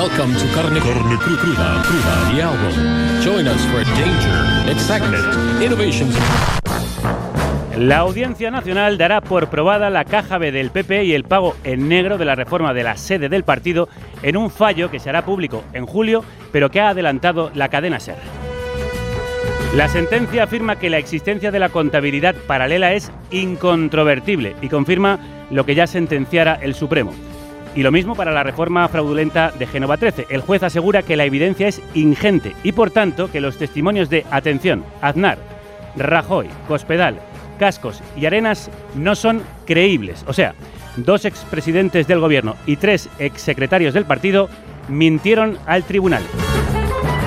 Welcome 0.00 0.34
to 0.34 0.46
Carne, 0.54 0.80
Carne 0.80 1.18
Cru- 1.18 1.36
Cruda, 1.36 1.82
Cruda, 1.82 2.32
the 2.32 2.40
album. 2.40 3.20
Join 3.22 3.46
us 3.46 3.62
for 3.66 3.84
danger, 3.84 4.70
excitement, 4.72 5.62
innovations. 5.62 6.16
La 7.76 7.98
Audiencia 7.98 8.50
Nacional 8.50 8.96
dará 8.96 9.20
por 9.20 9.50
probada 9.50 9.90
la 9.90 10.06
caja 10.06 10.38
B 10.38 10.52
del 10.52 10.70
PP 10.70 11.04
y 11.04 11.12
el 11.12 11.24
pago 11.24 11.54
en 11.64 11.90
negro 11.90 12.16
de 12.16 12.24
la 12.24 12.34
reforma 12.34 12.72
de 12.72 12.82
la 12.82 12.96
sede 12.96 13.28
del 13.28 13.44
partido 13.44 13.90
en 14.22 14.38
un 14.38 14.50
fallo 14.50 14.90
que 14.90 15.00
se 15.00 15.10
hará 15.10 15.26
público 15.26 15.64
en 15.74 15.84
julio, 15.84 16.24
pero 16.50 16.70
que 16.70 16.80
ha 16.80 16.88
adelantado 16.88 17.50
la 17.52 17.68
cadena 17.68 18.00
SER. 18.00 18.16
La 19.76 19.86
sentencia 19.88 20.44
afirma 20.44 20.76
que 20.76 20.88
la 20.88 20.96
existencia 20.96 21.50
de 21.50 21.58
la 21.58 21.68
contabilidad 21.68 22.34
paralela 22.46 22.94
es 22.94 23.12
incontrovertible 23.30 24.56
y 24.62 24.70
confirma 24.70 25.18
lo 25.50 25.66
que 25.66 25.74
ya 25.74 25.86
sentenciara 25.86 26.54
el 26.54 26.74
Supremo. 26.74 27.12
Y 27.74 27.82
lo 27.82 27.92
mismo 27.92 28.16
para 28.16 28.32
la 28.32 28.42
reforma 28.42 28.88
fraudulenta 28.88 29.52
de 29.56 29.66
Génova 29.66 29.96
13. 29.96 30.26
El 30.28 30.40
juez 30.40 30.62
asegura 30.62 31.02
que 31.02 31.16
la 31.16 31.24
evidencia 31.24 31.68
es 31.68 31.80
ingente 31.94 32.54
y 32.64 32.72
por 32.72 32.90
tanto 32.90 33.30
que 33.30 33.40
los 33.40 33.58
testimonios 33.58 34.10
de 34.10 34.26
atención, 34.30 34.84
Aznar, 35.00 35.38
Rajoy, 35.96 36.48
Cospedal, 36.66 37.20
Cascos 37.58 38.02
y 38.16 38.26
Arenas 38.26 38.70
no 38.96 39.14
son 39.14 39.42
creíbles. 39.66 40.24
O 40.26 40.32
sea, 40.32 40.54
dos 40.96 41.24
expresidentes 41.24 42.08
del 42.08 42.20
gobierno 42.20 42.56
y 42.66 42.76
tres 42.76 43.08
exsecretarios 43.18 43.94
del 43.94 44.04
partido 44.04 44.48
mintieron 44.88 45.58
al 45.66 45.84
tribunal. 45.84 46.22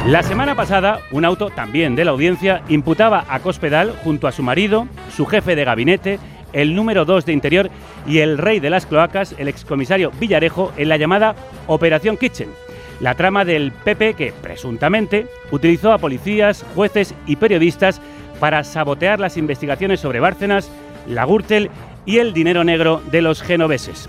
La 0.07 0.21
semana 0.21 0.55
pasada, 0.55 0.99
un 1.11 1.23
auto 1.23 1.49
también 1.49 1.95
de 1.95 2.03
la 2.03 2.11
audiencia 2.11 2.61
imputaba 2.67 3.23
a 3.29 3.39
Cospedal 3.39 3.93
junto 4.03 4.27
a 4.27 4.33
su 4.33 4.43
marido, 4.43 4.87
su 5.15 5.25
jefe 5.25 5.55
de 5.55 5.63
gabinete, 5.63 6.19
el 6.53 6.75
número 6.75 7.05
2 7.05 7.25
de 7.25 7.33
Interior 7.33 7.69
y 8.07 8.19
el 8.19 8.37
rey 8.37 8.59
de 8.59 8.69
las 8.69 8.85
cloacas, 8.85 9.35
el 9.37 9.47
excomisario 9.47 10.11
Villarejo, 10.19 10.71
en 10.77 10.89
la 10.89 10.97
llamada 10.97 11.35
Operación 11.67 12.17
Kitchen. 12.17 12.49
La 12.99 13.15
trama 13.15 13.43
del 13.43 13.71
PP 13.71 14.13
que, 14.13 14.31
presuntamente, 14.31 15.27
utilizó 15.51 15.91
a 15.91 15.97
policías, 15.97 16.63
jueces 16.75 17.13
y 17.27 17.35
periodistas 17.35 17.99
para 18.39 18.63
sabotear 18.63 19.19
las 19.19 19.35
investigaciones 19.35 19.99
sobre 19.99 20.19
Bárcenas, 20.19 20.71
la 21.07 21.25
Gürtel 21.25 21.69
y 22.05 22.17
el 22.17 22.33
dinero 22.33 22.63
negro 22.63 23.01
de 23.11 23.21
los 23.21 23.41
genoveses. 23.41 24.07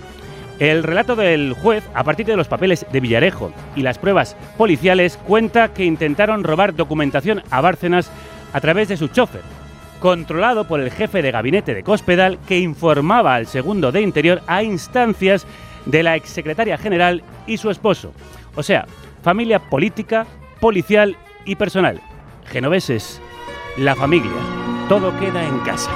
El 0.59 0.83
relato 0.83 1.17
del 1.17 1.53
juez, 1.53 1.83
a 1.93 2.03
partir 2.05 2.25
de 2.25 2.37
los 2.37 2.47
papeles 2.47 2.85
de 2.89 3.01
Villarejo 3.01 3.51
y 3.75 3.81
las 3.81 3.97
pruebas 3.97 4.37
policiales, 4.57 5.17
cuenta 5.27 5.73
que 5.73 5.83
intentaron 5.83 6.45
robar 6.45 6.75
documentación 6.75 7.43
a 7.49 7.59
Bárcenas 7.59 8.09
a 8.53 8.61
través 8.61 8.87
de 8.87 8.95
su 8.95 9.09
chofer, 9.09 9.41
controlado 10.05 10.67
por 10.67 10.81
el 10.81 10.91
jefe 10.91 11.23
de 11.23 11.31
gabinete 11.31 11.73
de 11.73 11.81
Cospedal, 11.81 12.37
que 12.47 12.59
informaba 12.59 13.33
al 13.33 13.47
segundo 13.47 13.91
de 13.91 14.03
Interior 14.03 14.39
a 14.45 14.61
instancias 14.61 15.47
de 15.87 16.03
la 16.03 16.15
exsecretaria 16.15 16.77
general 16.77 17.23
y 17.47 17.57
su 17.57 17.71
esposo. 17.71 18.13
O 18.55 18.61
sea, 18.61 18.85
familia 19.23 19.57
política, 19.57 20.27
policial 20.59 21.17
y 21.43 21.55
personal. 21.55 22.01
Genoveses, 22.45 23.19
la 23.77 23.95
familia, 23.95 24.29
todo 24.87 25.11
queda 25.19 25.43
en 25.43 25.57
casa. 25.61 25.89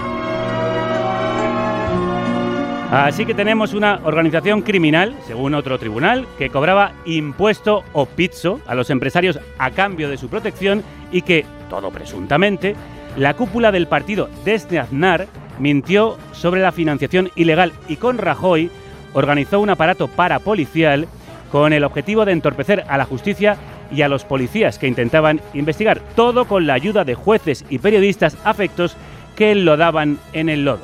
Así 2.90 3.28
que 3.28 3.36
tenemos 3.36 3.76
una 3.76 4.00
organización 4.06 4.64
criminal, 4.64 5.16
según 5.28 5.54
otro 5.54 5.78
tribunal, 5.78 6.26
que 6.40 6.50
cobraba 6.50 6.94
impuesto 7.06 7.84
o 7.94 8.08
pizzo 8.08 8.60
a 8.66 8.74
los 8.74 8.90
empresarios 8.90 9.40
a 9.60 9.70
cambio 9.70 10.10
de 10.10 10.18
su 10.18 10.30
protección 10.30 10.84
y 11.12 11.22
que, 11.22 11.46
todo 11.70 11.92
presuntamente, 11.92 12.76
la 13.18 13.34
cúpula 13.34 13.72
del 13.72 13.88
partido 13.88 14.30
desde 14.46 14.80
Aznar 14.80 15.28
mintió 15.60 16.18
sobre 16.32 16.62
la 16.62 16.72
financiación 16.72 17.32
ilegal 17.36 17.74
y 17.88 17.98
con 17.98 18.18
Rajoy 18.18 18.72
organizó 19.14 19.60
un 19.60 19.70
aparato 19.70 20.08
parapolicial 20.08 21.08
con 21.52 21.74
el 21.74 21.84
objetivo 21.84 22.26
de 22.26 22.32
entorpecer 22.32 22.86
a 22.88 22.98
la 22.98 23.06
justicia 23.06 23.58
y 23.92 24.04
a 24.04 24.08
los 24.08 24.24
policías 24.24 24.78
que 24.78 24.88
intentaban 24.88 25.42
investigar, 25.54 26.00
todo 26.16 26.46
con 26.46 26.68
la 26.68 26.76
ayuda 26.76 27.04
de 27.04 27.16
jueces 27.16 27.66
y 27.70 27.80
periodistas 27.80 28.38
afectos 28.44 28.96
que 29.36 29.56
lo 29.56 29.78
daban 29.78 30.20
en 30.34 30.50
el 30.50 30.66
lodo. 30.66 30.84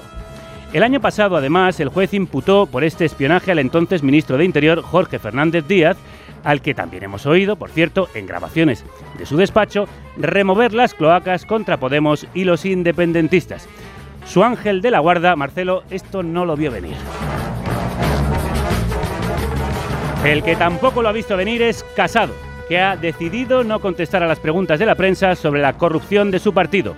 El 0.73 0.83
año 0.83 0.99
pasado, 0.99 1.37
además, 1.37 1.79
el 1.79 1.89
juez 1.89 2.13
imputó 2.13 2.65
por 2.65 2.83
este 2.83 3.05
espionaje 3.05 3.51
al 3.51 3.59
entonces 3.59 4.03
ministro 4.03 4.37
de 4.37 4.45
Interior, 4.45 4.81
Jorge 4.81 5.19
Fernández 5.19 5.65
Díaz, 5.67 5.97
al 6.45 6.61
que 6.61 6.73
también 6.73 7.03
hemos 7.03 7.25
oído, 7.25 7.57
por 7.57 7.71
cierto, 7.71 8.07
en 8.13 8.27
grabaciones 8.27 8.85
de 9.17 9.25
su 9.25 9.35
despacho, 9.35 9.87
remover 10.15 10.73
las 10.73 10.93
cloacas 10.93 11.45
contra 11.45 11.77
Podemos 11.77 12.27
y 12.33 12.45
los 12.45 12.65
independentistas. 12.65 13.67
Su 14.25 14.43
ángel 14.43 14.81
de 14.81 14.91
la 14.91 14.99
guarda, 14.99 15.35
Marcelo, 15.35 15.83
esto 15.89 16.23
no 16.23 16.45
lo 16.45 16.55
vio 16.55 16.71
venir. 16.71 16.95
El 20.23 20.43
que 20.43 20.55
tampoco 20.55 21.01
lo 21.01 21.09
ha 21.09 21.11
visto 21.11 21.35
venir 21.35 21.61
es 21.61 21.83
Casado, 21.95 22.33
que 22.67 22.79
ha 22.79 22.95
decidido 22.95 23.63
no 23.63 23.79
contestar 23.79 24.23
a 24.23 24.27
las 24.27 24.39
preguntas 24.39 24.79
de 24.79 24.85
la 24.85 24.95
prensa 24.95 25.35
sobre 25.35 25.61
la 25.61 25.73
corrupción 25.73 26.31
de 26.31 26.39
su 26.39 26.53
partido. 26.53 26.95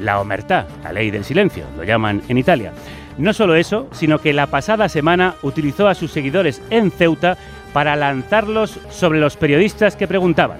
La 0.00 0.20
omertá, 0.20 0.66
la 0.82 0.92
ley 0.92 1.10
del 1.10 1.24
silencio, 1.24 1.64
lo 1.76 1.84
llaman 1.84 2.22
en 2.28 2.38
Italia. 2.38 2.72
No 3.16 3.32
solo 3.32 3.54
eso, 3.54 3.88
sino 3.92 4.20
que 4.20 4.32
la 4.32 4.48
pasada 4.48 4.88
semana 4.88 5.36
utilizó 5.42 5.86
a 5.86 5.94
sus 5.94 6.10
seguidores 6.10 6.60
en 6.70 6.90
Ceuta 6.90 7.38
para 7.74 7.96
lanzarlos 7.96 8.78
sobre 8.88 9.20
los 9.20 9.36
periodistas 9.36 9.96
que 9.96 10.08
preguntaban. 10.08 10.58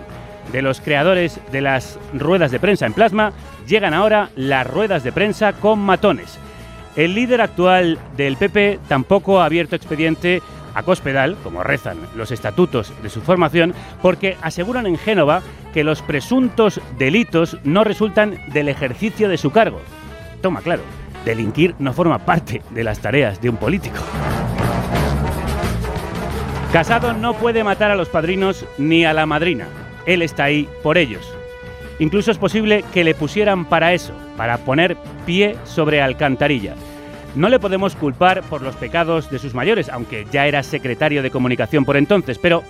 De 0.53 0.61
los 0.61 0.81
creadores 0.81 1.41
de 1.51 1.63
las 1.63 1.99
ruedas 2.13 2.51
de 2.51 2.61
prensa 2.61 2.85
en 2.85 2.93
plasma, 2.93 3.33
llegan 3.67 3.95
ahora 3.95 4.29
las 4.37 4.67
ruedas 4.67 5.05
de 5.05 5.13
prensa 5.13 5.55
con 5.55 5.79
matones. 5.79 6.39
El 6.97 7.15
líder 7.15 7.41
actual 7.41 7.99
del 8.17 8.37
PP 8.37 8.81
tampoco 8.89 9.41
ha 9.41 9.47
abierto 9.47 9.77
expediente 9.77 10.43
a 10.75 10.83
Cospedal, 10.83 11.37
como 11.43 11.63
rezan 11.63 11.99
los 12.17 12.33
estatutos 12.33 12.93
de 13.03 13.09
su 13.09 13.21
formación, 13.21 13.75
porque 14.03 14.37
aseguran 14.43 14.87
en 14.87 14.99
Génova 14.99 15.41
que 15.73 15.85
los 15.85 16.03
presuntos 16.03 16.81
delitos 16.99 17.59
no 17.63 17.85
resultan 17.85 18.39
del 18.53 18.69
ejercicio 18.69 19.29
de 19.29 19.39
su 19.39 19.51
cargo. 19.51 19.81
Toma 20.43 20.63
claro, 20.63 20.83
delinquir 21.25 21.77
no 21.79 21.93
forma 21.93 22.19
parte 22.19 22.63
de 22.71 22.85
las 22.85 22.99
tareas 22.99 23.41
de 23.41 23.51
un 23.51 23.57
político. 23.57 24.01
Casado 26.75 27.12
no 27.12 27.35
puede 27.35 27.62
matar 27.62 27.93
a 27.93 27.95
los 27.95 28.09
padrinos 28.09 28.67
ni 28.79 29.05
a 29.05 29.12
la 29.12 29.27
madrina. 29.27 29.69
Él 30.07 30.23
está 30.23 30.43
ahí 30.43 30.69
por 30.83 30.99
ellos. 30.99 31.25
Incluso 32.01 32.33
es 32.33 32.39
posible 32.39 32.85
que 32.93 33.05
le 33.05 33.15
pusieran 33.15 33.65
para 33.67 33.93
eso, 33.93 34.12
para 34.37 34.59
poner 34.59 34.97
pie 35.25 35.55
sobre 35.63 36.03
alcantarilla. 36.03 36.75
No 37.37 37.49
le 37.49 37.61
podemos 37.61 37.95
culpar 37.95 38.43
por 38.43 38.61
los 38.61 38.75
pecados 38.75 39.31
de 39.31 39.39
sus 39.39 39.55
mayores, 39.55 39.89
aunque 39.89 40.27
ya 40.33 40.49
era 40.49 40.65
secretario 40.65 41.23
de 41.23 41.31
comunicación 41.31 41.84
por 41.84 41.97
entonces, 41.97 42.41
pero 42.41 42.65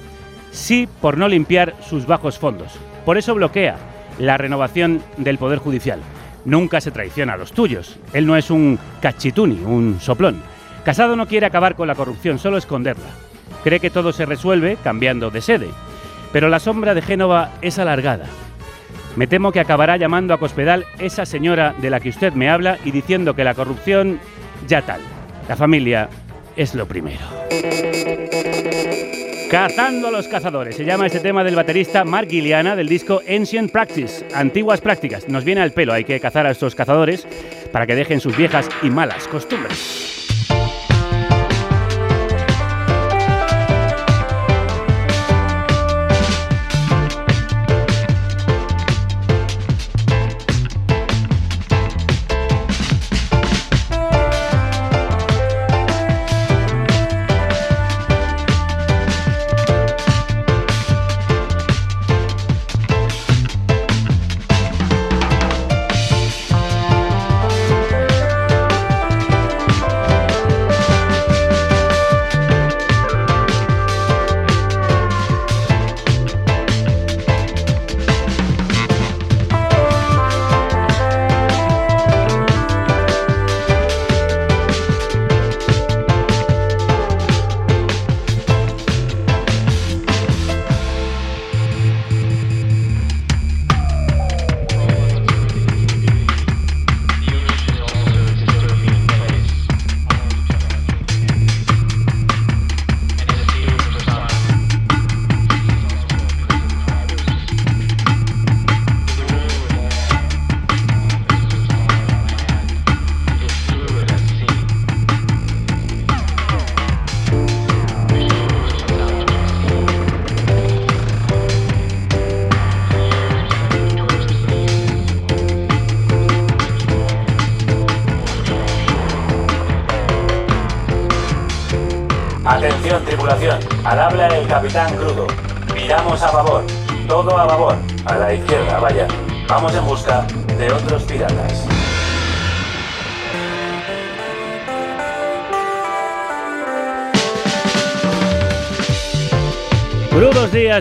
sí 0.51 0.87
por 1.01 1.17
no 1.17 1.27
limpiar 1.27 1.75
sus 1.89 2.07
bajos 2.07 2.39
fondos. 2.39 2.73
Por 3.07 3.17
eso 3.17 3.35
bloquea 3.35 3.77
la 4.19 4.37
renovación 4.37 5.03
del 5.17 5.39
Poder 5.39 5.61
Judicial. 5.61 6.01
Nunca 6.45 6.83
se 6.83 6.91
traiciona 6.91 7.33
a 7.33 7.39
los 7.39 7.53
tuyos. 7.53 7.99
Él 8.13 8.27
no 8.27 8.37
es 8.37 8.51
un 8.51 8.79
cachituni, 9.01 9.63
un 9.65 9.99
soplón. 9.99 10.43
Casado 10.85 11.17
no 11.17 11.27
quiere 11.27 11.47
acabar 11.47 11.75
con 11.75 11.89
la 11.89 11.95
corrupción, 11.95 12.39
solo 12.39 12.59
esconderla. 12.59 13.09
Cree 13.65 13.81
que 13.81 13.91
todo 13.91 14.13
se 14.13 14.27
resuelve 14.27 14.77
cambiando 14.85 15.31
de 15.31 15.41
sede. 15.41 15.69
Pero 16.33 16.51
la 16.51 16.61
sombra 16.61 16.95
de 16.95 17.01
Génova 17.01 17.53
es 17.63 17.79
alargada. 17.79 18.27
Me 19.17 19.27
temo 19.27 19.53
que 19.53 19.61
acabará 19.61 19.97
llamando 19.97 20.35
a 20.35 20.39
Cospedal 20.39 20.85
esa 20.99 21.25
señora 21.25 21.75
de 21.79 21.89
la 21.89 21.99
que 21.99 22.11
usted 22.11 22.35
me 22.35 22.51
habla 22.51 22.79
y 22.85 22.91
diciendo 22.91 23.35
que 23.35 23.43
la 23.43 23.55
corrupción 23.55 24.21
ya 24.67 24.83
tal. 24.83 25.01
La 25.49 25.57
familia 25.57 26.11
es 26.57 26.75
lo 26.75 26.87
primero. 26.87 27.25
Cazando 29.51 30.09
a 30.09 30.11
los 30.11 30.29
cazadores. 30.29 30.77
Se 30.77 30.85
llama 30.85 31.07
este 31.07 31.21
tema 31.21 31.45
del 31.45 31.55
baterista 31.55 32.05
Mark 32.05 32.29
Gilliana 32.29 32.77
del 32.77 32.89
disco 32.89 33.23
Ancient 33.29 33.71
Practice, 33.71 34.27
Antiguas 34.35 34.81
Prácticas. 34.81 35.29
Nos 35.29 35.45
viene 35.45 35.63
al 35.63 35.73
pelo, 35.73 35.93
hay 35.93 36.05
que 36.05 36.21
cazar 36.21 36.47
a 36.47 36.51
estos 36.51 36.75
cazadores 36.75 37.27
para 37.73 37.87
que 37.87 37.95
dejen 37.95 38.21
sus 38.21 38.37
viejas 38.37 38.69
y 38.83 38.91
malas 38.91 39.29
costumbres. 39.29 40.24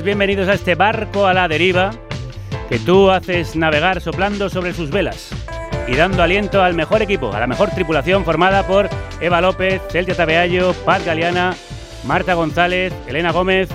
Días, 0.03 0.05
bienvenidos 0.05 0.49
a 0.49 0.53
este 0.53 0.75
barco 0.75 1.25
a 1.27 1.33
la 1.33 1.47
deriva 1.47 1.91
que 2.69 2.79
tú 2.79 3.09
haces 3.09 3.55
navegar 3.55 4.01
soplando 4.01 4.49
sobre 4.49 4.73
sus 4.73 4.89
velas 4.89 5.29
y 5.87 5.95
dando 5.95 6.23
aliento 6.23 6.61
al 6.61 6.73
mejor 6.73 7.01
equipo, 7.01 7.31
a 7.33 7.39
la 7.39 7.47
mejor 7.47 7.69
tripulación 7.71 8.23
formada 8.23 8.65
por 8.65 8.89
Eva 9.19 9.41
López, 9.41 9.81
Celtia 9.89 10.15
Tabeallo, 10.15 10.73
Paz 10.85 11.05
Galeana, 11.05 11.55
Marta 12.05 12.33
González, 12.33 12.93
Elena 13.07 13.31
Gómez, 13.31 13.69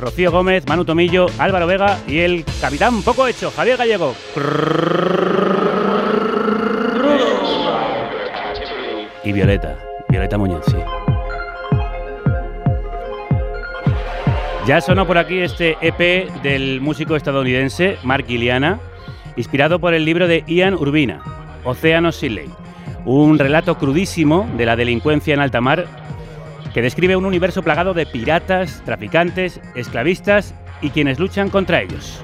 Rocío 0.00 0.30
Gómez, 0.30 0.66
Manu 0.66 0.84
Tomillo, 0.84 1.26
Álvaro 1.38 1.66
Vega 1.66 1.98
y 2.06 2.20
el 2.20 2.44
capitán 2.60 3.02
poco 3.02 3.26
hecho, 3.26 3.50
Javier 3.50 3.76
Gallego. 3.76 4.14
Y 9.24 9.32
Violeta, 9.32 9.78
Violeta 10.08 10.38
Muñoz, 10.38 10.64
sí. 10.66 10.97
Ya 14.68 14.82
sonó 14.82 15.06
por 15.06 15.16
aquí 15.16 15.38
este 15.38 15.78
EP 15.80 16.30
del 16.42 16.82
músico 16.82 17.16
estadounidense 17.16 17.96
Mark 18.02 18.26
Gilliana, 18.26 18.78
inspirado 19.34 19.78
por 19.78 19.94
el 19.94 20.04
libro 20.04 20.28
de 20.28 20.44
Ian 20.46 20.74
Urbina, 20.74 21.22
Océanos 21.64 22.16
sin 22.16 22.34
ley, 22.34 22.50
un 23.06 23.38
relato 23.38 23.78
crudísimo 23.78 24.46
de 24.58 24.66
la 24.66 24.76
delincuencia 24.76 25.32
en 25.32 25.40
alta 25.40 25.62
mar 25.62 25.86
que 26.74 26.82
describe 26.82 27.16
un 27.16 27.24
universo 27.24 27.62
plagado 27.62 27.94
de 27.94 28.04
piratas, 28.04 28.82
traficantes, 28.84 29.58
esclavistas 29.74 30.52
y 30.82 30.90
quienes 30.90 31.18
luchan 31.18 31.48
contra 31.48 31.80
ellos. 31.80 32.20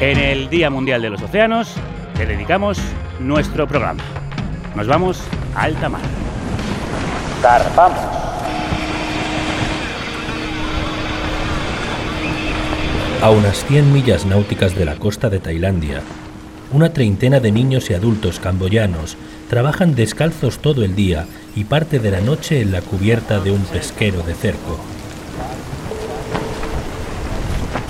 En 0.00 0.18
el 0.18 0.50
Día 0.50 0.68
Mundial 0.68 1.00
de 1.00 1.10
los 1.10 1.22
Océanos 1.22 1.76
le 2.18 2.26
dedicamos 2.26 2.80
nuestro 3.20 3.68
programa. 3.68 4.02
Nos 4.74 4.88
vamos 4.88 5.22
a 5.54 5.62
alta 5.62 5.88
mar. 5.88 6.02
A 13.20 13.30
unas 13.30 13.64
100 13.64 13.92
millas 13.92 14.26
náuticas 14.26 14.76
de 14.76 14.84
la 14.84 14.94
costa 14.94 15.28
de 15.28 15.40
Tailandia, 15.40 16.02
una 16.72 16.92
treintena 16.92 17.40
de 17.40 17.50
niños 17.50 17.90
y 17.90 17.94
adultos 17.94 18.38
camboyanos 18.38 19.16
trabajan 19.50 19.96
descalzos 19.96 20.60
todo 20.60 20.84
el 20.84 20.94
día 20.94 21.26
y 21.56 21.64
parte 21.64 21.98
de 21.98 22.12
la 22.12 22.20
noche 22.20 22.60
en 22.60 22.70
la 22.70 22.80
cubierta 22.80 23.40
de 23.40 23.50
un 23.50 23.62
pesquero 23.64 24.22
de 24.22 24.34
cerco. 24.34 24.78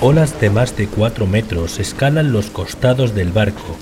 Olas 0.01 0.41
de 0.41 0.49
más 0.49 0.75
de 0.75 0.87
4 0.87 1.27
metros 1.27 1.79
escalan 1.79 2.33
los 2.33 2.49
costados 2.49 3.13
del 3.13 3.31
barco 3.31 3.77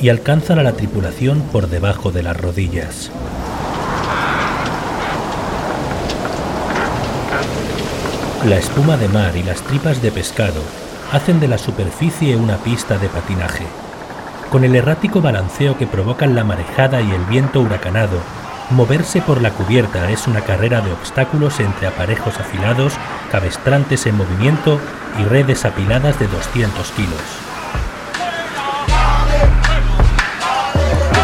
y 0.00 0.10
alcanzan 0.10 0.60
a 0.60 0.62
la 0.62 0.74
tripulación 0.74 1.40
por 1.50 1.68
debajo 1.68 2.12
de 2.12 2.22
las 2.22 2.36
rodillas. 2.36 3.10
La 8.46 8.58
espuma 8.58 8.96
de 8.96 9.08
mar 9.08 9.36
y 9.36 9.42
las 9.42 9.62
tripas 9.62 10.00
de 10.00 10.12
pescado 10.12 10.83
hacen 11.14 11.38
de 11.38 11.46
la 11.46 11.58
superficie 11.58 12.36
una 12.36 12.56
pista 12.56 12.98
de 12.98 13.08
patinaje. 13.08 13.64
Con 14.50 14.64
el 14.64 14.74
errático 14.74 15.20
balanceo 15.20 15.78
que 15.78 15.86
provocan 15.86 16.34
la 16.34 16.42
marejada 16.42 17.00
y 17.02 17.10
el 17.12 17.24
viento 17.26 17.60
huracanado, 17.60 18.18
moverse 18.70 19.22
por 19.22 19.40
la 19.40 19.50
cubierta 19.50 20.10
es 20.10 20.26
una 20.26 20.40
carrera 20.40 20.80
de 20.80 20.90
obstáculos 20.90 21.60
entre 21.60 21.86
aparejos 21.86 22.40
afilados, 22.40 22.94
cabestrantes 23.30 24.06
en 24.06 24.16
movimiento 24.16 24.80
y 25.20 25.22
redes 25.22 25.64
apiladas 25.64 26.18
de 26.18 26.26
200 26.26 26.90
kilos. 26.90 27.20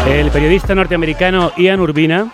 El 0.07 0.31
periodista 0.31 0.73
norteamericano 0.73 1.51
Ian 1.57 1.81
Urbina 1.81 2.31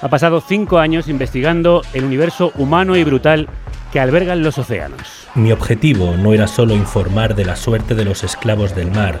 ha 0.00 0.08
pasado 0.08 0.40
cinco 0.40 0.78
años 0.78 1.08
investigando 1.08 1.82
el 1.92 2.04
universo 2.04 2.52
humano 2.54 2.96
y 2.96 3.02
brutal 3.02 3.48
que 3.94 4.00
albergan 4.00 4.42
los 4.42 4.58
océanos. 4.58 5.28
Mi 5.36 5.52
objetivo 5.52 6.16
no 6.16 6.32
era 6.34 6.48
solo 6.48 6.74
informar 6.74 7.36
de 7.36 7.44
la 7.44 7.54
suerte 7.54 7.94
de 7.94 8.04
los 8.04 8.24
esclavos 8.24 8.74
del 8.74 8.90
mar, 8.90 9.20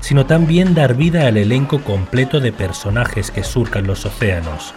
sino 0.00 0.24
también 0.24 0.74
dar 0.74 0.94
vida 0.94 1.26
al 1.26 1.36
elenco 1.36 1.82
completo 1.84 2.40
de 2.40 2.50
personajes 2.50 3.30
que 3.30 3.44
surcan 3.44 3.86
los 3.86 4.06
océanos. 4.06 4.72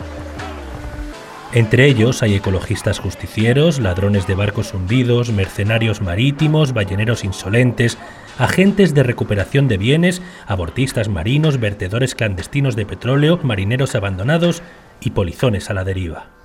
Entre 1.54 1.86
ellos 1.86 2.22
hay 2.22 2.36
ecologistas 2.36 3.00
justicieros, 3.00 3.80
ladrones 3.80 4.28
de 4.28 4.36
barcos 4.36 4.74
hundidos, 4.74 5.32
mercenarios 5.32 6.02
marítimos, 6.02 6.74
balleneros 6.74 7.24
insolentes, 7.24 7.98
agentes 8.40 8.94
de 8.94 9.04
recuperación 9.04 9.70
de 9.70 9.78
bienes, 9.78 10.22
abortistas 10.48 11.08
marinos, 11.08 11.62
vertedores 11.62 12.14
clandestinos 12.14 12.76
de 12.76 12.86
petróleo, 12.86 13.40
marineros 13.42 13.96
abandonados 13.96 14.64
y 15.00 15.12
polizones 15.12 15.70
a 15.70 15.74
la 15.76 15.86
deriva. 15.86 16.39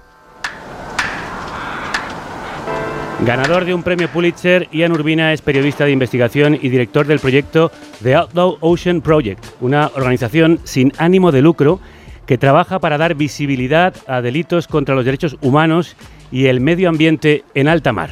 Ganador 3.21 3.65
de 3.65 3.73
un 3.73 3.83
premio 3.83 4.09
Pulitzer, 4.09 4.69
Ian 4.73 4.93
Urbina 4.93 5.33
es 5.33 5.41
periodista 5.41 5.85
de 5.85 5.93
investigación 5.93 6.59
y 6.61 6.69
director 6.69 7.07
del 7.07 7.21
proyecto 7.21 7.71
The 8.03 8.17
Outlaw 8.17 8.59
Ocean 8.61 9.01
Project, 9.01 9.43
una 9.61 9.91
organización 9.95 10.59
sin 10.65 10.93
ánimo 10.99 11.33
de 11.33 11.41
lucro 11.41 11.81
que 12.27 12.39
trabaja 12.39 12.81
para 12.81 12.99
dar 12.99 13.15
visibilidad 13.15 13.95
a 14.09 14.21
delitos 14.21 14.67
contra 14.67 14.95
los 14.95 15.05
derechos 15.05 15.37
humanos 15.41 15.97
y 16.33 16.47
el 16.47 16.61
medio 16.61 16.89
ambiente 16.89 17.45
en 17.55 17.69
alta 17.69 17.93
mar. 17.93 18.11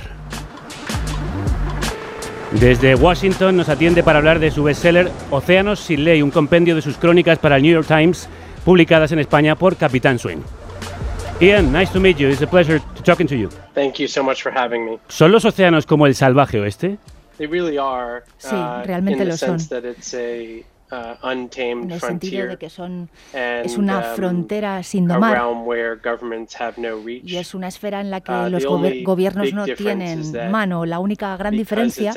Desde 2.52 2.94
Washington 2.94 3.56
nos 3.56 3.68
atiende 3.68 4.02
para 4.02 4.18
hablar 4.18 4.38
de 4.38 4.50
su 4.50 4.62
bestseller 4.62 5.10
Océanos 5.30 5.80
sin 5.80 6.04
ley, 6.04 6.22
un 6.22 6.30
compendio 6.30 6.74
de 6.74 6.82
sus 6.82 6.96
crónicas 6.96 7.38
para 7.38 7.56
el 7.56 7.62
New 7.62 7.72
York 7.72 7.88
Times, 7.88 8.28
publicadas 8.64 9.10
en 9.12 9.18
España 9.18 9.56
por 9.56 9.76
Capitán 9.76 10.18
Swing. 10.18 10.42
Ian, 11.42 11.72
nice 11.72 11.90
to 11.90 11.98
meet 11.98 12.20
you. 12.20 12.28
It's 12.28 12.40
a 12.40 12.46
pleasure 12.46 12.78
to 12.78 13.02
talking 13.02 13.26
to 13.26 13.36
you. 13.36 13.50
Thank 13.74 13.98
you 13.98 14.06
so 14.06 14.22
much 14.22 14.44
for 14.44 14.52
having 14.52 14.84
me. 14.84 15.00
¿Son 15.08 15.32
los 15.32 15.44
océanos 15.44 15.86
como 15.86 16.06
el 16.06 16.14
salvaje 16.14 16.60
oeste? 16.60 16.98
They 17.36 17.48
really 17.48 17.76
are. 17.78 18.22
Sí, 18.38 18.54
uh, 18.54 18.84
realmente 18.84 19.24
in 19.24 19.28
the 19.28 19.32
lo 19.32 19.36
son. 19.36 19.58
Uh, 20.92 21.30
en 21.30 21.90
el 21.90 22.00
sentido 22.00 22.48
de 22.48 22.56
que 22.58 22.68
son 22.68 23.08
es 23.32 23.78
una 23.78 23.98
um, 23.98 24.04
frontera 24.16 24.82
sin 24.82 25.08
domar 25.08 25.42
y 27.24 27.36
es 27.36 27.54
una 27.54 27.68
esfera 27.68 28.00
en 28.00 28.10
la 28.10 28.20
que 28.20 28.32
Uh, 28.32 28.48
los 28.48 28.64
gobiernos 28.64 29.52
no 29.52 29.64
tienen 29.66 30.50
mano. 30.50 30.86
La 30.86 30.98
única 30.98 31.36
gran 31.36 31.54
diferencia 31.54 32.12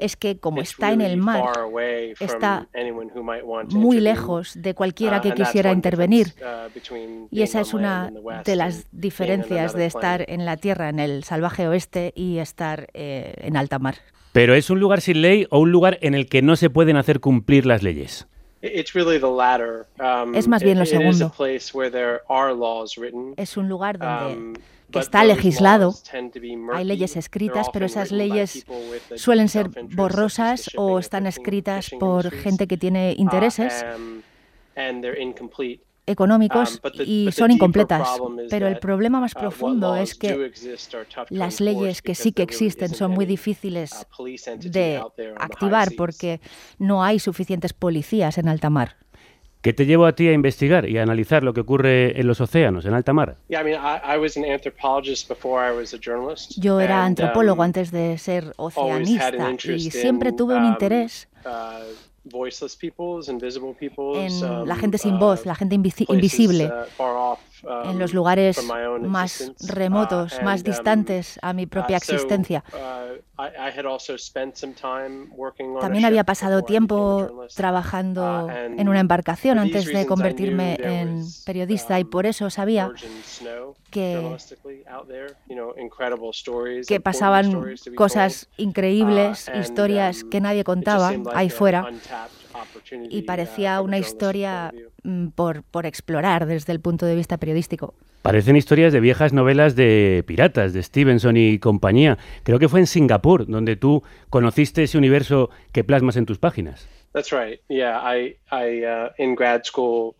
es 0.00 0.16
que 0.16 0.38
como 0.38 0.60
está 0.60 0.92
en 0.92 1.00
el 1.00 1.16
mar, 1.16 1.44
está 2.18 2.68
muy 3.70 4.00
lejos 4.00 4.52
de 4.54 4.74
cualquiera 4.74 5.18
Uh, 5.18 5.22
que 5.22 5.32
quisiera 5.32 5.72
intervenir. 5.72 6.34
Y 7.30 7.42
esa 7.42 7.60
es 7.60 7.74
una 7.74 8.12
de 8.44 8.56
las 8.56 8.86
diferencias 8.92 9.74
de 9.74 9.86
estar 9.86 10.24
en 10.28 10.44
la 10.44 10.56
Tierra, 10.56 10.88
en 10.88 10.98
el 10.98 11.24
salvaje 11.24 11.66
oeste, 11.66 12.12
y 12.14 12.38
estar 12.38 12.88
eh, 12.94 13.34
en 13.38 13.56
alta 13.56 13.78
mar. 13.78 13.96
¿Pero 14.32 14.54
es 14.54 14.70
un 14.70 14.78
lugar 14.80 15.00
sin 15.00 15.22
ley 15.22 15.46
o 15.50 15.58
un 15.58 15.72
lugar 15.72 15.98
en 16.02 16.14
el 16.14 16.28
que 16.28 16.42
no 16.42 16.56
se 16.56 16.70
pueden 16.70 16.96
hacer 16.96 17.20
cumplir 17.20 17.66
las 17.66 17.82
leyes? 17.82 18.26
It's 18.62 18.92
really 18.92 19.18
the 19.18 19.26
latter. 19.30 19.86
Um, 19.98 20.34
Es 20.34 20.46
más 20.46 20.62
bien 20.62 20.78
lo 20.78 20.84
segundo. 20.86 21.32
place 21.34 21.72
where 21.72 21.90
there 21.90 22.20
are 22.28 22.54
laws 22.54 22.96
written, 22.96 23.32
Es 23.36 23.56
un 23.56 23.68
lugar 23.68 23.98
donde 23.98 24.34
um, 24.34 24.52
que 24.54 24.98
but 24.98 25.02
está 25.02 25.20
those 25.22 25.34
legislado, 25.34 25.94
hay 26.74 26.84
leyes 26.84 27.16
escritas, 27.16 27.68
pero 27.72 27.86
esas 27.86 28.10
written 28.10 28.28
by 28.28 28.34
leyes 28.36 28.64
people 28.64 28.90
with 28.90 29.00
a 29.14 29.18
suelen 29.18 29.48
ser 29.48 29.70
borrosas 29.94 30.70
o 30.76 30.96
and 30.96 31.00
están 31.00 31.26
escritas 31.26 31.90
por 31.98 32.30
gente 32.30 32.66
que 32.66 32.76
tiene 32.76 33.14
Uh, 33.16 33.20
intereses 33.22 33.84
económicos 36.10 36.80
Um, 36.82 36.90
y 37.04 37.32
son 37.32 37.50
incompletas. 37.50 38.08
Pero 38.48 38.66
el 38.66 38.74
that, 38.74 38.80
problema 38.80 39.20
más 39.20 39.34
uh, 39.34 39.38
profundo 39.38 39.96
es 39.96 40.14
que 40.14 40.34
do 40.34 40.44
exist 40.44 40.94
are 40.94 41.04
tough 41.04 41.28
to 41.28 41.34
las 41.34 41.60
leyes 41.60 42.02
que 42.02 42.12
because 42.12 42.22
sí 42.22 42.32
que 42.32 42.42
existen 42.42 42.94
son 42.94 43.12
muy 43.12 43.26
difíciles 43.26 44.06
uh, 44.18 44.24
de 44.60 45.02
activar 45.38 45.88
seas. 45.88 45.96
porque 45.96 46.40
no 46.78 47.02
hay 47.04 47.18
suficientes 47.18 47.72
policías 47.72 48.38
en 48.38 48.48
alta 48.48 48.70
mar. 48.70 48.96
¿Qué 49.62 49.74
te 49.74 49.84
llevó 49.84 50.06
a 50.06 50.14
ti 50.14 50.26
a 50.26 50.32
investigar 50.32 50.88
y 50.88 50.96
a 50.96 51.02
analizar 51.02 51.42
lo 51.42 51.52
que 51.52 51.60
ocurre 51.60 52.18
en 52.18 52.26
los 52.26 52.40
océanos, 52.40 52.86
en 52.86 52.94
alta 52.94 53.12
mar? 53.12 53.36
Yo 56.56 56.80
era 56.80 57.04
antropólogo 57.04 57.60
um, 57.60 57.64
antes 57.66 57.90
de 57.90 58.16
ser 58.16 58.54
oceanista 58.56 59.52
y 59.64 59.90
siempre 59.90 60.32
tuve 60.32 60.56
un 60.56 60.64
um, 60.64 60.68
interés 60.72 61.28
uh, 61.44 61.84
voiceless 62.22 62.76
peoples, 62.76 63.28
invisible 63.28 63.74
peoples, 63.74 64.42
en 64.42 64.50
um, 64.50 64.66
la 64.66 64.76
gente 64.76 64.98
sin 64.98 65.14
uh, 65.14 65.18
voz, 65.18 65.44
la 65.44 65.54
gente 65.54 65.74
invisible, 65.74 66.64
uh, 66.64 66.84
far 66.96 67.14
off 67.16 67.49
en 67.84 67.98
los 67.98 68.14
lugares 68.14 68.60
más 69.00 69.52
remotos, 69.66 70.40
más 70.42 70.64
distantes 70.64 71.38
a 71.42 71.52
mi 71.52 71.66
propia 71.66 71.96
existencia. 71.96 72.64
También 75.80 76.04
había 76.04 76.24
pasado 76.24 76.62
tiempo 76.62 77.46
trabajando 77.54 78.48
en 78.50 78.88
una 78.88 79.00
embarcación 79.00 79.58
antes 79.58 79.86
de 79.86 80.06
convertirme 80.06 80.76
en 80.80 81.24
periodista 81.46 81.98
y 81.98 82.04
por 82.04 82.26
eso 82.26 82.50
sabía 82.50 82.90
que, 83.90 84.36
que 86.86 87.00
pasaban 87.00 87.74
cosas 87.96 88.48
increíbles, 88.56 89.50
historias 89.58 90.24
que 90.24 90.40
nadie 90.40 90.64
contaba 90.64 91.12
ahí 91.34 91.50
fuera 91.50 91.90
y 93.08 93.22
parecía 93.22 93.80
una 93.80 93.98
historia 93.98 94.72
mm, 95.02 95.28
por, 95.28 95.62
por 95.62 95.86
explorar 95.86 96.46
desde 96.46 96.72
el 96.72 96.80
punto 96.80 97.06
de 97.06 97.14
vista 97.16 97.38
periodístico. 97.38 97.94
Parecen 98.22 98.56
historias 98.56 98.92
de 98.92 99.00
viejas 99.00 99.32
novelas 99.32 99.76
de 99.76 100.22
piratas, 100.26 100.72
de 100.72 100.82
Stevenson 100.82 101.36
y 101.36 101.58
compañía. 101.58 102.18
Creo 102.42 102.58
que 102.58 102.68
fue 102.68 102.80
en 102.80 102.86
Singapur 102.86 103.46
donde 103.46 103.76
tú 103.76 104.02
conociste 104.28 104.82
ese 104.82 104.98
universo 104.98 105.48
que 105.72 105.84
plasmas 105.84 106.16
en 106.16 106.26
tus 106.26 106.38
páginas. 106.38 106.86
That's 107.12 107.32
right. 107.32 107.60
Yeah, 107.68 108.00
I, 108.04 108.36
I 108.52 108.84
uh, 108.84 109.10
in 109.18 109.34
grad 109.34 109.62
school 109.64 110.14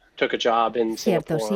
Cierto, 0.96 1.38
sí. 1.38 1.54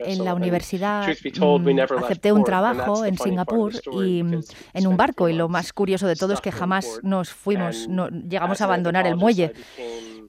En 0.00 0.24
la 0.24 0.34
universidad 0.34 1.06
mm, 1.06 1.80
acepté 1.98 2.32
un 2.32 2.44
trabajo 2.44 3.04
en 3.04 3.18
Singapur 3.18 3.72
y 3.92 4.22
mm, 4.22 4.40
en 4.74 4.86
un 4.86 4.96
barco 4.96 5.28
y 5.28 5.34
lo 5.34 5.48
más 5.48 5.72
curioso 5.72 6.06
de 6.06 6.16
todo 6.16 6.32
es 6.32 6.40
que 6.40 6.52
jamás 6.52 7.00
nos 7.02 7.30
fuimos, 7.30 7.88
no, 7.88 8.08
llegamos 8.08 8.60
a 8.60 8.64
abandonar 8.64 9.06
el 9.06 9.16
muelle. 9.16 9.52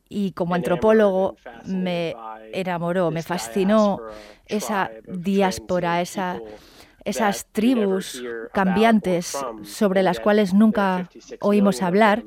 Y 0.10 0.32
como 0.34 0.54
antropólogo 0.54 1.38
me 1.66 2.16
enamoró, 2.52 3.10
me 3.10 3.24
fascinó 3.24 4.00
esa 4.48 4.92
diáspora, 5.08 6.02
esa 6.02 6.40
esas 7.06 7.48
tribus 7.52 8.24
cambiantes 8.54 9.38
sobre 9.64 10.04
las 10.04 10.20
cuales 10.20 10.54
nunca 10.54 11.10
oímos 11.40 11.82
hablar. 11.82 12.24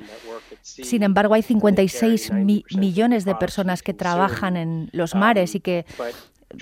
Sin 0.62 1.02
embargo, 1.02 1.35
hay 1.35 1.42
56 1.42 2.33
millones 2.33 3.25
de 3.25 3.35
personas 3.35 3.83
que 3.83 3.95
trabajan 3.95 4.56
en 4.56 4.88
los 4.92 5.14
mares 5.14 5.54
y 5.54 5.61
que 5.61 5.85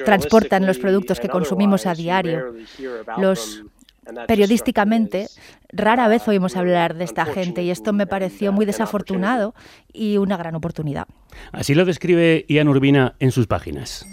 transportan 0.05 0.67
los 0.67 0.79
productos 0.79 1.21
que 1.21 1.29
consumimos 1.29 1.87
a 1.87 1.95
diario. 1.95 2.55
Los 3.19 3.65
periodísticamente 4.27 5.29
rara 5.73 6.09
vez 6.09 6.27
oímos 6.29 6.57
hablar 6.57 6.95
de 6.95 7.05
esta 7.05 7.25
gente 7.25 7.63
y 7.63 7.71
esto 7.71 7.93
me 7.93 8.07
pareció 8.07 8.53
muy 8.53 8.67
desafortunado 8.67 9.55
y 9.93 10.19
una 10.19 10.37
gran 10.37 10.55
oportunidad. 10.55 11.07
Así 11.53 11.75
lo 11.75 11.85
describe 11.85 12.45
Ian 12.49 12.69
Urbina 12.69 13.15
en 13.19 13.33
sus 13.33 13.47
páginas. 13.47 14.07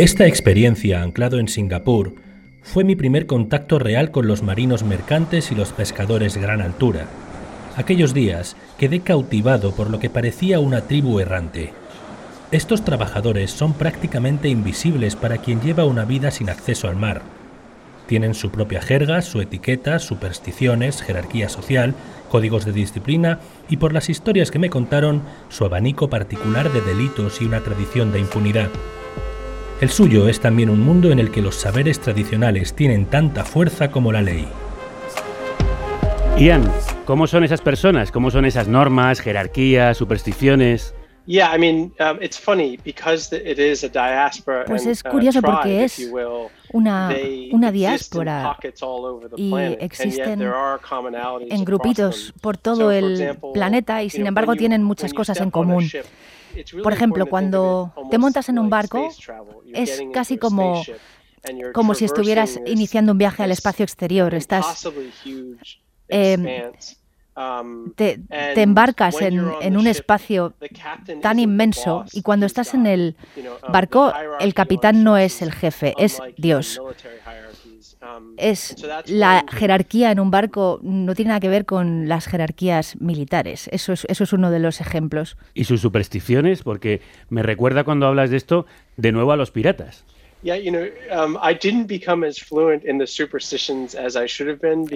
Esta 0.00 0.26
experiencia, 0.26 1.02
anclado 1.02 1.38
en 1.38 1.46
Singapur, 1.46 2.14
fue 2.62 2.84
mi 2.84 2.96
primer 2.96 3.26
contacto 3.26 3.78
real 3.78 4.10
con 4.10 4.26
los 4.26 4.42
marinos 4.42 4.82
mercantes 4.82 5.52
y 5.52 5.54
los 5.54 5.72
pescadores 5.72 6.38
gran 6.38 6.62
altura. 6.62 7.04
Aquellos 7.76 8.14
días 8.14 8.56
quedé 8.78 9.00
cautivado 9.00 9.74
por 9.74 9.90
lo 9.90 9.98
que 9.98 10.08
parecía 10.08 10.58
una 10.58 10.80
tribu 10.80 11.20
errante. 11.20 11.74
Estos 12.50 12.82
trabajadores 12.82 13.50
son 13.50 13.74
prácticamente 13.74 14.48
invisibles 14.48 15.16
para 15.16 15.36
quien 15.36 15.60
lleva 15.60 15.84
una 15.84 16.06
vida 16.06 16.30
sin 16.30 16.48
acceso 16.48 16.88
al 16.88 16.96
mar. 16.96 17.20
Tienen 18.06 18.32
su 18.32 18.50
propia 18.50 18.80
jerga, 18.80 19.20
su 19.20 19.42
etiqueta, 19.42 19.98
supersticiones, 19.98 21.02
jerarquía 21.02 21.50
social, 21.50 21.94
códigos 22.30 22.64
de 22.64 22.72
disciplina 22.72 23.40
y 23.68 23.76
por 23.76 23.92
las 23.92 24.08
historias 24.08 24.50
que 24.50 24.58
me 24.58 24.70
contaron, 24.70 25.20
su 25.50 25.66
abanico 25.66 26.08
particular 26.08 26.72
de 26.72 26.80
delitos 26.80 27.42
y 27.42 27.44
una 27.44 27.60
tradición 27.60 28.12
de 28.12 28.20
impunidad. 28.20 28.70
El 29.80 29.88
suyo 29.88 30.28
es 30.28 30.40
también 30.40 30.68
un 30.68 30.80
mundo 30.80 31.10
en 31.10 31.18
el 31.18 31.30
que 31.30 31.40
los 31.40 31.54
saberes 31.54 32.00
tradicionales 32.00 32.74
tienen 32.74 33.06
tanta 33.06 33.44
fuerza 33.44 33.90
como 33.90 34.12
la 34.12 34.20
ley. 34.20 34.46
Ian, 36.38 36.70
¿cómo 37.06 37.26
son 37.26 37.44
esas 37.44 37.62
personas? 37.62 38.12
¿Cómo 38.12 38.30
son 38.30 38.44
esas 38.44 38.68
normas, 38.68 39.20
jerarquías, 39.20 39.96
supersticiones? 39.96 40.94
Pues 44.66 44.84
es 44.86 45.02
curioso 45.04 45.40
porque 45.40 45.84
es 45.84 46.10
una, 46.72 47.14
una 47.52 47.70
diáspora 47.70 48.56
y 49.36 49.54
existen 49.78 50.42
en 50.42 51.64
grupitos 51.64 52.34
por 52.40 52.56
todo 52.56 52.90
el 52.90 53.38
planeta 53.54 54.02
y 54.02 54.10
sin 54.10 54.26
embargo 54.26 54.56
tienen 54.56 54.82
muchas 54.82 55.14
cosas 55.14 55.40
en 55.40 55.52
común. 55.52 55.88
Por 56.82 56.92
ejemplo, 56.92 57.26
cuando 57.26 57.92
te 58.10 58.18
montas 58.18 58.48
en 58.48 58.58
un 58.58 58.68
barco, 58.68 59.08
es 59.72 60.02
casi 60.12 60.36
como, 60.36 60.82
como 61.72 61.94
si 61.94 62.06
estuvieras 62.06 62.60
iniciando 62.66 63.12
un 63.12 63.18
viaje 63.18 63.44
al 63.44 63.52
espacio 63.52 63.84
exterior. 63.84 64.34
Estás, 64.34 64.84
um, 67.36 67.92
te, 67.92 68.20
embarcas 68.56 69.20
en, 69.20 69.44
en, 69.60 69.76
un 69.76 69.86
espacio 69.86 70.54
tan 71.22 71.38
inmenso 71.38 72.04
y 72.12 72.22
cuando 72.22 72.46
estás 72.46 72.74
en 72.74 72.86
el 72.86 73.16
barco, 73.68 74.12
el 74.40 74.54
capitán 74.54 75.04
no 75.04 75.16
es 75.16 75.42
el 75.42 75.52
jefe, 75.52 75.94
es 75.98 76.20
Dios. 76.36 76.80
Um, 78.02 78.32
es 78.38 78.76
la 79.06 79.44
jerarquía 79.50 80.10
en 80.10 80.20
un 80.20 80.30
barco 80.30 80.80
no 80.82 81.14
tiene 81.14 81.28
nada 81.28 81.40
que 81.40 81.50
ver 81.50 81.66
con 81.66 82.08
las 82.08 82.26
jerarquías 82.26 82.98
militares. 82.98 83.68
Eso 83.72 83.92
es, 83.92 84.06
eso 84.06 84.24
es 84.24 84.32
uno 84.32 84.50
de 84.50 84.58
los 84.58 84.80
ejemplos. 84.80 85.36
¿Y 85.52 85.64
sus 85.64 85.82
supersticiones? 85.82 86.62
Porque 86.62 87.02
me 87.28 87.42
recuerda 87.42 87.84
cuando 87.84 88.06
hablas 88.06 88.30
de 88.30 88.38
esto 88.38 88.64
de 88.96 89.12
nuevo 89.12 89.32
a 89.32 89.36
los 89.36 89.50
piratas. 89.50 90.06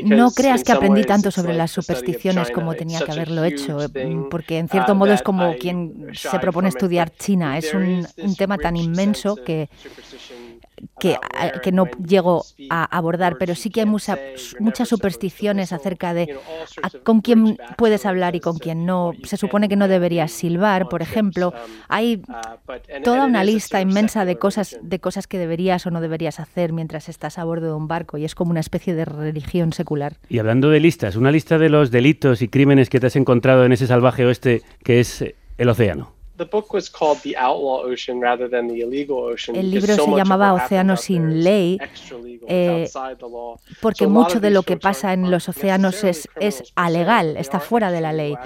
No 0.05 0.31
creas 0.31 0.65
que 0.65 0.73
aprendí 0.73 1.05
tanto 1.05 1.31
sobre 1.31 1.53
las 1.55 1.71
supersticiones 1.71 2.51
como 2.51 2.75
tenía 2.75 3.01
que 3.01 3.13
haberlo 3.13 3.45
hecho, 3.45 3.79
porque 4.31 4.59
en 4.59 4.69
cierto 4.69 4.93
uh, 4.93 4.95
modo 4.95 5.13
es 5.13 5.23
como 5.23 5.55
quien 5.57 6.09
se 6.15 6.39
propone 6.39 6.69
estudiar 6.69 7.11
China. 7.11 7.59
Es 7.59 7.75
un, 7.75 8.07
un 8.17 8.37
tema 8.37 8.57
tan 8.57 8.77
inmenso 8.77 9.37
que 9.37 9.69
que, 10.99 11.17
que, 11.63 11.73
no 11.73 11.87
llego 12.07 12.45
a 12.71 12.85
abordar, 12.85 13.37
pero 13.39 13.55
sí 13.55 13.71
que 13.71 13.81
hay 13.81 13.87
muchas 13.87 14.89
supersticiones 14.89 15.73
acerca 15.73 16.15
de 16.15 16.39
con 17.03 17.21
quién 17.21 17.59
puedes 17.77 18.07
hablar 18.07 18.35
y 18.37 18.41
con 18.41 18.59
quién 18.59 18.87
no. 18.87 19.13
Se 19.25 19.37
supone 19.37 19.69
que 19.69 19.77
no 19.77 19.89
deberías 19.89 20.33
silbar, 20.33 20.89
por 20.89 21.03
ejemplo. 21.03 21.53
Hay 21.89 22.23
toda 23.03 23.27
una 23.27 23.45
lista 23.45 23.81
inmensa 23.81 24.25
de 24.25 24.37
cosas, 24.37 24.79
de 24.83 24.99
cosas 24.99 25.27
que 25.27 25.39
deberías 25.39 25.87
o 25.87 25.91
no 25.91 26.01
deberías 26.01 26.41
hacer 26.41 26.73
mientras 26.73 27.09
estás 27.09 27.39
a 27.39 27.45
bordo 27.45 27.67
de 27.67 27.75
un 27.75 27.89
barco 27.89 28.19
y 28.19 28.25
es 28.25 28.35
como 28.35 28.51
una 28.51 28.61
especie 28.61 28.95
de 28.95 29.05
religión 29.05 29.73
secular. 29.73 30.17
Y 30.29 30.39
hablando 30.39 30.71
de 30.71 30.81
listas, 30.81 31.17
una 31.17 31.31
lista 31.31 31.59
de 31.59 31.69
los 31.69 31.91
delitos 31.91 32.43
y 32.43 32.49
crímenes 32.49 32.91
que 32.91 33.01
te 33.01 33.07
has 33.07 33.17
encontrado 33.17 33.65
en 33.65 33.73
ese 33.73 33.87
salvaje 33.87 34.25
oeste 34.25 34.63
que 34.83 35.01
es 35.01 35.25
el 35.59 35.69
océano. 35.69 36.14
El 39.55 39.71
libro 39.71 39.95
se 39.95 40.11
llamaba 40.11 40.53
Océano 40.53 40.97
sin 40.97 41.45
ley 41.45 41.79
eh, 42.49 42.91
porque 43.81 44.07
mucho 44.07 44.41
de 44.41 44.51
lo 44.51 44.63
que 44.63 44.77
pasa 44.77 45.13
en 45.13 45.31
los 45.31 45.49
océanos 45.49 46.03
es, 46.05 46.29
es 46.41 46.73
alegal, 46.75 47.37
está 47.37 47.61
fuera 47.61 47.91
de 47.91 48.01
la 48.01 48.13
ley. 48.13 48.37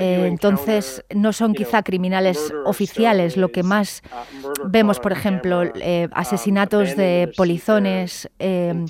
Eh, 0.00 0.26
entonces, 0.26 1.04
no 1.14 1.32
son 1.32 1.54
quizá 1.54 1.82
criminales 1.82 2.52
oficiales. 2.64 3.36
Lo 3.36 3.50
que 3.50 3.62
más 3.62 4.02
uh, 4.10 4.68
vemos, 4.68 5.00
por 5.00 5.12
ejemplo, 5.12 5.62
eh, 5.62 6.08
um, 6.10 6.18
asesinatos 6.18 6.96
de 6.96 7.32
polizones, 7.36 8.28
em, 8.38 8.86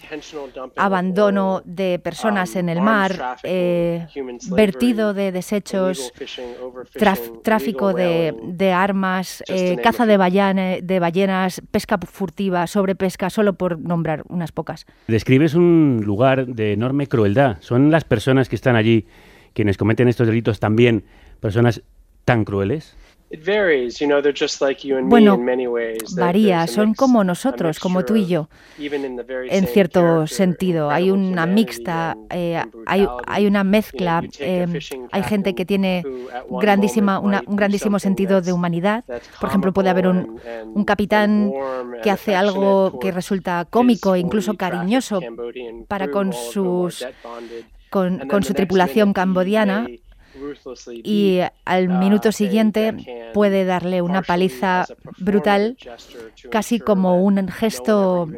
abandono 0.76 1.62
de 1.64 1.98
personas 1.98 2.54
um, 2.54 2.58
en 2.58 2.68
el 2.68 2.80
mar, 2.80 3.36
eh, 3.42 4.06
vertido 4.50 5.14
de 5.14 5.32
desechos, 5.32 6.12
tráfico 7.42 7.92
de, 7.92 8.72
armas, 8.72 9.42
caza 9.82 10.06
de, 10.06 10.80
de 10.82 10.98
ballenas, 10.98 11.62
pesca 11.70 11.98
furtiva, 11.98 12.66
sobrepesca, 12.66 13.30
solo 13.30 13.54
por 13.54 13.78
nombrar 13.78 14.22
unas 14.28 14.52
pocas. 14.52 14.86
Describes 15.08 15.54
un 15.54 16.02
lugar 16.04 16.46
de 16.46 16.72
enorme 16.72 17.06
crueldad. 17.06 17.58
Son 17.60 17.90
las 17.90 18.04
personas 18.04 18.48
que 18.48 18.56
están 18.56 18.76
allí 18.76 19.06
quienes 19.54 19.78
cometen 19.78 20.08
estos 20.08 20.26
delitos 20.26 20.60
también 20.60 21.04
personas 21.40 21.82
tan 22.24 22.44
crueles? 22.44 22.96
Bueno, 25.08 25.40
varía, 26.16 26.66
son 26.66 26.94
como 26.94 27.24
nosotros, 27.24 27.80
como 27.80 28.04
tú 28.04 28.16
y 28.16 28.26
yo, 28.26 28.48
en 28.78 29.66
cierto 29.66 30.26
sentido. 30.26 30.90
Hay 30.90 31.10
una 31.10 31.46
mixta, 31.46 32.16
eh, 32.30 32.62
hay, 32.86 33.08
hay, 33.26 33.46
una 33.46 33.64
mezcla, 33.64 34.22
eh, 34.38 34.66
hay 35.10 35.22
gente 35.24 35.54
que 35.54 35.64
tiene 35.64 36.04
grandísima, 36.48 37.18
un 37.18 37.56
grandísimo 37.56 37.98
sentido 37.98 38.40
de 38.40 38.52
humanidad. 38.52 39.04
Por 39.40 39.48
ejemplo, 39.48 39.72
puede 39.72 39.90
haber 39.90 40.06
un, 40.06 40.40
un 40.72 40.84
capitán 40.84 41.52
que 42.02 42.10
hace 42.10 42.36
algo 42.36 42.98
que 43.00 43.10
resulta 43.10 43.66
cómico 43.68 44.14
e 44.14 44.20
incluso 44.20 44.54
cariñoso 44.54 45.20
para 45.88 46.08
con 46.08 46.32
sus 46.32 47.04
con, 47.94 48.42
su 48.42 48.54
tripulación 48.54 49.12
cambodiana 49.12 49.86
y 51.04 51.38
al 51.64 51.88
uh, 51.88 51.98
minuto 51.98 52.32
siguiente 52.32 53.30
puede 53.32 53.64
darle 53.64 54.02
una 54.02 54.22
paliza 54.22 54.84
brutal, 55.18 55.76
casi 56.50 56.80
como 56.80 57.22
un 57.22 57.46
gesto 57.46 58.28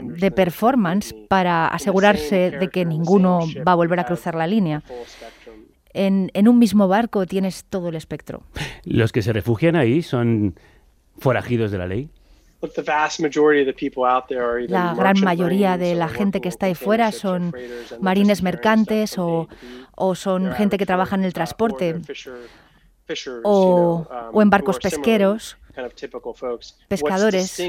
de 0.00 0.30
performance 0.30 1.14
para 1.28 1.68
asegurarse 1.68 2.52
de 2.52 2.68
que 2.68 2.86
ninguno 2.86 3.40
va 3.68 3.72
a 3.72 3.74
volver 3.74 4.00
a 4.00 4.04
cruzar 4.04 4.34
la 4.34 4.46
línea. 4.46 4.82
En, 5.92 6.30
en, 6.32 6.48
un 6.48 6.58
mismo 6.58 6.88
barco 6.88 7.26
tienes 7.26 7.66
todo 7.66 7.90
el 7.90 7.96
espectro. 7.96 8.44
¿Los 8.84 9.12
que 9.12 9.20
se 9.20 9.34
refugian 9.34 9.76
ahí 9.76 10.00
son 10.00 10.54
forajidos 11.18 11.70
de 11.70 11.76
la 11.76 11.86
ley? 11.86 12.08
La 14.68 14.94
gran 14.94 15.20
mayoría 15.20 15.76
de 15.76 15.94
la 15.94 16.08
gente 16.08 16.40
que 16.40 16.48
está 16.48 16.66
ahí 16.66 16.74
fuera 16.74 17.12
son 17.12 17.54
marines 18.00 18.42
mercantes 18.42 19.18
o, 19.18 19.48
o 19.96 20.14
son 20.14 20.52
gente 20.52 20.78
que 20.78 20.86
trabaja 20.86 21.16
en 21.16 21.24
el 21.24 21.32
transporte 21.32 21.96
o, 23.42 24.06
um, 24.08 24.36
o 24.36 24.42
en 24.42 24.50
barcos 24.50 24.78
pesqueros, 24.78 25.56
pescadores. 26.88 27.60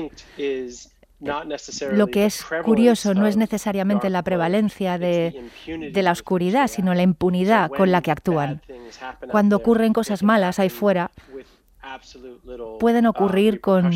Lo 1.92 2.08
que 2.08 2.26
es 2.26 2.46
curioso 2.64 3.14
no 3.14 3.28
es 3.28 3.38
necesariamente 3.38 4.10
la 4.10 4.24
prevalencia 4.24 4.98
de, 4.98 5.50
de, 5.66 6.04
la 6.04 6.12
oscuridad, 6.12 6.68
sino 6.68 6.94
la 6.94 7.02
impunidad 7.02 7.70
con 7.70 7.92
la 7.92 8.02
que 8.02 8.12
actúan. 8.12 8.62
Cuando 9.32 9.56
ocurren 9.56 9.94
cosas 9.94 10.22
malas 10.22 10.60
ahí 10.60 10.70
fuera, 10.70 11.12
pueden 12.80 13.06
ocurrir 13.06 13.62
con 13.62 13.92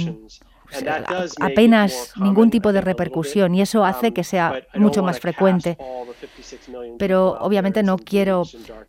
apenas 1.40 2.14
ningún 2.18 2.50
tipo 2.50 2.74
de 2.74 2.82
repercusión 2.82 3.56
y 3.56 3.62
eso 3.62 3.86
hace 3.86 4.14
que 4.14 4.24
sea 4.24 4.62
mucho 4.76 5.04
más 5.04 5.20
frecuente. 5.20 5.78
Pero 6.98 7.38
obviamente 7.40 7.84
no 7.84 7.98
quiero 7.98 8.44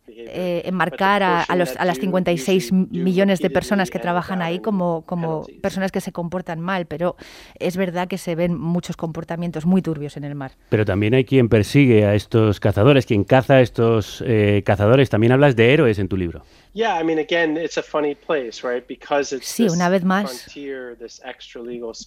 eh, 0.07 0.63
enmarcar 0.65 1.23
a, 1.23 1.43
a, 1.43 1.55
los, 1.55 1.75
a, 1.77 1.85
las 1.85 1.99
56 1.99 2.71
millones 2.71 3.39
de 3.39 3.49
personas 3.49 3.89
que 3.89 3.99
trabajan 3.99 4.41
ahí 4.41 4.59
como, 4.59 5.03
como 5.05 5.45
personas 5.61 5.91
que 5.91 6.01
se 6.01 6.11
comportan 6.11 6.59
mal, 6.59 6.85
pero 6.85 7.15
es 7.59 7.77
verdad 7.77 8.07
que 8.07 8.17
se 8.17 8.35
ven 8.35 8.57
muchos 8.59 8.97
comportamientos 8.97 9.65
muy 9.65 9.81
turbios 9.81 10.17
en 10.17 10.23
el 10.23 10.35
mar. 10.35 10.51
Pero 10.69 10.85
también 10.85 11.13
hay 11.13 11.25
quien 11.25 11.49
persigue 11.49 12.05
a 12.05 12.15
estos 12.15 12.59
cazadores, 12.59 13.05
quien 13.05 13.23
caza 13.23 13.55
a 13.55 13.61
estos 13.61 14.23
eh, 14.25 14.63
cazadores. 14.65 15.09
También 15.09 15.31
hablas 15.31 15.55
de 15.55 15.73
héroes 15.73 15.99
en 15.99 16.07
tu 16.07 16.17
libro. 16.17 16.43
Sí, 19.41 19.67
una 19.67 19.89
vez 19.89 20.03
más, 20.03 20.47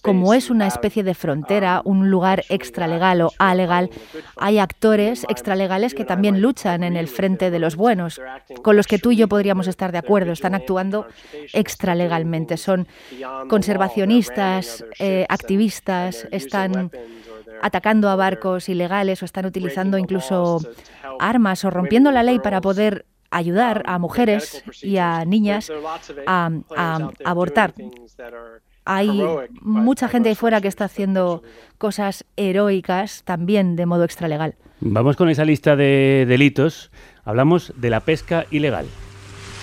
como 0.01 0.33
es 0.33 0.49
una 0.49 0.67
especie 0.67 1.03
de 1.03 1.13
frontera, 1.13 1.81
um, 1.83 1.97
un 1.97 2.09
lugar 2.09 2.45
extralegal 2.47 3.21
o 3.21 3.31
alegal, 3.39 3.89
hay 4.37 4.59
actores 4.59 5.25
extralegales 5.27 5.93
que 5.93 6.05
también 6.05 6.41
luchan 6.41 6.83
en 6.83 6.95
el 6.95 7.09
frente 7.09 7.51
de 7.51 7.59
los 7.59 7.75
buenos, 7.75 8.21
con 8.61 8.77
los 8.77 8.87
que 8.87 8.99
tú 8.99 9.11
y 9.11 9.17
yo 9.17 9.27
podríamos 9.27 9.67
estar 9.67 9.91
de 9.91 9.97
acuerdo. 9.97 10.31
Están 10.31 10.55
actuando 10.55 11.07
extralegalmente, 11.51 12.55
son 12.55 12.87
conservacionistas, 13.49 14.85
eh, 14.97 15.25
activistas, 15.27 16.25
están 16.31 16.89
atacando 17.61 18.09
a 18.09 18.15
barcos 18.15 18.69
ilegales 18.69 19.21
o 19.21 19.25
están 19.25 19.45
utilizando 19.45 19.97
incluso 19.97 20.59
armas 21.19 21.63
o 21.65 21.69
rompiendo 21.69 22.11
la 22.11 22.23
ley 22.23 22.39
para 22.39 22.61
poder 22.61 23.05
ayudar 23.33 23.83
a 23.85 23.97
mujeres 23.99 24.63
y 24.81 24.97
a 24.97 25.25
niñas 25.25 25.71
a, 26.25 26.49
abortar. 27.25 27.73
Hay 28.85 29.09
mucha 29.61 30.07
gente 30.09 30.29
ahí 30.29 30.35
fuera 30.35 30.61
que 30.61 30.67
está 30.67 30.85
haciendo 30.85 31.41
cosas 31.77 32.25
heroicas 32.35 33.23
también 33.23 33.75
de 33.75 33.85
modo 33.85 34.03
extralegal. 34.03 34.55
Vamos 34.81 35.15
con 35.15 35.29
esa 35.29 35.45
lista 35.45 35.75
de 35.75 36.25
delitos. 36.27 36.91
Hablamos 37.23 37.73
de 37.77 37.89
la 37.89 38.01
pesca 38.01 38.45
ilegal. 38.51 38.85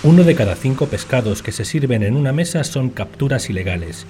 Uno 0.02 0.24
de 0.24 0.34
cada 0.34 0.56
cinco 0.56 0.86
pescados 0.86 1.42
que 1.42 1.52
se 1.52 1.66
sirven 1.66 2.02
en 2.02 2.16
una 2.16 2.32
mesa 2.32 2.64
son 2.64 2.88
capturas 2.88 3.50
ilegales. 3.50 4.06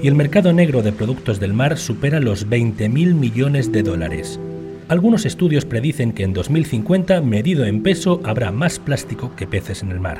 Y 0.00 0.06
el 0.06 0.14
mercado 0.14 0.52
negro 0.52 0.82
de 0.82 0.92
productos 0.92 1.40
del 1.40 1.52
mar 1.52 1.78
supera 1.78 2.20
los 2.20 2.48
20.000 2.48 3.14
millones 3.14 3.72
de 3.72 3.82
dólares. 3.82 4.38
Algunos 4.92 5.24
estudios 5.24 5.64
predicen 5.64 6.12
que 6.12 6.22
en 6.22 6.34
2050, 6.34 7.22
medido 7.22 7.64
en 7.64 7.82
peso, 7.82 8.20
habrá 8.24 8.52
más 8.52 8.78
plástico 8.78 9.34
que 9.34 9.46
peces 9.46 9.82
en 9.82 9.90
el 9.90 10.00
mar. 10.00 10.18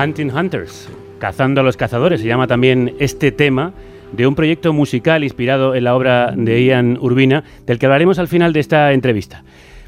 Hunting 0.00 0.30
Hunters, 0.30 0.88
cazando 1.18 1.60
a 1.60 1.64
los 1.64 1.76
cazadores, 1.76 2.20
se 2.20 2.28
llama 2.28 2.46
también 2.46 2.94
este 3.00 3.32
tema 3.32 3.72
de 4.12 4.28
un 4.28 4.36
proyecto 4.36 4.72
musical 4.72 5.24
inspirado 5.24 5.74
en 5.74 5.82
la 5.82 5.96
obra 5.96 6.32
de 6.36 6.66
Ian 6.66 6.98
Urbina, 7.00 7.42
del 7.66 7.80
que 7.80 7.86
hablaremos 7.86 8.20
al 8.20 8.28
final 8.28 8.52
de 8.52 8.60
esta 8.60 8.92
entrevista. 8.92 9.42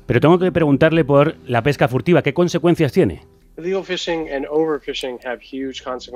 Pero 0.04 0.18
tengo 0.18 0.40
que 0.40 0.50
preguntarle 0.50 1.04
por 1.04 1.36
la 1.46 1.62
pesca 1.62 1.86
furtiva, 1.86 2.22
¿qué 2.22 2.34
consecuencias 2.34 2.90
tiene? 2.90 3.22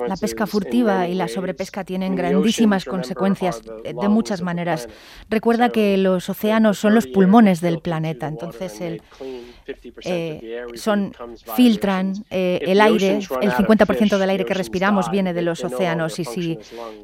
La 0.07 0.15
pesca 0.15 0.45
furtiva 0.45 1.07
y 1.07 1.15
la 1.15 1.27
sobrepesca 1.27 1.83
tienen 1.83 2.15
grandísimas 2.15 2.85
consecuencias 2.85 3.61
de 3.83 4.09
muchas 4.09 4.41
maneras. 4.41 4.87
Recuerda 5.29 5.69
que 5.69 5.97
los 5.97 6.29
océanos 6.29 6.77
son 6.77 6.93
los 6.93 7.07
pulmones 7.07 7.59
del 7.61 7.79
planeta, 7.79 8.27
entonces 8.27 8.79
el, 8.81 9.01
eh, 10.03 10.65
son, 10.75 11.13
filtran 11.55 12.13
eh, 12.29 12.59
el 12.61 12.81
aire, 12.81 13.17
el 13.17 13.51
50% 13.51 14.17
del 14.17 14.29
aire 14.29 14.45
que 14.45 14.53
respiramos 14.53 15.09
viene 15.11 15.33
de 15.33 15.41
los 15.41 15.63
océanos 15.63 16.19
y, 16.19 16.25
si 16.25 16.59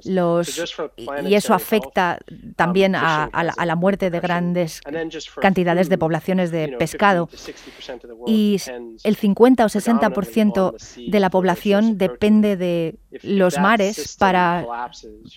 los, 0.05 0.77
y 1.23 1.35
eso 1.35 1.53
afecta 1.53 2.19
también 2.55 2.95
a, 2.95 3.29
la, 3.65 3.75
muerte 3.75 4.09
de 4.09 4.19
grandes 4.19 4.81
cantidades 5.39 5.89
de 5.89 5.97
poblaciones 5.97 6.51
de 6.51 6.69
pescado. 6.79 7.29
Y 8.25 8.57
el 9.03 9.15
50 9.15 9.65
o 9.65 9.67
60% 9.67 11.09
de 11.09 11.19
la 11.19 11.29
población 11.29 11.97
depende 11.97 12.57
de 12.57 12.95
los 13.23 13.59
mares 13.59 14.15
para, 14.17 14.65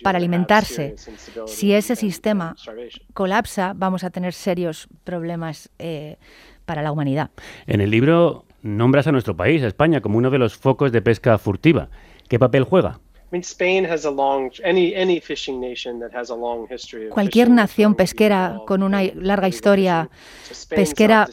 para 0.03 0.17
alimentarse. 0.17 0.95
Si 1.45 1.73
ese 1.73 1.95
sistema 1.95 2.55
colapsa, 3.13 3.73
vamos 3.75 4.03
a 4.03 4.09
tener 4.09 4.33
serios 4.33 4.87
problemas 5.03 5.69
eh, 5.79 6.17
para 6.71 6.83
la 6.83 6.93
humanidad. 6.93 7.31
En 7.67 7.81
el 7.81 7.91
libro 7.91 8.45
nombras 8.61 9.05
a 9.05 9.11
nuestro 9.11 9.35
país, 9.35 9.61
a 9.61 9.67
España, 9.67 9.99
como 9.99 10.17
uno 10.17 10.29
de 10.29 10.37
los 10.37 10.55
focos 10.55 10.93
de 10.93 11.01
pesca 11.01 11.37
furtiva. 11.37 11.89
¿Qué 12.29 12.39
papel 12.39 12.63
juega? 12.63 13.01
Cualquier 17.09 17.49
nación 17.49 17.95
pesquera 17.95 18.59
con 18.67 18.83
una 18.83 19.03
larga 19.15 19.47
historia 19.47 20.09
pesquera 20.67 21.29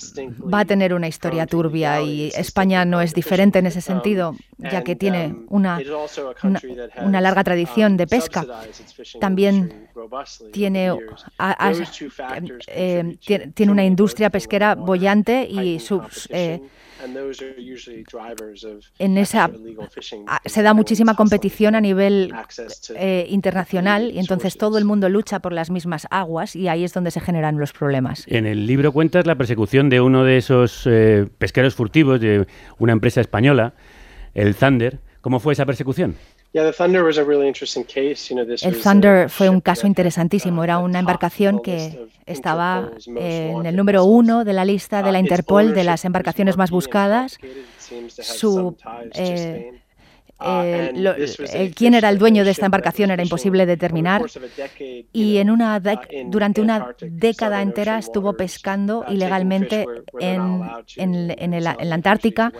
va 0.54 0.60
a 0.60 0.64
tener 0.64 0.94
una 0.94 1.08
historia 1.08 1.46
turbia 1.46 2.00
y 2.00 2.28
España 2.36 2.84
no 2.84 3.00
es 3.00 3.14
diferente 3.14 3.58
en 3.58 3.66
ese 3.66 3.80
sentido, 3.80 4.36
ya 4.58 4.84
que 4.84 4.94
tiene 4.94 5.34
una, 5.48 5.80
una, 7.02 7.20
larga 7.20 7.42
tradición 7.42 7.96
de 7.96 8.06
pesca. 8.06 8.46
También 9.20 9.88
tiene, 10.52 10.96
eh, 12.68 13.16
tiene 13.54 13.72
una 13.72 13.84
industria 13.84 14.30
pesquera 14.30 14.76
bollante 14.76 15.48
y 15.50 15.80
sus 15.80 16.28
en 18.98 19.18
esa 19.18 19.50
se 20.44 20.62
da 20.62 20.74
muchísima 20.74 21.14
competición 21.14 21.74
a 21.74 21.80
nivel 21.80 22.32
eh, 22.96 23.26
internacional 23.28 24.10
y 24.12 24.18
entonces 24.18 24.56
todo 24.56 24.78
el 24.78 24.84
mundo 24.84 25.08
lucha 25.08 25.40
por 25.40 25.52
las 25.52 25.70
mismas 25.70 26.06
aguas 26.10 26.56
y 26.56 26.68
ahí 26.68 26.84
es 26.84 26.92
donde 26.92 27.10
se 27.10 27.20
generan 27.20 27.58
los 27.58 27.72
problemas. 27.72 28.24
En 28.28 28.46
el 28.46 28.66
libro 28.66 28.92
cuentas 28.92 29.26
la 29.26 29.36
persecución 29.36 29.88
de 29.88 30.00
uno 30.00 30.24
de 30.24 30.38
esos 30.38 30.82
eh, 30.86 31.26
pesqueros 31.38 31.74
furtivos 31.74 32.20
de 32.20 32.46
una 32.78 32.92
empresa 32.92 33.20
española, 33.20 33.74
el 34.34 34.54
Thunder. 34.54 34.98
¿Cómo 35.20 35.40
fue 35.40 35.52
esa 35.52 35.66
persecución? 35.66 36.16
El 36.52 36.74
Thunder 38.82 39.28
fue 39.28 39.48
un 39.48 39.60
caso 39.60 39.86
interesantísimo. 39.86 40.64
Era 40.64 40.78
una 40.78 40.98
embarcación 40.98 41.60
que 41.60 42.08
estaba 42.26 42.90
en 43.06 43.66
el 43.66 43.76
número 43.76 44.04
uno 44.04 44.44
de 44.44 44.52
la 44.52 44.64
lista 44.64 45.02
de 45.02 45.12
la 45.12 45.18
Interpol 45.18 45.74
de 45.74 45.84
las 45.84 46.04
embarcaciones 46.04 46.56
más 46.56 46.70
buscadas. 46.70 47.38
Su 48.08 48.76
eh, 50.40 51.72
quién 51.74 51.94
era 51.94 52.08
el 52.08 52.18
dueño 52.18 52.44
de 52.44 52.52
esta 52.52 52.66
embarcación 52.66 53.10
era 53.10 53.22
imposible 53.22 53.66
determinar 53.66 54.22
y 55.12 55.38
en 55.38 55.50
una 55.50 55.76
uh, 55.78 56.30
durante 56.30 56.60
una 56.60 56.94
década 57.00 57.60
entera 57.60 57.98
estuvo 57.98 58.34
pescando 58.34 59.00
uh, 59.00 59.12
ilegalmente 59.12 59.84
en, 60.20 60.62
en, 60.96 61.64
la 61.64 61.76
Antártica 61.90 62.52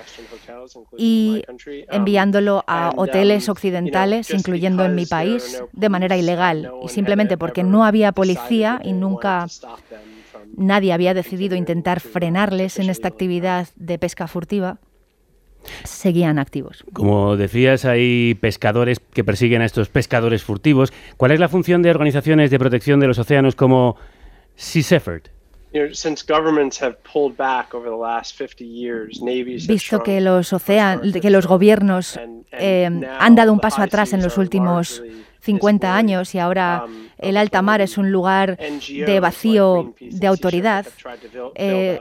y 0.96 1.44
um, 1.48 1.56
enviándolo 1.90 2.64
a 2.66 2.90
um, 2.90 2.98
hoteles 2.98 3.48
occidentales, 3.48 4.30
incluyendo 4.30 4.84
en 4.84 4.96
mi 4.96 5.06
país, 5.06 5.62
de 5.72 5.88
manera 5.88 6.16
ilegal. 6.16 6.72
y 6.82 6.88
simplemente 6.88 7.38
porque 7.38 7.62
no 7.62 7.84
había 7.84 8.10
policía 8.10 8.80
y 8.82 8.92
nunca 8.92 9.46
nadie 10.56 10.92
había 10.92 11.14
decidido 11.14 11.54
intentar 11.54 12.00
frenarles 12.00 12.80
en 12.80 12.90
esta 12.90 13.06
actividad 13.06 13.68
de 13.76 13.98
pesca 13.98 14.26
furtiva 14.26 14.78
seguían 15.85 16.38
activos. 16.38 16.85
Como 16.92 17.37
decías, 17.37 17.85
hay 17.85 18.35
pescadores 18.35 19.00
que 19.00 19.24
persiguen 19.24 19.62
a 19.62 19.64
estos 19.64 19.88
pescadores 19.88 20.42
furtivos. 20.42 20.92
¿Cuál 21.16 21.33
es 21.33 21.40
la 21.40 21.48
función 21.48 21.83
de 21.83 21.90
organizaciones 21.90 22.50
de 22.50 22.59
protección 22.59 23.00
de 23.00 23.07
los 23.07 23.18
océanos 23.18 23.54
como 23.54 23.96
Sea 24.57 24.83
Shepherd? 24.83 25.22
Visto 29.68 30.02
que 30.02 30.20
los 30.20 30.52
océanos, 30.52 31.12
que 31.20 31.31
los 31.31 31.46
gobiernos 31.46 32.18
eh, 32.52 32.88
han 33.18 33.35
dado 33.35 33.52
un 33.52 33.61
paso 33.61 33.83
atrás 33.83 34.14
en 34.14 34.22
los 34.22 34.38
últimos 34.38 35.02
50 35.40 35.94
años 35.94 36.35
y 36.35 36.38
ahora 36.38 36.85
um, 36.87 37.09
el 37.18 37.37
alta 37.37 37.62
mar 37.62 37.81
es 37.81 37.98
un 37.98 38.11
lugar 38.11 38.59
de 38.59 39.20
vacío 39.20 39.94
de 40.01 40.27
autoridad. 40.27 40.87
Eh, 41.55 42.01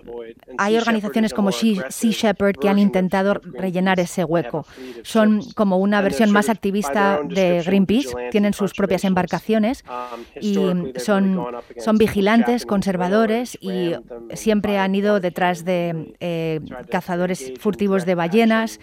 hay 0.58 0.78
organizaciones 0.78 1.34
como 1.34 1.52
Sea 1.52 1.88
Shepherd 1.90 2.58
que 2.58 2.70
han 2.70 2.80
intentado 2.80 3.36
rellenar 3.36 4.00
ese 4.00 4.24
hueco. 4.24 4.66
Son 5.04 5.42
como 5.56 5.78
una 5.78 6.02
versión 6.02 6.32
más 6.32 6.50
activista 6.50 7.20
de 7.24 7.64
Greenpeace, 7.64 8.10
tienen 8.32 8.54
sus 8.54 8.74
propias 8.74 9.04
embarcaciones 9.04 9.84
um, 9.88 10.24
y 10.42 10.56
son, 11.00 11.46
son 11.78 11.98
vigilantes, 11.98 12.66
conservadores 12.66 13.58
y 13.62 13.94
siempre 14.34 14.78
han 14.78 14.96
ido 14.96 15.20
detrás 15.20 15.66
de 15.66 16.16
eh, 16.20 16.62
cazadores 16.90 17.54
furtivos 17.60 18.06
de 18.06 18.16
ballenas 18.16 18.80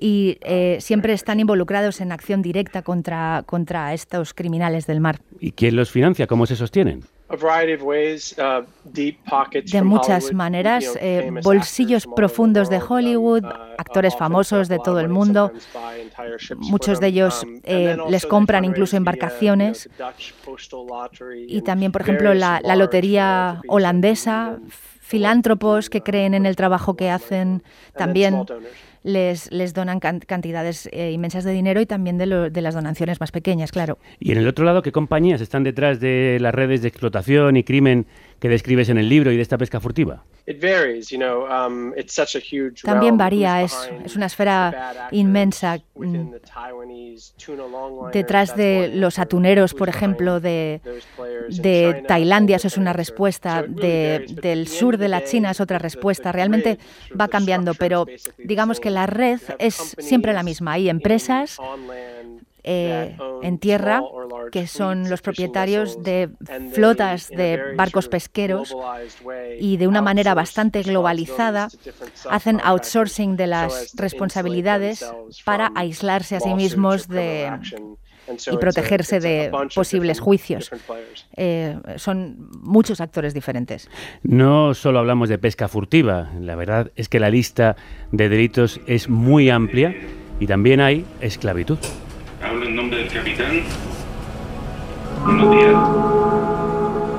y 0.00 0.38
eh, 0.40 0.78
siempre 0.80 1.12
están 1.12 1.38
involucrados 1.40 2.00
en 2.00 2.10
acción 2.10 2.40
directa 2.40 2.82
contra, 2.82 3.44
contra 3.46 3.92
estos 3.92 4.32
criminales 4.32 4.86
del 4.86 5.00
mar. 5.00 5.20
¿Y 5.38 5.52
quién 5.52 5.76
los 5.76 5.90
financia? 5.90 6.26
¿Cómo 6.26 6.46
se 6.46 6.56
sostienen? 6.56 7.04
Uh, 7.30 7.36
de 9.62 9.82
muchas 9.82 10.32
maneras, 10.32 10.84
eh, 11.00 11.30
bolsillos 11.44 12.08
profundos 12.16 12.68
de 12.68 12.80
Hollywood, 12.80 13.44
uh, 13.44 13.48
actores 13.78 14.16
famosos 14.16 14.66
de 14.68 14.80
todo 14.80 14.98
el 14.98 15.08
mundo, 15.08 15.52
muchos 16.56 16.98
de 16.98 17.06
ellos 17.06 17.44
um, 17.44 17.60
eh, 17.62 17.96
les 18.08 18.26
compran 18.26 18.64
incluso 18.64 18.96
embarcaciones 18.96 19.88
y 21.46 21.62
también, 21.62 21.92
por 21.92 22.00
ejemplo, 22.00 22.34
la, 22.34 22.60
la 22.64 22.74
lotería 22.74 23.60
holandesa, 23.68 24.58
filántropos 25.00 25.88
que 25.88 26.02
creen 26.02 26.34
en 26.34 26.46
el 26.46 26.56
trabajo 26.56 26.96
que 26.96 27.10
hacen, 27.10 27.62
también 27.94 28.44
les, 29.02 29.50
les 29.50 29.72
donan 29.74 30.00
cantidades 30.00 30.88
eh, 30.92 31.10
inmensas 31.12 31.44
de 31.44 31.52
dinero 31.52 31.80
y 31.80 31.86
también 31.86 32.18
de, 32.18 32.50
de 32.50 32.60
las 32.62 32.74
donaciones 32.74 33.20
más 33.20 33.32
pequeñas, 33.32 33.72
claro. 33.72 33.98
Y 34.18 34.32
en 34.32 34.38
el 34.38 34.48
otro 34.48 34.64
lado, 34.64 34.82
¿qué 34.82 34.92
compañías 34.92 35.40
están 35.40 35.64
detrás 35.64 36.00
de 36.00 36.38
las 36.40 36.54
redes 36.54 36.82
de 36.82 36.88
explotación 36.88 37.56
y 37.56 37.64
crimen 37.64 38.06
que 38.40 38.48
describes 38.48 38.88
en 38.88 38.98
el 38.98 39.08
libro 39.08 39.30
y 39.30 39.36
de 39.36 39.42
esta 39.42 39.58
pesca 39.58 39.80
furtiva? 39.80 40.24
Um, 40.46 41.92
también 42.82 43.16
varía, 43.16 43.62
es, 43.62 43.90
es 44.04 44.16
una 44.16 44.26
esfera 44.26 45.08
inmensa. 45.12 45.78
Mm, 45.94 46.32
detrás 48.12 48.56
de 48.56 48.90
los 48.94 49.18
atuneros, 49.18 49.74
por 49.74 49.88
ejemplo, 49.88 50.40
de, 50.40 50.80
de 51.48 52.02
Tailandia, 52.08 52.56
eso 52.56 52.68
es 52.68 52.78
una 52.78 52.94
respuesta, 52.94 53.62
de, 53.62 54.24
del 54.42 54.66
sur 54.66 54.96
de 54.96 55.08
la 55.08 55.22
China 55.22 55.50
es 55.50 55.60
otra 55.60 55.78
respuesta. 55.78 56.32
Realmente 56.32 56.78
va 57.18 57.28
cambiando, 57.28 57.74
pero 57.74 58.06
digamos 58.38 58.80
que 58.80 58.90
la 58.90 59.06
red 59.06 59.40
es 59.58 59.94
siempre 59.98 60.32
la 60.32 60.42
misma. 60.42 60.72
Hay 60.72 60.88
empresas 60.88 61.58
eh, 62.62 63.16
en 63.42 63.58
tierra, 63.58 64.02
que 64.52 64.66
son 64.66 65.08
los 65.08 65.22
propietarios 65.22 66.02
de 66.02 66.30
flotas 66.72 67.28
de 67.28 67.74
barcos 67.76 68.08
pesqueros 68.08 68.76
y 69.58 69.76
de 69.76 69.86
una 69.86 70.02
manera 70.02 70.34
bastante 70.34 70.82
globalizada 70.82 71.68
hacen 72.28 72.60
outsourcing 72.62 73.36
de 73.36 73.46
las 73.46 73.92
responsabilidades 73.96 75.04
para 75.44 75.72
aislarse 75.74 76.36
a 76.36 76.40
sí 76.40 76.54
mismos 76.54 77.08
de 77.08 77.50
y 78.50 78.56
protegerse 78.58 79.20
de 79.20 79.50
posibles 79.74 80.20
juicios. 80.20 80.70
Eh, 81.36 81.76
son 81.96 82.50
muchos 82.62 83.00
actores 83.00 83.34
diferentes. 83.34 83.88
No 84.22 84.74
solo 84.74 84.98
hablamos 84.98 85.28
de 85.28 85.38
pesca 85.38 85.68
furtiva, 85.68 86.30
la 86.38 86.54
verdad 86.54 86.92
es 86.96 87.08
que 87.08 87.20
la 87.20 87.30
lista 87.30 87.76
de 88.12 88.28
delitos 88.28 88.80
es 88.86 89.08
muy 89.08 89.50
amplia 89.50 89.94
y 90.38 90.46
también 90.46 90.80
hay 90.80 91.04
esclavitud. 91.20 91.78
Hablo 92.50 92.66
en 92.66 92.74
nombre 92.74 92.98
del 92.98 93.08
capitán. 93.08 93.62
Buenos 95.24 95.50
días. 95.52 95.74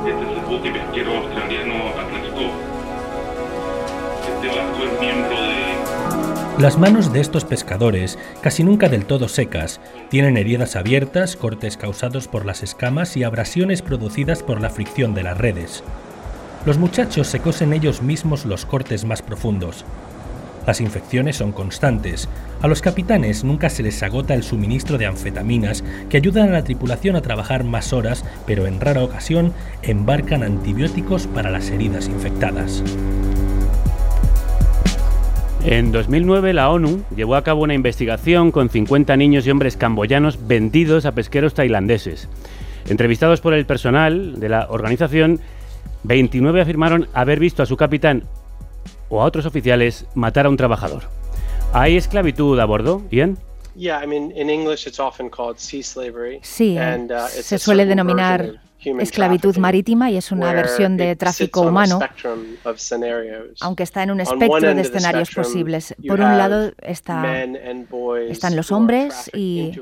Este 0.06 0.24
es 0.24 0.38
el 0.38 0.46
bote 0.46 0.72
pesquero 0.72 1.17
australiano 1.20 1.74
Atlas 1.98 2.24
Este 4.28 4.48
barco 4.50 4.84
es 4.84 5.00
miembro 5.00 5.41
de... 5.41 6.62
Las 6.62 6.78
manos 6.78 7.13
de 7.13 7.22
estos 7.22 7.46
pescadores, 7.46 8.20
casi 8.41 8.65
nunca 8.65 8.89
del 8.89 9.06
todo 9.06 9.30
secas, 9.30 9.80
tienen 10.10 10.36
heridas 10.36 10.76
abiertas, 10.76 11.38
cortes 11.38 11.78
causados 11.78 12.28
por 12.28 12.46
las 12.46 12.62
escamas 12.62 13.15
y 13.15 13.24
abrasiones 13.24 13.82
producidas 13.82 14.44
por 14.44 14.60
la 14.60 14.70
fricción 14.70 15.13
de 15.13 15.24
las 15.24 15.38
redes. 15.38 15.82
Los 16.65 16.78
muchachos 16.78 17.28
se 17.28 17.39
cosen 17.39 17.72
ellos 17.72 18.02
mismos 18.02 18.46
los 18.46 18.65
cortes 18.65 19.06
más 19.06 19.22
profundos, 19.22 19.86
las 20.65 20.82
infecciones 20.82 21.38
son 21.38 21.52
constantes. 21.52 22.30
A 22.62 22.67
los 22.67 22.82
capitanes 22.82 23.43
nunca 23.43 23.69
se 23.69 23.84
les 23.84 24.02
agota 24.04 24.34
el 24.34 24.43
suministro 24.43 24.97
de 24.97 25.08
anfetaminas 25.08 25.84
que 26.10 26.17
ayudan 26.17 26.50
a 26.50 26.54
la 26.54 26.63
tripulación 26.63 27.15
a 27.15 27.21
trabajar 27.21 27.63
más 27.63 27.93
horas, 27.93 28.24
pero 28.45 28.67
en 28.67 28.80
rara 28.80 29.04
ocasión 29.04 29.54
embarcan 29.82 30.43
antibióticos 30.43 31.28
para 31.28 31.50
las 31.50 31.69
heridas 31.69 32.08
infectadas. 32.08 32.84
En 35.63 35.91
2009 35.91 36.54
la 36.54 36.71
ONU 36.71 37.04
llevó 37.15 37.36
a 37.36 37.43
cabo 37.43 37.62
una 37.62 37.76
investigación 37.76 38.52
con 38.52 38.69
50 38.69 39.15
niños 39.15 39.45
y 39.45 39.52
hombres 39.52 39.78
camboyanos 39.78 40.47
vendidos 40.47 41.06
a 41.06 41.12
pesqueros 41.12 41.54
tailandeses. 41.54 42.30
Entrevistados 42.89 43.41
por 43.41 43.54
el 43.54 43.67
personal 43.67 44.39
de 44.39 44.50
la 44.50 44.67
organización, 44.69 45.39
29 46.04 46.62
afirmaron 46.62 47.08
haber 47.13 47.39
visto 47.39 47.62
a 47.62 47.67
su 47.67 47.78
capitán 47.78 48.24
o 49.12 49.21
a 49.21 49.26
otros 49.26 49.45
oficiales 49.45 50.06
matar 50.15 50.47
a 50.47 50.50
un 50.50 50.58
trabajador. 50.58 51.04
¿Hay 51.74 51.97
esclavitud 51.97 52.60
a 52.60 52.65
bordo, 52.65 53.04
Ian? 53.12 53.38
Sí, 56.41 56.78
se 57.30 57.60
suele 57.60 57.86
denominar 57.86 58.62
esclavitud 58.84 59.58
marítima 59.58 60.10
y 60.12 60.17
es 60.17 60.32
una 60.32 60.54
versión 60.54 60.98
de 60.98 61.15
tráfico 61.15 61.62
humano, 61.62 62.00
aunque 63.62 63.84
está 63.84 64.04
en 64.04 64.12
un 64.12 64.22
espectro 64.22 64.74
de 64.74 64.82
escenarios 64.82 65.32
posibles. 65.32 65.96
Por 66.08 66.20
un 66.20 66.38
lado 66.38 66.72
están 66.82 67.58
los 68.56 68.72
hombres 68.72 69.30
y 69.34 69.74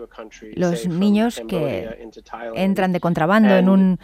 los 0.55 0.87
niños 0.87 1.41
que 1.47 2.09
entran 2.55 2.91
de 2.91 2.99
contrabando 2.99 3.55
en 3.55 3.69
un, 3.69 3.99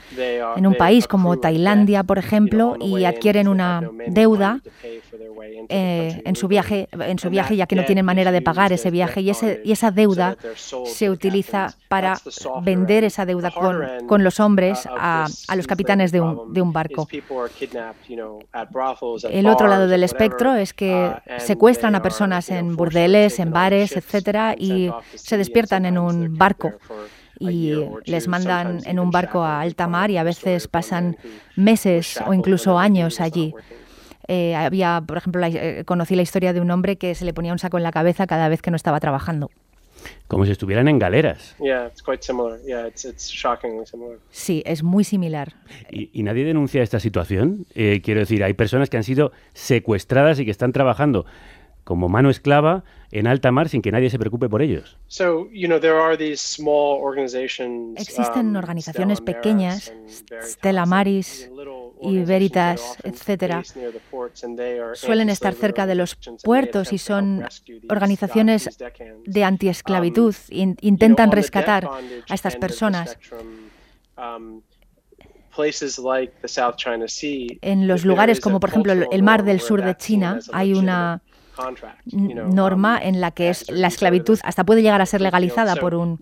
en 0.56 0.68
un 0.68 0.76
país 0.76 1.08
como 1.08 1.38
Tailandia, 1.40 2.04
por 2.04 2.18
ejemplo, 2.18 2.76
y 2.80 3.06
adquieren 3.06 3.48
una 3.48 3.82
deuda 4.08 4.62
eh, 5.70 6.22
en 6.26 6.36
su 6.36 6.48
viaje, 6.48 6.88
en 6.92 7.20
su 7.20 7.30
viaje 7.30 7.56
ya 7.56 7.66
que 7.66 7.76
no 7.76 7.86
tienen 7.86 8.06
manera 8.06 8.32
de 8.32 8.42
pagar 8.42 8.72
ese 8.74 8.92
viaje 8.92 9.22
y, 9.22 9.30
ese, 9.30 9.62
y 9.64 9.72
esa 9.72 9.92
deuda 9.92 10.38
se 10.86 11.10
utiliza 11.10 11.76
para 11.88 12.18
vender 12.62 13.04
esa 13.04 13.26
deuda 13.26 13.52
con, 13.52 14.08
con 14.08 14.24
los 14.24 14.40
hombres 14.40 14.85
a, 14.90 15.28
a, 15.48 15.56
los 15.56 15.68
capitanes 15.68 16.12
de 16.12 16.22
un, 16.22 16.54
de 16.54 16.62
un 16.62 16.74
barco. 16.74 17.08
El 19.30 19.48
otro 19.48 19.68
lado 19.68 19.88
del 19.88 20.04
espectro 20.04 20.56
es 20.56 20.74
que 20.74 21.14
secuestran 21.38 21.96
a 21.96 22.02
personas 22.02 22.50
en 22.50 22.76
burdeles, 22.76 23.40
en 23.40 23.52
bares, 23.52 23.96
etcétera, 23.96 24.56
y 24.58 24.92
se 25.16 25.38
despiertan 25.38 25.86
en 25.86 25.98
un 25.98 26.38
barco 26.38 26.74
y 27.40 27.74
les 28.06 28.28
mandan 28.28 28.82
en 28.86 29.00
un 29.00 29.12
barco 29.12 29.44
a 29.44 29.62
alta 29.62 29.88
mar 29.88 30.10
y 30.12 30.18
a 30.18 30.24
veces 30.24 30.68
pasan 30.68 31.18
meses 31.56 32.20
o 32.26 32.34
incluso 32.34 32.80
años 32.80 33.20
allí. 33.20 33.54
Eh, 34.28 34.56
había, 34.56 35.04
por 35.06 35.18
ejemplo, 35.18 35.46
eh, 35.46 35.84
conocí 35.86 36.16
la 36.16 36.24
historia 36.24 36.52
de 36.52 36.60
un 36.60 36.72
hombre 36.72 36.98
que 36.98 37.14
se 37.14 37.26
le 37.26 37.34
ponía 37.34 37.52
un 37.52 37.60
saco 37.60 37.78
en 37.78 37.84
la 37.84 37.92
cabeza 37.92 38.26
cada 38.26 38.50
vez 38.50 38.62
que 38.62 38.72
no 38.72 38.76
estaba 38.76 39.00
trabajando. 39.00 39.52
Como 40.28 40.46
si 40.46 40.52
estuvieran 40.52 40.88
en 40.88 41.00
galeras. 41.00 41.56
Sí, 44.30 44.64
es 44.66 44.84
muy 44.84 45.04
similar. 45.04 45.54
¿Y, 45.90 46.24
nadie 46.24 46.46
denuncia 46.46 46.82
esta 46.82 47.00
situación? 47.00 47.66
Eh, 47.76 48.02
quiero 48.04 48.22
decir, 48.22 48.44
hay 48.44 48.54
personas 48.54 48.90
que 48.90 48.98
han 48.98 49.04
sido 49.04 49.32
secuestradas 49.54 50.40
y 50.40 50.46
que 50.46 50.52
están 50.52 50.72
trabajando 50.72 51.26
como 51.86 52.10
mano 52.10 52.30
esclava 52.30 52.84
en 53.12 53.28
alta 53.28 53.52
mar 53.52 53.70
sin 53.70 53.82
que 53.82 53.92
nadie 53.92 54.10
se 54.10 54.20
preocupe 54.20 54.50
por 54.50 54.62
ellos. 54.62 54.98
Existen 57.96 58.48
um, 58.50 58.56
organizaciones 58.58 59.22
pequeñas, 59.22 59.94
Stella 60.42 60.86
Maris 60.86 61.50
y 62.02 62.18
Veritas, 62.24 62.98
etcétera, 63.04 63.64
suelen 64.96 65.30
estar 65.30 65.54
cerca 65.54 65.86
de 65.86 65.96
los 65.96 66.18
puertos 66.44 66.92
y 66.92 66.98
son 66.98 67.46
organizaciones 67.88 68.78
de 69.26 69.44
antiesclavitud. 69.44 70.36
Um, 70.52 70.76
intentan 70.82 71.32
rescatar 71.32 71.88
a 72.28 72.34
estas 72.34 72.58
personas. 72.58 73.18
Um, 74.18 74.62
en 77.62 77.88
los 77.88 78.04
lugares 78.04 78.42
como 78.42 78.60
por 78.60 78.70
ejemplo 78.72 78.92
el 78.92 79.24
mar 79.24 79.46
del 79.46 79.62
sur 79.62 79.82
de 79.82 79.96
China 79.96 80.40
hay 80.52 80.74
una 80.74 81.22
norma 82.06 83.00
en 83.02 83.22
la 83.22 83.32
que 83.32 83.50
es 83.50 83.70
la 83.70 83.88
esclavitud 83.88 84.40
hasta 84.44 84.64
puede 84.64 84.82
llegar 84.82 85.02
a 85.02 85.06
ser 85.06 85.22
legalizada 85.22 85.76
por 85.76 85.96
un 85.96 86.20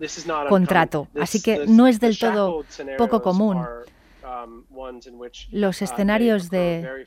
contrato. 0.48 1.08
Así 1.20 1.42
que 1.42 1.66
no 1.66 1.86
es 1.86 2.00
del 2.00 2.18
todo 2.18 2.64
poco 2.98 3.22
común. 3.22 3.64
los 5.50 5.82
escenarios 5.82 6.50
de, 6.50 7.06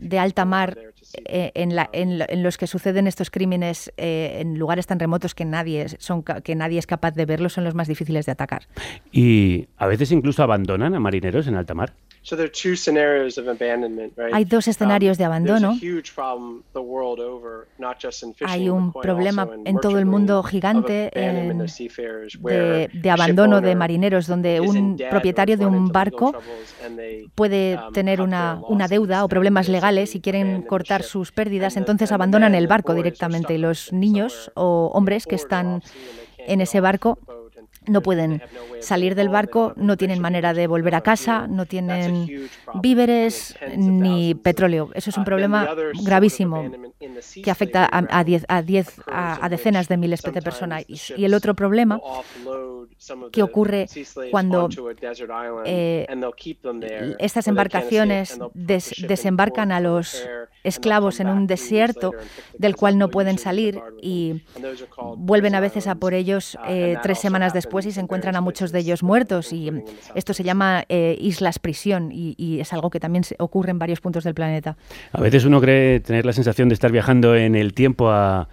de 0.00 0.18
alta 0.18 0.44
mar 0.44 0.78
eh, 1.24 1.52
en, 1.54 1.76
la, 1.76 1.88
en, 1.92 2.42
los 2.42 2.56
que 2.56 2.66
suceden 2.66 3.06
estos 3.06 3.30
crímenes 3.30 3.92
eh, 3.96 4.38
en 4.40 4.58
lugares 4.58 4.86
tan 4.86 4.98
remotos 4.98 5.34
que 5.34 5.44
nadie, 5.44 5.88
son, 5.98 6.22
que 6.22 6.54
nadie 6.54 6.78
es 6.78 6.86
capaz 6.86 7.12
de 7.12 7.26
verlos 7.26 7.52
son 7.52 7.64
los 7.64 7.74
más 7.74 7.88
difíciles 7.88 8.26
de 8.26 8.32
atacar. 8.32 8.66
Y 9.10 9.68
a 9.76 9.86
veces 9.86 10.12
incluso 10.12 10.42
abandonan 10.42 10.94
a 10.94 11.00
marineros 11.00 11.46
en 11.46 11.56
alta 11.56 11.74
mar. 11.74 11.94
Hay 14.32 14.44
dos 14.44 14.68
escenarios 14.68 15.18
de 15.18 15.24
um, 15.24 15.26
abandono. 15.26 15.76
Hay 18.46 18.68
un 18.68 18.92
problema 18.92 19.48
en 19.64 19.80
todo 19.80 19.98
el 19.98 20.06
mundo 20.06 20.42
gigante 20.44 21.10
de, 21.12 23.10
abandono 23.10 23.60
de 23.60 23.74
marineros, 23.74 24.28
donde 24.28 24.60
un 24.60 24.96
propietario 25.10 25.56
de 25.56 25.66
un 25.66 25.88
barco 25.88 26.32
puede 27.34 27.76
um, 27.76 27.92
tener 27.92 28.20
una, 28.20 28.60
una 28.68 28.86
deuda 28.86 29.24
o 29.24 29.28
problemas 29.28 29.68
legales 29.68 30.14
y 30.14 30.20
quieren 30.20 30.62
cortar 30.62 31.02
sus 31.02 31.32
pérdidas, 31.32 31.76
entonces 31.76 32.12
abandonan 32.12 32.54
el 32.54 32.68
barco 32.68 32.94
directamente. 32.94 33.54
Y 33.54 33.58
los 33.58 33.92
niños 33.92 34.52
o 34.54 34.92
hombres 34.94 35.26
que 35.26 35.34
están 35.34 35.82
en 36.38 36.60
ese 36.60 36.80
barco 36.80 37.18
no 37.86 38.02
pueden 38.02 38.42
salir 38.80 39.14
del 39.14 39.28
barco, 39.28 39.72
no 39.76 39.96
tienen 39.96 40.20
manera 40.20 40.54
de 40.54 40.66
volver 40.66 40.94
a 40.94 41.00
casa, 41.00 41.46
no 41.48 41.66
tienen 41.66 42.48
víveres 42.74 43.56
ni 43.76 44.34
petróleo. 44.34 44.90
Eso 44.94 45.10
es 45.10 45.16
un 45.16 45.24
problema 45.24 45.68
gravísimo 46.02 46.70
que 47.42 47.50
afecta 47.50 47.84
a, 47.84 47.98
a, 47.98 48.24
a, 48.48 49.44
a, 49.44 49.48
decenas 49.48 49.88
de 49.88 49.96
miles 49.96 50.22
de 50.22 50.42
personas. 50.42 50.84
Y 50.88 51.24
el 51.24 51.34
otro 51.34 51.54
problema 51.54 52.00
que 53.32 53.42
ocurre 53.42 53.86
cuando 54.30 54.68
eh, 55.64 56.06
estas 57.18 57.48
embarcaciones 57.48 58.38
desembarcan 58.54 59.72
a 59.72 59.80
los 59.80 60.28
esclavos 60.62 61.18
en 61.18 61.28
un 61.28 61.46
desierto 61.46 62.12
del 62.56 62.76
cual 62.76 62.98
no 62.98 63.08
pueden 63.08 63.38
salir 63.38 63.80
y 64.00 64.42
vuelven 65.16 65.54
a 65.56 65.60
veces 65.60 65.88
a 65.88 65.96
por 65.96 66.14
ellos 66.14 66.56
eh, 66.68 66.96
tres 67.02 67.18
semanas 67.18 67.52
después 67.52 67.71
y 67.80 67.92
se 67.92 68.00
encuentran 68.00 68.36
a 68.36 68.40
muchos 68.40 68.70
de 68.70 68.80
ellos 68.80 69.02
muertos 69.02 69.52
y 69.52 69.70
esto 70.14 70.34
se 70.34 70.44
llama 70.44 70.84
eh, 70.88 71.16
islas 71.18 71.58
prisión 71.58 72.10
y, 72.12 72.60
es 72.60 72.72
algo 72.72 72.90
que 72.90 73.00
también 73.00 73.24
ocurre 73.38 73.70
en 73.70 73.78
varios 73.78 74.00
puntos 74.00 74.24
del 74.24 74.34
planeta. 74.34 74.76
A 75.12 75.20
veces 75.20 75.44
uno 75.44 75.60
cree 75.60 76.00
tener 76.00 76.26
la 76.26 76.32
sensación 76.32 76.68
de 76.68 76.74
estar 76.74 76.92
viajando 76.92 77.34
en 77.34 77.54
el 77.54 77.72
tiempo 77.72 78.10
a 78.10 78.48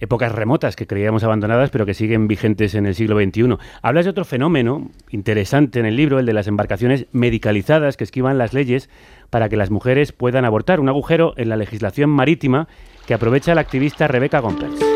épocas 0.00 0.32
remotas 0.32 0.76
que 0.76 0.86
creíamos 0.86 1.24
abandonadas, 1.24 1.70
pero 1.70 1.86
que 1.86 1.94
siguen 1.94 2.26
vigentes 2.26 2.74
en 2.74 2.86
el 2.86 2.94
siglo 2.94 3.20
XXI. 3.20 3.56
Hablas 3.82 4.04
de 4.04 4.10
otro 4.10 4.24
fenómeno 4.24 4.90
interesante 5.10 5.78
en 5.78 5.86
el 5.86 5.96
libro, 5.96 6.18
el 6.18 6.26
de 6.26 6.32
las 6.32 6.46
embarcaciones 6.46 7.06
medicalizadas 7.12 7.96
que 7.96 8.04
esquivan 8.04 8.38
las 8.38 8.54
leyes 8.54 8.88
para 9.30 9.48
que 9.48 9.56
las 9.56 9.70
mujeres 9.70 10.12
puedan 10.12 10.44
abortar, 10.44 10.80
un 10.80 10.88
agujero 10.88 11.34
en 11.36 11.48
la 11.48 11.56
legislación 11.56 12.10
marítima 12.10 12.68
que 13.06 13.14
aprovecha 13.14 13.54
la 13.54 13.60
activista 13.60 14.08
Rebecca 14.08 14.40
Gompers. 14.40 14.93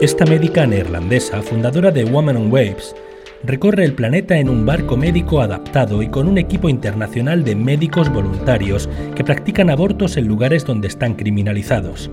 Esta 0.00 0.24
médica 0.24 0.66
neerlandesa, 0.66 1.42
fundadora 1.42 1.90
de 1.90 2.04
Woman 2.04 2.34
on 2.38 2.50
Waves, 2.50 2.96
recorre 3.44 3.84
el 3.84 3.92
planeta 3.92 4.38
en 4.38 4.48
un 4.48 4.64
barco 4.64 4.96
médico 4.96 5.42
adaptado 5.42 6.02
y 6.02 6.08
con 6.08 6.26
un 6.26 6.38
equipo 6.38 6.70
internacional 6.70 7.44
de 7.44 7.54
médicos 7.54 8.10
voluntarios 8.10 8.88
que 9.14 9.24
practican 9.24 9.68
abortos 9.68 10.16
en 10.16 10.26
lugares 10.26 10.64
donde 10.64 10.88
están 10.88 11.16
criminalizados. 11.16 12.10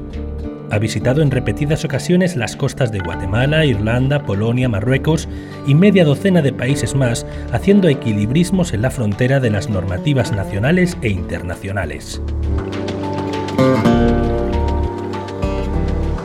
Ha 0.69 0.80
visitado 0.80 1.21
en 1.21 1.32
repetidas 1.32 1.86
ocasiones 1.86 2.36
las 2.36 2.58
costas 2.58 2.91
de 2.91 3.00
Guatemala, 3.00 3.63
Irlanda, 3.63 4.26
Polonia, 4.26 4.67
Marruecos 4.67 5.30
y 5.65 5.73
media 5.73 6.04
docena 6.04 6.41
de 6.41 6.52
países 6.52 6.93
más, 6.93 7.26
haciendo 7.54 7.88
equilibrismos 7.88 8.73
en 8.73 8.82
la 8.82 8.91
frontera 8.91 9.39
de 9.39 9.50
las 9.50 9.69
normativas 9.69 10.34
nacionales 10.34 10.97
e 11.04 11.08
internacionales. 11.08 12.21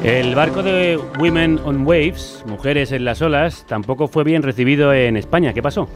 El 0.05 0.35
barco 0.35 0.65
de 0.65 0.99
Women 1.21 1.61
on 1.65 1.87
Waves, 1.87 2.43
Mujeres 2.47 2.91
en 2.91 3.05
las 3.05 3.23
olas, 3.23 3.65
tampoco 3.69 4.09
fue 4.09 4.25
bien 4.25 4.43
recibido 4.43 4.93
en 4.93 5.17
España. 5.17 5.53
¿Qué 5.53 5.63
pasó? 5.63 5.89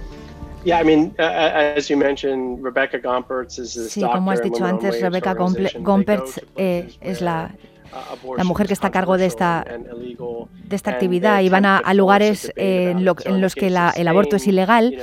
Sí, 3.89 4.03
como 4.03 4.31
has 4.31 4.43
dicho 4.43 4.65
antes, 4.65 5.01
Rebecca 5.01 5.35
Gompertz 5.35 6.41
eh, 6.57 6.89
es 7.01 7.21
la 7.21 7.51
la 8.37 8.45
mujer 8.45 8.67
que 8.67 8.73
está 8.73 8.89
a 8.89 8.91
cargo 8.91 9.17
de 9.17 9.27
esta, 9.27 9.65
de 9.65 10.77
esta 10.77 10.91
actividad 10.91 11.41
y 11.41 11.49
van 11.49 11.65
a, 11.65 11.95
lugares 11.95 12.53
en, 12.57 13.05
los 13.05 13.55
que 13.55 13.67
el 13.69 14.09
aborto 14.09 14.37
es 14.37 14.47
ilegal 14.47 14.97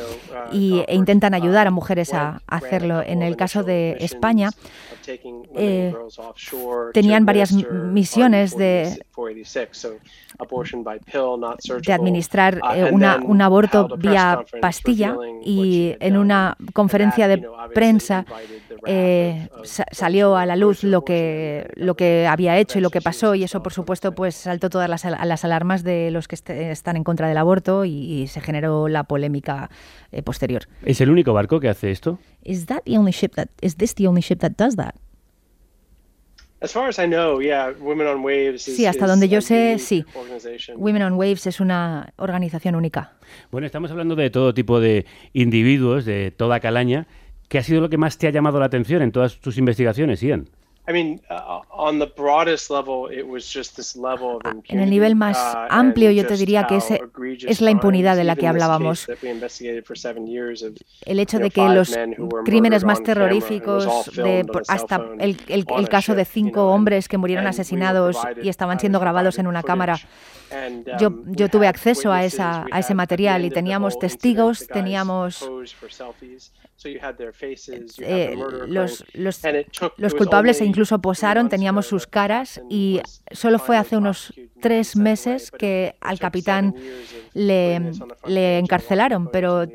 y, 0.51 0.83
e 0.87 0.95
intentan 0.95 1.33
ayudar 1.33 1.67
a 1.67 1.71
mujeres 1.71 2.13
a, 2.13 2.41
hacerlo. 2.47 3.01
En 3.01 3.21
el 3.21 3.35
caso 3.35 3.63
de 3.63 3.97
España, 3.99 4.51
eh, 5.55 5.93
tenían 6.93 7.25
varias 7.25 7.53
misiones 7.53 8.55
de, 8.57 8.97
de 11.85 11.93
administrar 11.93 12.59
uh, 12.63 12.73
eh, 12.73 12.91
un 12.91 13.41
aborto 13.41 13.87
vía 13.97 14.43
pastilla 14.61 15.15
y 15.43 15.95
en 15.99 16.17
una 16.17 16.57
conferencia 16.73 17.27
de 17.27 17.47
prensa 17.73 18.25
eh, 18.85 19.47
salió 19.91 20.35
a 20.35 20.45
la 20.45 20.55
luz 20.55 20.83
lo 20.83 21.03
que, 21.03 21.69
lo 21.75 21.95
que 21.95 22.27
había 22.27 22.57
hecho 22.57 22.79
y 22.79 22.81
lo 22.81 22.89
que 22.89 23.01
pasó 23.01 23.35
y 23.35 23.43
eso 23.43 23.63
por 23.63 23.73
supuesto 23.73 24.13
pues 24.13 24.35
saltó 24.35 24.69
todas 24.69 24.89
las, 24.89 25.05
las 25.05 25.45
alarmas 25.45 25.83
de 25.83 26.11
los 26.11 26.27
que 26.27 26.35
están 26.71 26.97
en 26.97 27.03
contra 27.03 27.27
del 27.27 27.37
aborto 27.37 27.85
y, 27.85 28.27
se 28.27 28.41
generó 28.41 28.87
la 28.87 29.03
polémica 29.03 29.69
eh, 30.11 30.23
posterior. 30.23 30.63
¿Es 30.83 31.01
el 31.01 31.09
único 31.09 31.33
barco 31.33 31.59
que 31.59 31.69
hace 31.69 31.91
esto? 31.91 32.19
Is 32.43 32.65
that 32.67 32.83
the 32.85 32.97
only 32.97 33.11
ship 33.11 33.33
that 33.35 33.47
is 33.61 33.75
this 33.75 33.95
the 33.95 34.07
only 34.07 34.21
ship 34.21 34.39
that 34.39 34.51
does 34.57 34.75
that? 34.75 34.95
Sí, 38.57 38.85
hasta 38.85 39.05
donde 39.05 39.27
yo 39.27 39.41
sé, 39.41 39.77
sí. 39.79 40.05
Women 40.75 41.03
on 41.03 41.13
Waves 41.13 41.45
es 41.47 41.59
una 41.59 42.13
organización 42.15 42.75
única. 42.75 43.11
Bueno, 43.51 43.67
estamos 43.67 43.91
hablando 43.91 44.15
de 44.15 44.29
todo 44.29 44.53
tipo 44.53 44.79
de 44.79 45.05
individuos, 45.33 46.05
de 46.05 46.31
toda 46.31 46.61
calaña. 46.61 47.05
¿Qué 47.53 47.59
ha 47.59 47.63
sido 47.63 47.81
lo 47.81 47.89
que 47.89 47.99
más 47.99 48.17
te 48.17 48.25
ha 48.25 48.31
llamado 48.31 48.59
la 48.59 48.65
atención 48.65 49.03
en 49.03 49.11
todas 49.11 49.35
tus 49.37 49.59
investigaciones, 49.59 50.21
Ian? 50.21 50.49
En 50.87 51.19
el 54.79 54.89
nivel 54.89 55.15
más 55.15 55.37
uh, 55.37 55.57
amplio 55.69 56.09
yo 56.09 56.25
te 56.25 56.35
diría 56.35 56.65
que 56.65 56.77
ese 56.77 56.99
es 57.47 57.61
la 57.61 57.69
impunidad 57.69 58.15
de 58.15 58.23
la 58.23 58.35
que 58.35 58.47
hablábamos. 58.47 59.07
El 61.05 61.19
hecho 61.19 61.37
de 61.37 61.51
que 61.51 61.69
los 61.69 61.95
crímenes 62.43 62.83
más 62.85 63.03
terroríficos, 63.03 64.11
de, 64.15 64.47
hasta 64.67 65.05
el, 65.19 65.37
el, 65.47 65.89
caso 65.89 66.15
de 66.15 66.25
cinco 66.25 66.69
hombres 66.69 67.07
que 67.07 67.19
murieron 67.19 67.45
asesinados 67.45 68.17
y 68.41 68.49
estaban 68.49 68.79
siendo 68.79 68.99
grabados 68.99 69.37
en 69.37 69.45
una 69.45 69.61
cámara, 69.61 69.99
yo, 70.99 71.07
um, 71.07 71.33
yo 71.33 71.49
tuve 71.49 71.67
acceso 71.67 72.11
a, 72.11 72.23
esa, 72.23 72.65
a 72.71 72.79
ese 72.79 72.93
material 72.93 73.45
y 73.45 73.49
teníamos 73.49 73.97
testigos, 73.99 74.67
teníamos 74.67 75.49
eh, 77.99 78.35
los, 78.67 79.05
los, 79.97 80.13
culpables 80.13 80.61
e 80.61 80.65
incluso 80.65 80.99
posaron, 80.99 81.49
teníamos 81.49 81.87
sus 81.87 82.07
caras 82.07 82.61
y 82.69 83.01
solo 83.31 83.59
fue 83.59 83.77
hace 83.77 83.95
unos 83.97 84.33
tres 84.61 84.95
meses 84.95 85.51
que 85.51 85.95
al 86.01 86.19
capitán 86.19 86.75
le, 87.33 87.91
le 88.25 88.59
encarcelaron, 88.59 89.29
pero 89.31 89.65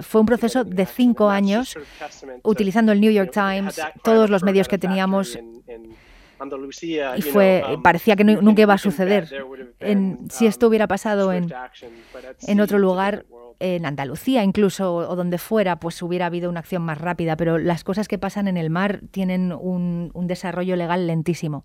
fue 0.00 0.20
un 0.20 0.26
proceso 0.26 0.64
de 0.64 0.86
cinco 0.86 1.30
años 1.30 1.76
utilizando 2.42 2.92
el 2.92 3.00
New 3.00 3.12
York 3.12 3.30
Times, 3.32 3.80
todos 4.02 4.28
los 4.30 4.42
medios 4.42 4.68
que 4.68 4.78
teníamos 4.78 5.38
y 7.16 7.22
fue 7.22 7.62
um, 7.68 7.82
parecía 7.82 8.16
que 8.16 8.24
nunca 8.24 8.62
iba 8.62 8.74
a 8.74 8.78
suceder. 8.78 9.28
En, 9.80 10.28
si 10.30 10.46
esto 10.46 10.68
hubiera 10.68 10.86
pasado 10.86 11.32
en, 11.32 11.52
en 12.46 12.60
otro 12.60 12.78
lugar, 12.78 13.26
en 13.60 13.86
Andalucía 13.86 14.44
incluso 14.44 14.94
o 14.96 15.16
donde 15.16 15.38
fuera, 15.38 15.76
pues 15.76 16.02
hubiera 16.02 16.26
habido 16.26 16.50
una 16.50 16.60
acción 16.60 16.82
más 16.82 16.98
rápida, 16.98 17.36
pero 17.36 17.58
las 17.58 17.84
cosas 17.84 18.08
que 18.08 18.18
pasan 18.18 18.48
en 18.48 18.56
el 18.56 18.70
mar 18.70 19.00
tienen 19.10 19.52
un, 19.52 20.10
desarrollo 20.26 20.76
legal 20.76 21.06
lentísimo. 21.06 21.64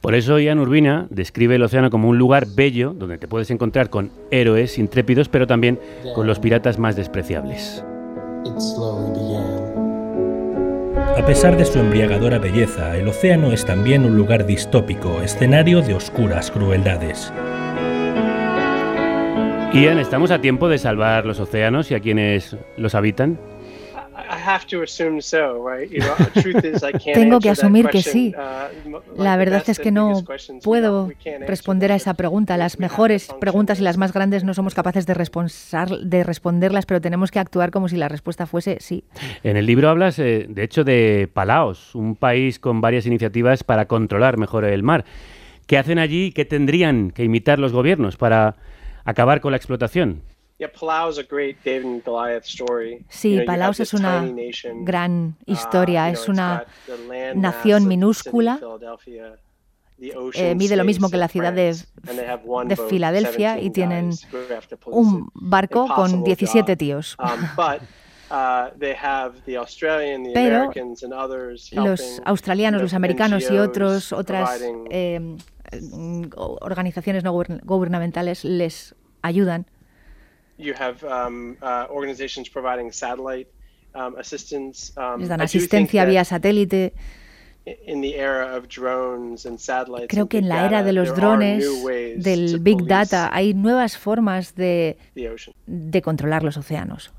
Por 0.00 0.14
eso 0.14 0.38
Ian 0.38 0.58
Urbina 0.58 1.06
describe 1.10 1.56
el 1.56 1.62
océano 1.62 1.90
como 1.90 2.08
un 2.08 2.18
lugar 2.18 2.46
bello 2.54 2.94
donde 2.94 3.18
te 3.18 3.28
puedes 3.28 3.50
encontrar 3.50 3.90
con 3.90 4.10
héroes 4.30 4.78
intrépidos, 4.78 5.28
pero 5.28 5.46
también 5.46 5.78
con 6.14 6.26
los 6.26 6.38
piratas 6.40 6.78
más 6.78 6.96
despreciables. 6.96 7.84
A 11.16 11.26
pesar 11.26 11.56
de 11.56 11.64
su 11.64 11.78
embriagadora 11.78 12.38
belleza, 12.38 12.96
el 12.96 13.08
océano 13.08 13.52
es 13.52 13.64
también 13.64 14.04
un 14.04 14.16
lugar 14.16 14.46
distópico, 14.46 15.20
escenario 15.22 15.82
de 15.82 15.94
oscuras 15.94 16.50
crueldades. 16.50 17.32
Ian, 19.72 19.98
¿estamos 19.98 20.30
a 20.30 20.40
tiempo 20.40 20.68
de 20.68 20.78
salvar 20.78 21.26
los 21.26 21.40
océanos 21.40 21.90
y 21.90 21.94
a 21.94 22.00
quienes 22.00 22.56
los 22.76 22.94
habitan? 22.94 23.38
Tengo 27.14 27.40
que 27.40 27.50
asumir 27.50 27.88
que 27.88 28.02
sí. 28.02 28.34
Uh, 28.36 29.22
la 29.22 29.36
verdad 29.36 29.62
es 29.66 29.78
que 29.78 29.90
no 29.90 30.24
puedo 30.62 31.10
responder 31.46 31.92
a 31.92 31.96
esa 31.96 32.14
pregunta. 32.14 32.56
Las 32.56 32.78
mejores 32.78 33.28
preguntas 33.40 33.80
y 33.80 33.82
las 33.82 33.96
más 33.96 34.12
grandes 34.12 34.44
no 34.44 34.54
somos 34.54 34.74
capaces 34.74 35.06
de, 35.06 35.14
de 35.14 36.24
responderlas, 36.24 36.86
pero 36.86 37.00
tenemos 37.00 37.30
que 37.30 37.38
actuar 37.38 37.70
como 37.70 37.88
si 37.88 37.96
la 37.96 38.08
respuesta 38.08 38.46
fuese 38.46 38.78
sí. 38.80 39.04
En 39.42 39.56
el 39.56 39.66
libro 39.66 39.88
hablas, 39.88 40.18
eh, 40.18 40.46
de 40.48 40.62
hecho, 40.62 40.84
de 40.84 41.28
Palaos, 41.32 41.94
un 41.94 42.16
país 42.16 42.58
con 42.58 42.80
varias 42.80 43.06
iniciativas 43.06 43.64
para 43.64 43.86
controlar 43.86 44.38
mejor 44.38 44.64
el 44.64 44.82
mar. 44.82 45.04
¿Qué 45.66 45.78
hacen 45.78 45.98
allí? 45.98 46.32
¿Qué 46.32 46.44
tendrían 46.44 47.10
que 47.10 47.24
imitar 47.24 47.58
los 47.58 47.72
gobiernos 47.72 48.16
para 48.16 48.56
acabar 49.04 49.40
con 49.40 49.52
la 49.52 49.56
explotación? 49.56 50.22
Sí, 53.08 53.40
Palaos 53.46 53.80
es 53.80 53.94
una 53.94 54.30
gran 54.82 55.36
uh, 55.46 55.52
historia, 55.52 56.10
es 56.10 56.28
una 56.28 56.64
nación 57.34 57.88
minúscula. 57.88 58.60
Eh, 60.34 60.54
mide 60.54 60.76
lo 60.76 60.84
mismo 60.84 61.10
que 61.10 61.18
la 61.18 61.28
ciudad 61.28 61.52
de, 61.52 61.74
de 61.74 62.76
Filadelfia 62.88 63.58
y 63.60 63.70
tienen 63.70 64.12
un 64.86 65.30
barco 65.34 65.86
con 65.94 66.24
17 66.24 66.76
tíos. 66.76 67.16
Um, 67.18 67.44
uh, 67.58 67.78
Pero 70.32 70.70
los 71.72 72.22
australianos, 72.24 72.80
los 72.80 72.94
americanos 72.94 73.50
y 73.50 73.58
otros, 73.58 74.12
otras 74.12 74.62
eh, 74.90 75.36
organizaciones 76.34 77.24
no 77.24 77.32
gubernamentales 77.32 78.44
les 78.44 78.94
ayudan 79.22 79.66
you 80.60 80.74
have 80.78 81.02
um, 81.04 81.56
uh, 81.62 81.86
organizations 81.90 82.48
providing 82.48 82.92
satellite 82.92 83.48
um, 83.94 84.16
assistance. 84.18 84.92
Um, 84.96 85.20
Les 85.20 85.28
dan 85.28 85.40
asistencia 85.40 86.04
vía 86.04 86.24
satélite. 86.24 86.92
Creo 90.08 90.28
que 90.28 90.38
en 90.38 90.48
la 90.48 90.66
era 90.66 90.82
de 90.82 90.92
los 90.92 91.14
drones, 91.14 91.64
del 92.16 92.58
Big 92.60 92.86
Data, 92.86 93.30
hay 93.32 93.52
nuevas 93.54 93.98
formas 93.98 94.54
de, 94.54 94.96
de 95.66 96.02
controlar 96.02 96.42
los 96.42 96.56
océanos. 96.56 97.12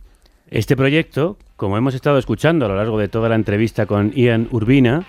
Este 0.50 0.76
proyecto, 0.76 1.38
como 1.56 1.78
hemos 1.78 1.94
estado 1.94 2.18
escuchando 2.18 2.66
a 2.66 2.70
lo 2.70 2.76
largo 2.76 2.98
de 2.98 3.08
toda 3.08 3.30
la 3.30 3.36
entrevista 3.36 3.86
con 3.86 4.12
Ian 4.14 4.50
Urbina, 4.52 5.06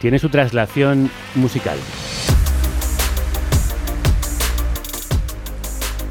tiene 0.00 0.18
su 0.18 0.28
traslación 0.28 1.10
musical. 1.34 1.78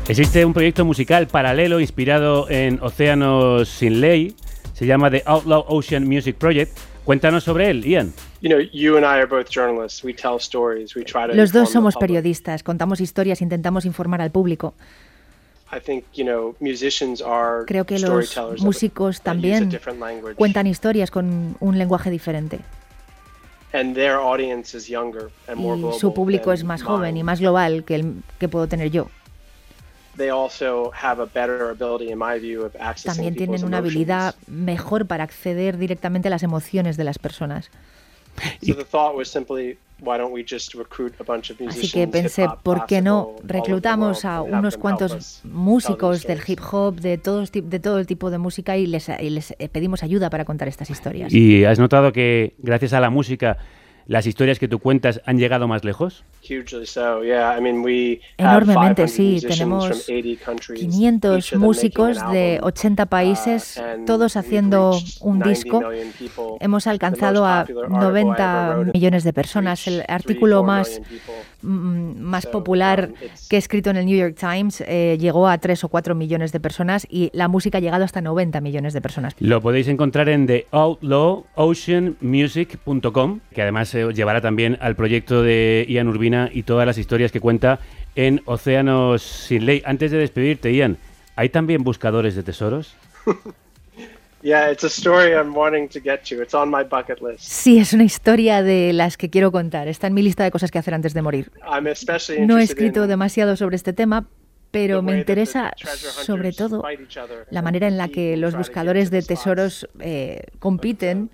Existe 0.07 0.45
un 0.45 0.53
proyecto 0.53 0.85
musical 0.85 1.25
paralelo 1.25 1.79
inspirado 1.79 2.47
en 2.47 2.79
Océanos 2.83 3.67
sin 3.67 4.01
Ley. 4.01 4.35
Se 4.73 4.85
llama 4.85 5.09
The 5.09 5.23
Outlaw 5.25 5.65
Ocean 5.67 6.07
Music 6.07 6.35
Project. 6.35 6.77
Cuéntanos 7.03 7.43
sobre 7.43 7.71
él, 7.71 7.83
Ian. 7.83 8.13
Los 11.33 11.51
dos 11.51 11.71
somos 11.71 11.95
periodistas, 11.95 12.61
contamos 12.61 13.01
historias, 13.01 13.41
intentamos 13.41 13.85
informar 13.85 14.21
al 14.21 14.29
público. 14.29 14.75
Creo 17.65 17.85
que 17.85 17.97
los 17.99 18.61
músicos 18.61 19.21
también 19.21 19.71
cuentan 20.35 20.67
historias 20.67 21.09
con 21.09 21.57
un 21.59 21.77
lenguaje 21.79 22.11
diferente. 22.11 22.59
Y 23.73 23.77
su 25.99 26.13
público 26.13 26.53
es 26.53 26.63
más 26.63 26.83
joven 26.83 27.17
y 27.17 27.23
más 27.23 27.39
global 27.39 27.83
que 27.83 27.95
el 27.95 28.13
que 28.39 28.47
puedo 28.47 28.67
tener 28.67 28.91
yo. 28.91 29.09
También 33.03 33.35
tienen 33.35 33.63
una 33.63 33.77
habilidad 33.77 34.35
mejor 34.47 35.05
para 35.05 35.23
acceder 35.23 35.77
directamente 35.77 36.27
a 36.27 36.31
las 36.31 36.43
emociones 36.43 36.97
de 36.97 37.03
las 37.03 37.19
personas. 37.19 37.69
Así 41.69 41.91
que 41.91 42.07
pensé, 42.07 42.47
¿por 42.63 42.85
qué 42.85 43.01
no 43.01 43.35
reclutamos 43.43 44.25
a 44.25 44.41
unos 44.41 44.77
cuantos 44.77 45.41
músicos 45.45 46.23
del 46.23 46.41
hip 46.45 46.59
hop, 46.71 46.95
de 46.99 47.17
todo, 47.17 47.43
de 47.45 47.79
todo 47.79 47.99
el 47.99 48.07
tipo 48.07 48.29
de 48.29 48.37
música 48.37 48.75
y 48.77 48.87
les, 48.87 49.09
y 49.09 49.29
les 49.29 49.53
pedimos 49.71 50.03
ayuda 50.03 50.29
para 50.29 50.43
contar 50.43 50.67
estas 50.67 50.89
historias? 50.89 51.33
¿Y 51.33 51.63
has 51.63 51.79
notado 51.79 52.11
que 52.11 52.55
gracias 52.57 52.93
a 52.93 52.99
la 52.99 53.09
música 53.09 53.57
las 54.07 54.27
historias 54.27 54.59
que 54.59 54.67
tú 54.67 54.79
cuentas 54.79 55.21
han 55.25 55.37
llegado 55.37 55.67
más 55.67 55.83
lejos? 55.83 56.23
Enormemente, 58.37 59.07
sí. 59.07 59.39
Tenemos 59.41 60.05
500 60.05 61.55
músicos 61.55 62.17
de 62.31 62.59
80 62.61 63.03
uh, 63.03 63.07
países, 63.07 63.81
todos 64.05 64.37
haciendo 64.37 64.99
un 65.21 65.39
disco. 65.39 65.81
Hemos 66.59 66.85
alcanzado 66.87 67.45
a 67.45 67.65
90 67.89 68.91
millones 68.93 69.23
de 69.23 69.33
personas. 69.33 69.87
El 69.87 70.03
artículo 70.07 70.63
más, 70.63 71.01
más 71.65 72.45
popular 72.45 73.11
que 73.49 73.55
he 73.55 73.59
escrito 73.59 73.89
en 73.89 73.95
el 73.97 74.05
New 74.05 74.17
York 74.17 74.37
Times 74.39 74.83
eh, 74.87 75.17
llegó 75.19 75.47
a 75.47 75.57
3 75.57 75.83
o 75.83 75.89
4 75.89 76.13
millones 76.15 76.51
de 76.51 76.59
personas 76.59 77.07
y 77.09 77.31
la 77.33 77.47
música 77.47 77.79
ha 77.79 77.81
llegado 77.81 78.03
hasta 78.03 78.21
90 78.21 78.61
millones 78.61 78.93
de 78.93 79.01
personas. 79.01 79.35
Lo 79.39 79.61
podéis 79.61 79.87
encontrar 79.87 80.29
en 80.29 80.45
theoutlawoceanmusic.com, 80.47 83.39
que 83.53 83.61
además 83.61 83.89
se 83.89 84.11
llevará 84.13 84.41
también 84.41 84.77
al 84.81 84.95
proyecto 84.95 85.41
de 85.41 85.85
Ian 85.89 86.07
Urbina 86.07 86.49
y 86.53 86.63
todas 86.63 86.85
las 86.85 86.97
historias 86.97 87.31
que 87.31 87.39
cuenta 87.39 87.79
en 88.15 88.41
Océanos 88.45 89.21
sin 89.21 89.65
ley. 89.65 89.81
Antes 89.85 90.11
de 90.11 90.17
despedirte, 90.17 90.73
Ian, 90.73 90.97
¿hay 91.35 91.49
también 91.49 91.83
buscadores 91.83 92.35
de 92.35 92.43
tesoros? 92.43 92.95
Sí, 97.41 97.79
es 97.79 97.93
una 97.93 98.03
historia 98.03 98.61
de 98.61 98.93
las 98.93 99.17
que 99.17 99.31
quiero 99.31 99.51
contar. 99.51 99.87
Está 99.87 100.05
en 100.05 100.13
mi 100.13 100.21
lista 100.21 100.43
de 100.43 100.51
cosas 100.51 100.69
que 100.69 100.77
hacer 100.77 100.93
antes 100.93 101.15
de 101.15 101.23
morir. 101.23 101.51
No 102.45 102.59
he 102.59 102.63
escrito 102.63 103.07
demasiado 103.07 103.55
sobre 103.55 103.75
este 103.75 103.91
tema, 103.91 104.27
pero 104.69 105.01
me 105.01 105.17
interesa 105.17 105.73
sobre 105.77 106.51
todo 106.51 106.83
la 107.49 107.61
manera 107.63 107.87
en 107.87 107.97
la 107.97 108.07
que 108.07 108.37
los 108.37 108.55
buscadores 108.55 109.09
de 109.09 109.23
tesoros 109.23 109.89
eh, 109.99 110.43
compiten 110.59 111.31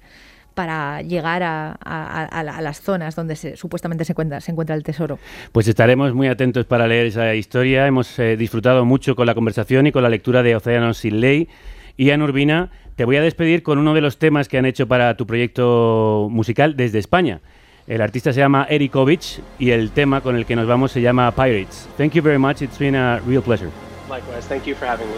para 0.53 1.01
llegar 1.01 1.41
a, 1.43 2.61
las 2.61 2.81
zonas 2.81 3.15
donde 3.15 3.35
supuestamente 3.35 4.05
se 4.05 4.13
encuentra, 4.13 4.39
se 4.39 4.51
encuentra 4.51 4.75
el 4.75 4.83
tesoro. 4.83 5.19
Pues 5.51 5.67
estaremos 5.67 6.13
muy 6.13 6.27
atentos 6.27 6.65
para 6.65 6.87
leer 6.87 7.07
esa 7.07 7.35
historia. 7.35 7.87
Hemos 7.87 8.17
eh, 8.19 8.37
disfrutado 8.37 8.85
mucho 8.85 9.15
con 9.17 9.25
la 9.25 9.35
conversación 9.35 9.87
y 9.87 9.91
con 9.91 10.03
la 10.03 10.09
lectura 10.09 10.43
de 10.43 10.55
Océanos 10.55 10.97
sin 10.97 11.19
ley. 11.19 11.49
Ian 11.97 12.21
Urbina, 12.21 12.71
te 13.01 13.05
voy 13.05 13.17
a 13.17 13.21
despedir 13.23 13.63
con 13.63 13.79
uno 13.79 13.95
de 13.95 14.01
los 14.01 14.19
temas 14.19 14.47
que 14.47 14.59
han 14.59 14.65
hecho 14.67 14.87
para 14.87 15.17
tu 15.17 15.25
proyecto 15.25 16.27
musical 16.29 16.77
desde 16.77 16.99
España. 16.99 17.41
El 17.87 17.99
artista 17.99 18.31
se 18.31 18.41
llama 18.41 18.67
Erikovich 18.69 19.41
y 19.57 19.71
el 19.71 19.89
tema 19.89 20.21
con 20.21 20.35
el 20.35 20.45
que 20.45 20.55
nos 20.55 20.67
vamos 20.67 20.91
se 20.91 21.01
llama 21.01 21.31
Pirates. 21.31 21.89
Thank 21.97 22.11
you 22.11 22.21
very 22.21 22.37
much. 22.37 22.61
It's 22.61 22.77
been 22.77 22.93
a 22.93 23.19
real 23.25 23.41
pleasure. 23.41 23.71
Likewise. 24.07 24.47
Thank 24.47 24.67
you 24.67 24.75
for 24.75 24.87
having 24.87 25.07
me. 25.07 25.15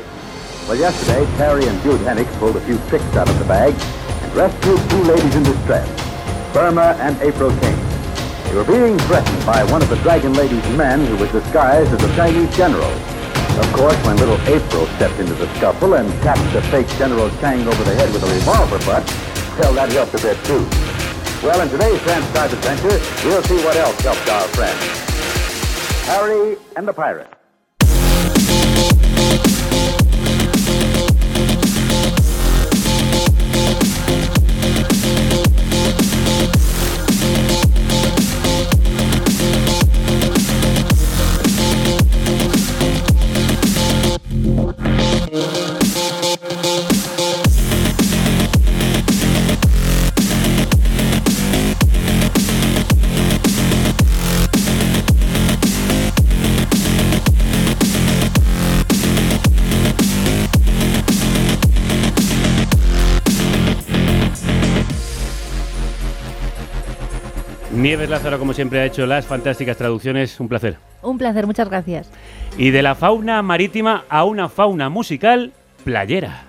Well, 0.66 0.80
yesterday, 0.80 1.28
Terry 1.36 1.68
and 1.68 1.78
Jude 1.84 2.00
Hennick 2.08 2.32
pulled 2.40 2.56
a 2.56 2.62
few 2.62 2.78
tricks 2.88 3.18
out 3.18 3.28
of 3.28 3.38
the 3.38 3.46
bag 3.50 3.74
rescued 4.34 4.80
two 4.90 5.04
ladies 5.04 5.36
in 5.36 5.44
distress, 5.44 5.86
Burma 6.54 6.96
and 7.02 7.22
April 7.22 7.52
King. 7.60 7.78
They 8.46 8.56
were 8.56 8.64
being 8.64 8.98
threatened 9.00 9.46
by 9.46 9.62
one 9.66 9.82
of 9.82 9.90
the 9.90 9.98
Dragon 9.98 10.32
Lady's 10.36 10.78
men 10.78 11.06
who 11.06 11.18
was 11.18 11.30
disguised 11.34 11.92
as 11.92 12.02
a 12.02 12.16
Chinese 12.16 12.56
general. 12.56 13.13
Of 13.60 13.72
course, 13.74 13.96
when 14.06 14.18
little 14.18 14.40
April 14.48 14.88
stepped 14.96 15.20
into 15.20 15.34
the 15.36 15.48
scuffle 15.56 15.94
and 15.94 16.10
tapped 16.24 16.42
the 16.54 16.62
fake 16.64 16.88
General 16.98 17.30
Chang 17.38 17.68
over 17.68 17.84
the 17.84 17.94
head 17.94 18.12
with 18.12 18.24
a 18.24 18.34
revolver 18.34 18.80
butt, 18.80 19.06
well, 19.60 19.74
that 19.74 19.92
helped 19.92 20.16
a 20.16 20.22
bit 20.22 20.38
too. 20.46 20.66
Well, 21.46 21.62
in 21.62 21.70
today's 21.70 22.02
transcribed 22.02 22.54
adventure, 22.54 23.00
we'll 23.28 23.44
see 23.44 23.64
what 23.64 23.76
else 23.76 24.00
helped 24.02 24.28
our 24.30 24.48
friends. 24.50 24.82
Harry 26.08 26.58
and 26.76 26.88
the 26.88 26.94
Pirate. 26.94 27.43
Thank 44.44 44.80
you. 44.80 44.93
Nieves 67.84 68.10
Lázaro, 68.10 68.40
como 68.40 68.54
siempre, 68.54 68.80
ha 68.80 68.86
hecho 68.86 69.06
las 69.06 69.26
fantásticas 69.26 69.76
traducciones. 69.76 70.40
Un 70.40 70.48
placer. 70.48 70.78
Un 71.02 71.18
placer, 71.18 71.46
muchas 71.46 71.68
gracias. 71.68 72.10
Y 72.58 72.70
de 72.70 72.82
la 72.82 72.96
fauna 72.96 73.42
marítima 73.42 74.06
a 74.08 74.24
una 74.24 74.48
fauna 74.48 74.88
musical 74.88 75.52
playera. 75.84 76.46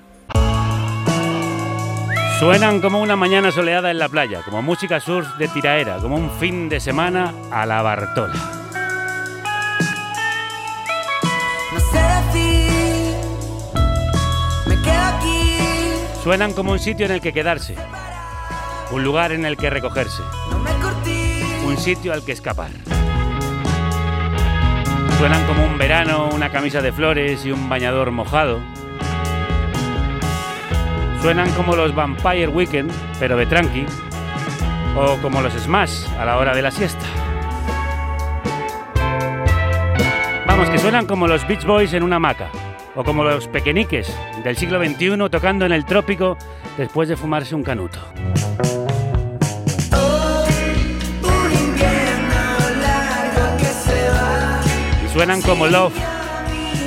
Suenan 2.39 2.81
como 2.81 3.03
una 3.03 3.17
mañana 3.17 3.51
soleada 3.51 3.91
en 3.91 3.99
la 3.99 4.09
playa, 4.09 4.43
como 4.45 4.63
música 4.63 5.01
surf 5.01 5.27
de 5.37 5.49
tiraera, 5.49 5.97
como 5.97 6.15
un 6.15 6.31
fin 6.31 6.69
de 6.69 6.79
semana 6.79 7.35
a 7.51 7.67
la 7.67 7.83
Bartola. 7.83 8.35
Suenan 16.23 16.53
como 16.53 16.71
un 16.71 16.79
sitio 16.79 17.07
en 17.07 17.13
el 17.13 17.21
que 17.21 17.33
quedarse, 17.33 17.75
un 18.93 19.03
lugar 19.03 19.33
en 19.33 19.45
el 19.45 19.57
que 19.57 19.69
recogerse, 19.69 20.23
un 21.75 21.81
sitio 21.81 22.13
al 22.13 22.25
que 22.25 22.31
escapar. 22.31 22.71
Suenan 25.19 25.45
como 25.47 25.65
un 25.65 25.77
verano, 25.77 26.29
una 26.33 26.51
camisa 26.51 26.81
de 26.81 26.93
flores 26.93 27.45
y 27.45 27.51
un 27.51 27.69
bañador 27.69 28.13
mojado. 28.13 28.61
Suenan 31.21 31.51
como 31.55 31.75
los 31.75 31.93
Vampire 31.93 32.47
Weekend, 32.47 32.93
pero 33.19 33.37
de 33.37 33.47
tranqui. 33.47 33.87
O 34.97 35.17
como 35.21 35.41
los 35.41 35.53
Smash 35.55 36.07
a 36.17 36.25
la 36.25 36.37
hora 36.37 36.55
de 36.55 36.63
la 36.63 36.71
siesta. 36.71 37.05
Vamos, 40.47 40.71
que 40.71 40.79
suenan 40.79 41.07
como 41.07 41.27
los 41.27 41.45
Beach 41.49 41.65
Boys 41.65 41.93
en 41.93 42.05
una 42.05 42.17
hamaca. 42.17 42.51
O 42.95 43.03
como 43.03 43.25
los 43.25 43.49
pequeñiques 43.49 44.17
del 44.45 44.57
siglo 44.57 44.79
XXI 44.79 45.29
tocando 45.29 45.67
en 45.67 45.73
el 45.73 45.85
trópico 45.85 46.37
después 46.77 47.09
de 47.09 47.17
fumarse 47.17 47.57
un 47.57 47.65
canuto. 47.65 47.99
Suenan 55.15 55.41
como 55.43 55.69
Love, 55.69 55.95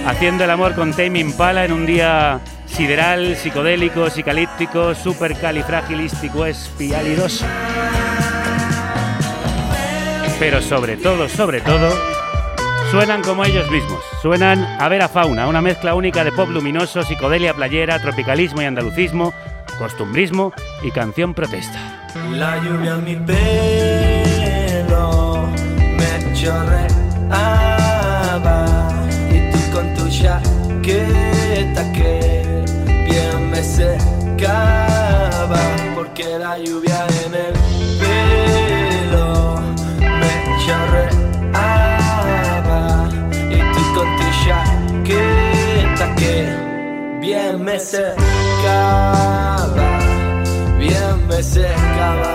haciendo 0.05 0.43
el 0.43 0.49
amor 0.49 0.75
con 0.75 0.91
Tame 0.91 1.19
Impala 1.19 1.63
en 1.63 1.71
un 1.71 1.85
día 1.85 2.41
sideral, 2.65 3.37
psicodélico, 3.37 4.09
psicalíptico, 4.09 4.93
supercalifragilístico, 4.93 6.45
espialidoso. 6.45 7.45
Pero 10.39 10.61
sobre 10.61 10.97
todo, 10.97 11.29
sobre 11.29 11.61
todo, 11.61 11.89
suenan 12.91 13.23
como 13.23 13.45
ellos 13.45 13.71
mismos. 13.71 14.03
Suenan 14.21 14.61
a 14.77 14.89
Vera 14.89 15.07
Fauna, 15.07 15.47
una 15.47 15.61
mezcla 15.61 15.95
única 15.95 16.25
de 16.25 16.33
pop 16.33 16.49
luminoso, 16.49 17.03
psicodelia 17.03 17.53
playera, 17.53 17.97
tropicalismo 18.01 18.61
y 18.61 18.65
andalucismo, 18.65 19.33
costumbrismo 19.79 20.51
y 20.83 20.91
canción 20.91 21.33
protesta. 21.33 21.79
La 22.31 22.57
lluvia 22.57 22.95
en 22.95 23.03
mi 23.05 23.15
pelo 23.15 23.37
me 25.97 26.33
chaqueta 30.21 31.83
que 31.93 32.65
bien 33.05 33.51
me 33.51 33.61
secaba 33.61 35.59
porque 35.93 36.39
la 36.39 36.57
lluvia 36.57 37.05
en 37.25 37.33
el 37.35 37.53
pelo 38.01 39.61
me 40.21 40.33
chorreaba 40.65 41.59
y 43.31 43.57
tú 43.73 43.81
con 43.93 44.07
tu 44.17 44.27
chaqueta 44.43 46.05
que 46.15 46.35
bien 47.21 47.63
me 47.63 47.79
secaba, 47.79 49.19
bien 50.79 51.27
me 51.27 51.43
secaba. 51.43 52.33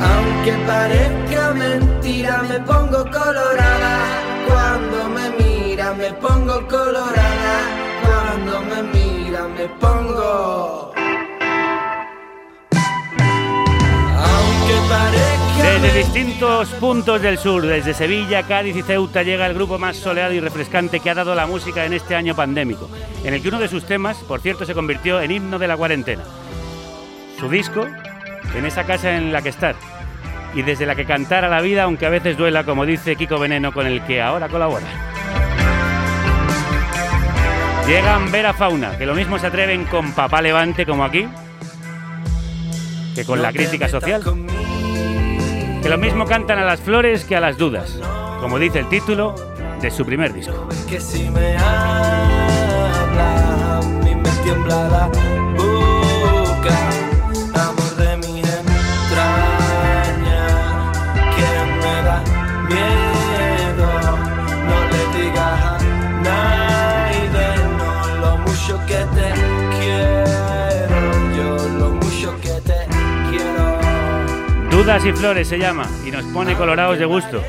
Aunque 0.00 0.52
parezca 0.66 1.42
mentira, 1.54 2.42
me 2.48 2.58
pongo 2.60 3.04
colorada 3.10 4.27
mira 5.88 5.94
me 5.94 6.12
pongo 6.16 6.66
colorada. 6.68 7.60
Cuando 8.02 8.60
me 8.62 8.82
mira 8.82 9.48
me 9.48 9.68
pongo. 9.80 10.92
Aunque 14.16 14.74
parezca. 14.88 15.62
Desde 15.62 15.98
distintos 15.98 16.68
puntos 16.80 17.22
del 17.22 17.38
sur, 17.38 17.66
desde 17.66 17.94
Sevilla, 17.94 18.42
Cádiz 18.42 18.76
y 18.76 18.82
Ceuta, 18.82 19.22
llega 19.22 19.46
el 19.46 19.54
grupo 19.54 19.78
más 19.78 19.96
soleado 19.96 20.32
y 20.32 20.40
refrescante 20.40 21.00
que 21.00 21.10
ha 21.10 21.14
dado 21.14 21.34
la 21.34 21.46
música 21.46 21.84
en 21.84 21.92
este 21.92 22.14
año 22.14 22.34
pandémico, 22.34 22.88
en 23.24 23.34
el 23.34 23.42
que 23.42 23.48
uno 23.48 23.58
de 23.58 23.68
sus 23.68 23.84
temas, 23.84 24.18
por 24.18 24.40
cierto, 24.40 24.64
se 24.64 24.74
convirtió 24.74 25.20
en 25.20 25.30
himno 25.30 25.58
de 25.58 25.68
la 25.68 25.76
cuarentena. 25.76 26.22
Su 27.38 27.48
disco, 27.48 27.86
en 28.54 28.66
esa 28.66 28.84
casa 28.84 29.16
en 29.16 29.32
la 29.32 29.42
que 29.42 29.48
está, 29.50 29.74
y 30.54 30.62
desde 30.62 30.86
la 30.86 30.94
que 30.94 31.04
cantara 31.04 31.48
la 31.48 31.60
vida, 31.60 31.84
aunque 31.84 32.06
a 32.06 32.10
veces 32.10 32.36
duela, 32.36 32.64
como 32.64 32.86
dice 32.86 33.16
Kiko 33.16 33.38
Veneno, 33.38 33.72
con 33.72 33.86
el 33.86 34.02
que 34.04 34.22
ahora 34.22 34.48
colabora. 34.48 34.86
Llegan 37.88 38.30
Vera 38.30 38.52
Fauna, 38.52 38.98
que 38.98 39.06
lo 39.06 39.14
mismo 39.14 39.38
se 39.38 39.46
atreven 39.46 39.86
con 39.86 40.12
Papá 40.12 40.42
Levante 40.42 40.84
como 40.84 41.04
aquí, 41.04 41.26
que 43.14 43.24
con 43.24 43.40
la 43.40 43.50
crítica 43.50 43.88
social. 43.88 44.22
Que 45.82 45.88
lo 45.88 45.96
mismo 45.96 46.26
cantan 46.26 46.58
a 46.58 46.66
las 46.66 46.80
flores 46.80 47.24
que 47.24 47.34
a 47.34 47.40
las 47.40 47.56
dudas, 47.56 47.98
como 48.42 48.58
dice 48.58 48.80
el 48.80 48.90
título 48.90 49.34
de 49.80 49.90
su 49.90 50.04
primer 50.04 50.34
disco. 50.34 50.68
Que 50.86 51.00
si 51.00 51.30
me 51.30 51.56
habla, 51.56 52.58
a 53.78 53.80
mí 54.04 54.14
me 54.14 54.30
tiembla 54.44 54.88
la 54.88 55.27
Dudas 74.88 75.04
y 75.04 75.12
Flores 75.12 75.46
se 75.46 75.58
llama 75.58 75.86
y 76.06 76.10
nos 76.10 76.24
pone 76.32 76.54
colorados 76.54 76.98
de 76.98 77.04
gusto. 77.04 77.42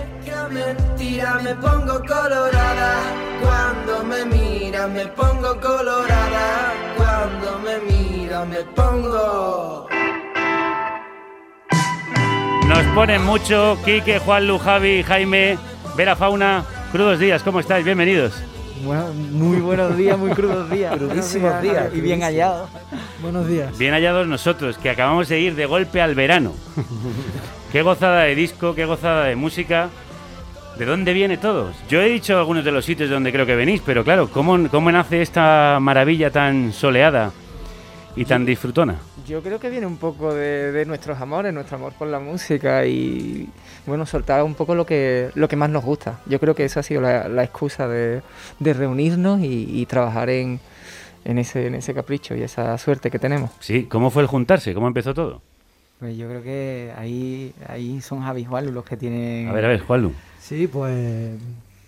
me 0.52 1.56
pongo 1.56 2.02
colorada 2.06 3.00
cuando 3.42 4.04
me 4.04 4.26
mira, 4.26 4.88
me 4.88 5.06
pongo 5.08 5.58
colorada 5.62 6.74
cuando 6.98 7.60
me 7.60 7.78
mira, 7.90 8.44
me 8.44 8.58
pongo. 8.76 9.88
Nos 12.68 12.84
ponen 12.94 13.24
mucho 13.24 13.78
Quique, 13.86 14.20
Juanlu, 14.20 14.60
Javi, 14.60 15.02
Jaime, 15.04 15.58
Vera 15.96 16.18
Fauna. 16.18 16.66
Crudos 16.92 17.20
días, 17.20 17.42
¿cómo 17.42 17.62
estáis? 17.62 17.86
Bienvenidos. 17.86 18.34
Muy 18.82 19.62
buenos 19.62 19.98
días, 19.98 20.18
muy 20.18 20.32
crudos 20.32 20.70
días. 20.70 20.96
Crudísimos 20.98 21.62
días. 21.62 21.94
Y 21.94 22.02
bien 22.02 22.22
hallados. 22.22 22.70
Buenos 23.22 23.48
días. 23.48 23.78
Bien 23.78 23.94
hallados 23.94 24.28
nosotros, 24.28 24.78
que 24.78 24.90
acabamos 24.90 25.28
de 25.28 25.40
ir 25.40 25.56
de 25.56 25.66
golpe 25.66 26.02
al 26.02 26.16
verano. 26.16 26.54
qué 27.72 27.82
gozada 27.82 28.24
de 28.24 28.36
disco, 28.36 28.76
qué 28.76 28.86
gozada 28.86 29.26
de 29.26 29.36
música. 29.36 29.90
¿De 30.78 30.86
dónde 30.86 31.12
viene 31.12 31.38
todo? 31.38 31.74
Yo 31.90 32.02
he 32.02 32.08
dicho 32.08 32.38
algunos 32.38 32.64
de 32.64 32.72
los 32.72 32.86
sitios 32.86 33.10
donde 33.10 33.34
creo 33.34 33.46
que 33.46 33.56
venís, 33.56 33.82
pero 33.86 34.06
claro, 34.06 34.30
¿cómo, 34.30 34.70
cómo 34.70 34.90
nace 34.92 35.22
esta 35.22 35.78
maravilla 35.82 36.32
tan 36.32 36.72
soleada 36.72 37.34
y 38.16 38.24
tan 38.24 38.46
disfrutona? 38.46 38.96
Yo 39.28 39.44
creo 39.44 39.60
que 39.60 39.70
viene 39.70 39.86
un 39.86 39.98
poco 39.98 40.34
de, 40.34 40.86
nuestros 40.86 41.20
amores, 41.20 41.54
nuestro 41.54 41.76
amor 41.76 41.94
por 41.94 42.08
la 42.08 42.20
música 42.20 42.86
y, 42.86 43.50
bueno, 43.90 44.06
soltar 44.06 44.44
un 44.44 44.56
poco 44.56 44.76
lo 44.76 44.86
que, 44.86 45.32
lo 45.36 45.50
que 45.50 45.58
más 45.58 45.70
nos 45.70 45.84
gusta. 45.84 46.22
Yo 46.28 46.40
creo 46.40 46.56
que 46.56 46.64
esa 46.64 46.80
ha 46.80 46.84
sido 46.84 47.02
la, 47.02 47.44
excusa 47.44 47.90
de, 47.90 48.22
reunirnos 48.60 49.42
y 49.42 49.86
trabajar 49.88 50.30
en, 50.30 50.62
en 51.26 51.38
ese, 51.38 51.68
en 51.68 51.76
ese 51.76 51.94
capricho 51.94 52.36
y 52.36 52.42
esa 52.42 52.78
suerte 52.78 53.12
que 53.12 53.20
tenemos. 53.20 53.52
Sí, 53.60 53.84
¿cómo 53.84 54.10
fue 54.10 54.22
el 54.22 54.28
juntarse? 54.28 54.74
¿Cómo 54.74 54.88
empezó 54.88 55.14
todo? 55.14 55.42
Pues 56.00 56.18
yo 56.18 56.28
creo 56.30 56.42
que 56.42 56.94
ahí, 56.98 57.54
ahí 57.68 58.00
son 58.02 58.22
Javi 58.22 58.42
y 58.42 58.46
Juanlu 58.46 58.72
los 58.72 58.86
que 58.86 58.96
tienen... 58.96 59.50
A 59.50 59.54
ver, 59.54 59.66
a 59.66 59.68
ver, 59.68 59.82
Juanlu. 59.82 60.14
Sí, 60.40 60.68
pues 60.68 61.38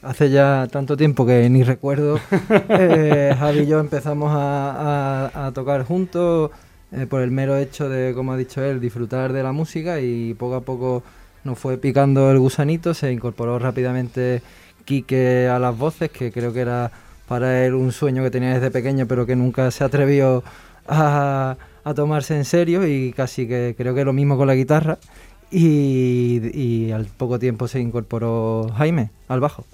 hace 0.01 0.29
ya 0.29 0.67
tanto 0.69 0.97
tiempo 0.97 1.25
que 1.25 1.49
ni 1.49 1.63
recuerdo. 1.63 2.19
eh, 2.69 3.33
Javi 3.37 3.59
y 3.61 3.67
yo 3.67 3.79
empezamos 3.79 4.31
a, 4.33 5.47
a, 5.47 5.51
tocar 5.53 5.83
juntos 5.85 6.51
eh, 6.91 7.05
por 7.09 7.21
el 7.21 7.31
mero 7.31 7.55
hecho 7.55 7.87
de, 7.87 8.13
como 8.13 8.33
ha 8.33 8.37
dicho 8.37 8.61
él, 8.63 8.81
disfrutar 8.81 9.31
de 9.31 9.43
la 9.43 9.53
música 9.53 10.01
y 10.01 10.33
poco 10.33 10.55
a 10.55 10.61
poco 10.61 11.03
nos 11.43 11.57
fue 11.57 11.77
picando 11.77 12.31
el 12.31 12.39
gusanito, 12.39 12.93
se 12.93 13.11
incorporó 13.11 13.59
rápidamente 13.59 14.41
Quique 14.85 15.47
a 15.47 15.59
las 15.59 15.77
voces, 15.77 16.09
que 16.09 16.31
creo 16.31 16.53
que 16.53 16.61
era 16.61 16.91
para 17.27 17.65
él 17.65 17.75
un 17.75 17.91
sueño 17.91 18.23
que 18.23 18.31
tenía 18.31 18.53
desde 18.53 18.71
pequeño, 18.71 19.07
pero 19.07 19.25
que 19.25 19.35
nunca 19.35 19.69
se 19.71 19.83
atrevió 19.83 20.43
a, 20.87 21.55
tomarse 21.95 22.35
en 22.35 22.45
serio 22.45 22.87
y 22.87 23.13
casi 23.13 23.47
que 23.47 23.75
creo 23.77 23.95
que 23.95 24.03
lo 24.03 24.13
mismo 24.13 24.37
con 24.37 24.47
la 24.47 24.55
guitarra. 24.55 24.97
Y, 25.49 26.91
al 26.91 27.05
poco 27.05 27.37
tiempo 27.37 27.67
se 27.67 27.79
incorporó 27.79 28.69
Jaime 28.77 29.11
al 29.27 29.41
bajo. 29.41 29.65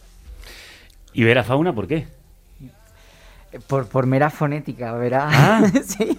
¿Y 1.13 1.23
Vera 1.23 1.43
Fauna 1.43 1.73
por 1.73 1.87
qué? 1.87 2.07
Por, 3.67 3.87
por 3.87 4.05
mera 4.05 4.29
fonética, 4.29 4.93
verá. 4.93 5.27
Ah, 5.31 5.61
sí. 5.83 6.17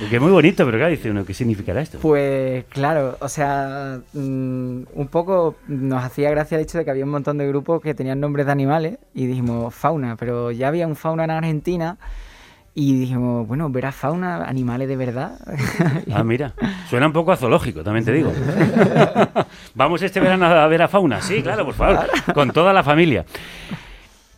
Porque 0.00 0.16
es 0.16 0.22
muy 0.22 0.30
bonito, 0.32 0.64
pero 0.64 0.78
claro, 0.78 0.90
dice 0.90 1.10
uno, 1.10 1.24
¿qué 1.24 1.34
significará 1.34 1.80
esto? 1.80 1.98
Pues 2.00 2.64
claro, 2.66 3.16
o 3.20 3.28
sea, 3.28 4.00
mm, 4.12 4.82
un 4.92 5.08
poco 5.10 5.56
nos 5.68 6.02
hacía 6.02 6.30
gracia 6.30 6.56
el 6.56 6.62
hecho 6.64 6.78
de 6.78 6.84
que 6.84 6.90
había 6.90 7.04
un 7.04 7.10
montón 7.10 7.38
de 7.38 7.46
grupos 7.46 7.80
que 7.80 7.94
tenían 7.94 8.18
nombres 8.20 8.46
de 8.46 8.52
animales 8.52 8.98
y 9.14 9.26
dijimos 9.26 9.74
fauna, 9.74 10.16
pero 10.16 10.50
ya 10.50 10.68
había 10.68 10.86
un 10.86 10.96
fauna 10.96 11.24
en 11.24 11.30
Argentina 11.30 11.98
Y 12.74 12.98
dijimos, 13.00 13.48
bueno, 13.48 13.68
ver 13.68 13.86
a 13.86 13.92
fauna, 13.92 14.44
animales 14.44 14.88
de 14.88 14.96
verdad. 14.96 15.38
ah, 16.14 16.22
mira, 16.22 16.54
suena 16.88 17.06
un 17.06 17.12
poco 17.12 17.32
a 17.32 17.36
zoológico, 17.36 17.82
también 17.82 18.04
te 18.04 18.12
digo. 18.12 18.32
¿Vamos 19.74 20.00
este 20.02 20.20
verano 20.20 20.46
a 20.46 20.66
ver 20.68 20.82
a 20.82 20.88
fauna? 20.88 21.20
Sí, 21.20 21.42
claro, 21.42 21.64
por 21.64 21.74
favor, 21.74 22.06
con 22.32 22.50
toda 22.52 22.72
la 22.72 22.84
familia. 22.84 23.24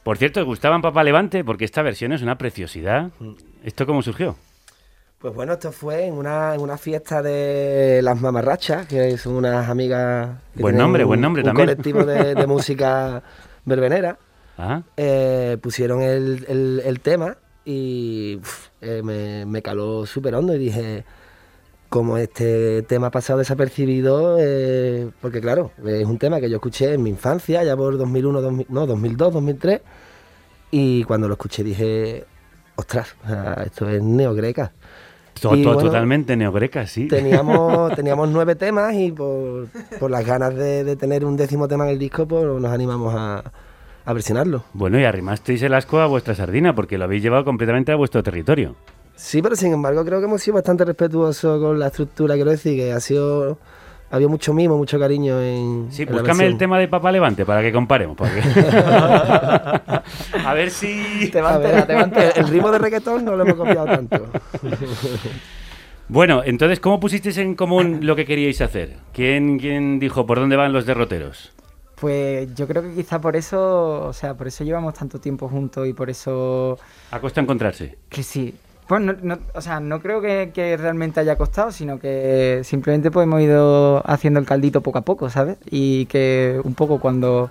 Por 0.03 0.19
cierto, 0.19 0.45
¿gustaban 0.45 0.83
Papá 0.83 1.05
Levante? 1.05 1.45
Porque 1.45 1.65
esta 1.65 1.83
versión 1.83 2.13
es 2.13 2.23
una 2.23 2.37
preciosidad. 2.39 3.11
¿Esto 3.65 3.87
cómo 3.87 4.03
surgió? 4.03 4.37
Pues 5.19 5.35
bueno, 5.35 5.53
esto 5.53 5.71
fue 5.71 6.07
en 6.07 6.15
una, 6.15 6.55
en 6.55 6.61
una 6.61 6.77
fiesta 6.77 7.23
de 7.23 8.01
las 8.03 8.21
mamarrachas, 8.21 8.87
que 8.89 9.17
son 9.17 9.35
unas 9.35 9.69
amigas... 9.69 10.31
buen 10.55 10.77
nombre, 10.77 11.05
buen 11.05 11.21
nombre 11.21 11.45
también. 11.45 11.69
Un 11.69 11.75
colectivo 11.75 12.05
de, 12.05 12.47
música 12.49 13.23
verbenera. 13.65 14.19
Ah. 14.59 14.83
Eh, 14.97 15.59
pusieron 15.63 16.03
el, 16.03 16.83
el 16.85 17.01
tema 17.01 17.37
y 17.65 18.41
eh, 18.81 19.45
me, 19.47 19.63
caló 19.63 20.07
súper 20.07 20.35
hondo 20.35 20.55
y 20.55 20.59
dije, 20.59 21.05
como 21.93 22.17
este 22.17 22.81
tema 22.85 23.09
ha 23.09 23.11
pasado 23.11 23.41
desapercibido, 23.41 24.39
eh, 24.41 25.11
porque 25.21 25.43
claro, 25.43 25.73
es 25.85 26.07
un 26.07 26.17
tema 26.17 26.41
que 26.41 26.49
yo 26.49 26.57
escuché 26.57 26.95
en 26.95 27.03
mi 27.03 27.11
infancia, 27.11 27.63
ya 27.63 27.77
por 27.77 27.99
2001, 27.99 28.65
no, 28.71 28.87
2002, 28.87 29.35
2003, 29.35 29.83
y 30.71 31.05
cuando 31.05 31.29
lo 31.29 31.35
escuché 31.35 31.63
dije, 31.63 32.25
ostras, 32.77 33.15
esto 33.67 33.91
es 33.91 34.03
neogreca. 34.03 34.73
totalmente 35.39 36.35
neogreca, 36.35 36.87
sí. 36.87 37.09
Teníamos, 37.09 37.93
teníamos 37.95 38.27
nueve 38.31 38.55
temas 38.55 38.95
y 38.95 39.13
por, 39.13 39.69
por 40.01 40.11
las 40.11 40.25
ganas 40.25 40.55
de, 40.55 40.85
de, 40.85 40.97
tener 40.97 41.27
un 41.27 41.37
décimo 41.37 41.69
tema 41.69 41.85
en 41.85 41.91
el 41.91 41.99
disco, 41.99 42.27
pues 42.27 42.43
nos 42.43 42.73
animamos 42.73 43.15
a, 43.15 43.53
a 44.07 44.13
versionarlo. 44.15 44.65
Bueno, 44.73 44.99
y 44.99 45.05
arrimasteis 45.05 45.61
el 45.61 45.75
asco 45.75 46.01
a 46.01 46.07
vuestra 46.07 46.35
sardina 46.35 46.75
porque 46.75 46.97
lo 46.97 47.05
habéis 47.05 47.23
llevado 47.23 47.45
completamente 47.45 47.93
a 47.93 47.97
vuestro 47.97 48.23
territorio. 48.23 48.77
Sí, 49.15 49.43
pero 49.43 49.57
sin 49.57 49.73
embargo 49.73 50.05
creo 50.05 50.21
que 50.21 50.27
hemos 50.27 50.43
sido 50.43 50.55
bastante 50.55 50.85
respetuosos 50.85 51.61
con 51.61 51.79
la 51.79 51.89
estructura, 51.89 52.35
quiero 52.35 52.51
decir 52.51 52.77
que 52.77 52.93
ha 52.93 53.01
sido... 53.01 53.59
Había 54.11 54.29
mucho 54.29 54.53
mimo, 54.53 54.77
mucho 54.77 54.99
cariño 54.99 55.41
en. 55.41 55.87
Sí, 55.91 56.05
búscame 56.05 56.45
el 56.45 56.59
tema 56.59 56.79
de 56.79 56.87
Papá 56.87 57.11
Levante 57.11 57.47
para 57.47 57.63
que 57.63 57.73
comparemos. 57.73 58.19
a 60.45 60.53
ver 60.55 60.71
si. 60.71 61.31
Te 61.33 61.41
te 61.41 62.41
El 62.41 62.49
ritmo 62.49 62.71
de 62.71 62.79
reggaetón 62.79 63.25
no 63.25 63.37
lo 63.37 63.45
hemos 63.45 63.55
copiado 63.55 63.87
tanto. 63.87 64.27
Bueno, 66.09 66.43
entonces, 66.45 66.79
¿cómo 66.79 67.01
pusisteis 67.01 67.39
en 67.39 67.55
común 67.55 68.01
lo 68.03 68.15
que 68.15 68.27
queríais 68.27 68.61
hacer? 68.61 68.99
¿Quién, 69.15 69.59
quién 69.59 69.99
dijo 69.99 70.27
por 70.27 70.39
dónde 70.39 70.57
van 70.57 70.75
los 70.75 70.85
derroteros? 70.85 71.55
Pues 71.95 72.55
yo 72.55 72.69
creo 72.69 72.83
que 72.83 72.93
quizá 72.93 73.19
por 73.19 73.35
eso, 73.35 74.09
o 74.09 74.13
sea, 74.13 74.35
por 74.35 74.49
eso 74.49 74.63
llevamos 74.63 74.93
tanto 74.93 75.21
tiempo 75.21 75.49
juntos 75.49 75.89
y 75.89 75.95
por 75.95 76.11
eso... 76.11 76.79
¿Ha 77.13 77.19
costado 77.19 77.45
encontrarse? 77.45 77.97
Que 78.11 78.23
sí. 78.23 78.55
Pues 78.93 79.01
no, 79.23 79.39
o 79.55 79.61
sea, 79.63 79.81
no 79.81 80.01
creo 80.03 80.21
que, 80.21 80.77
realmente 80.77 81.19
haya 81.19 81.37
costado, 81.37 81.73
sino 81.73 81.99
que 81.99 82.61
simplemente 82.63 83.11
pues 83.11 83.25
hemos 83.25 83.41
ido 83.41 84.03
haciendo 84.07 84.39
el 84.39 84.45
caldito 84.45 84.83
poco 84.83 84.99
a 84.99 85.01
poco, 85.01 85.31
¿sabes? 85.31 85.57
Y 85.71 86.05
que 86.07 86.61
un 86.63 86.75
poco 86.75 87.01
cuando 87.01 87.49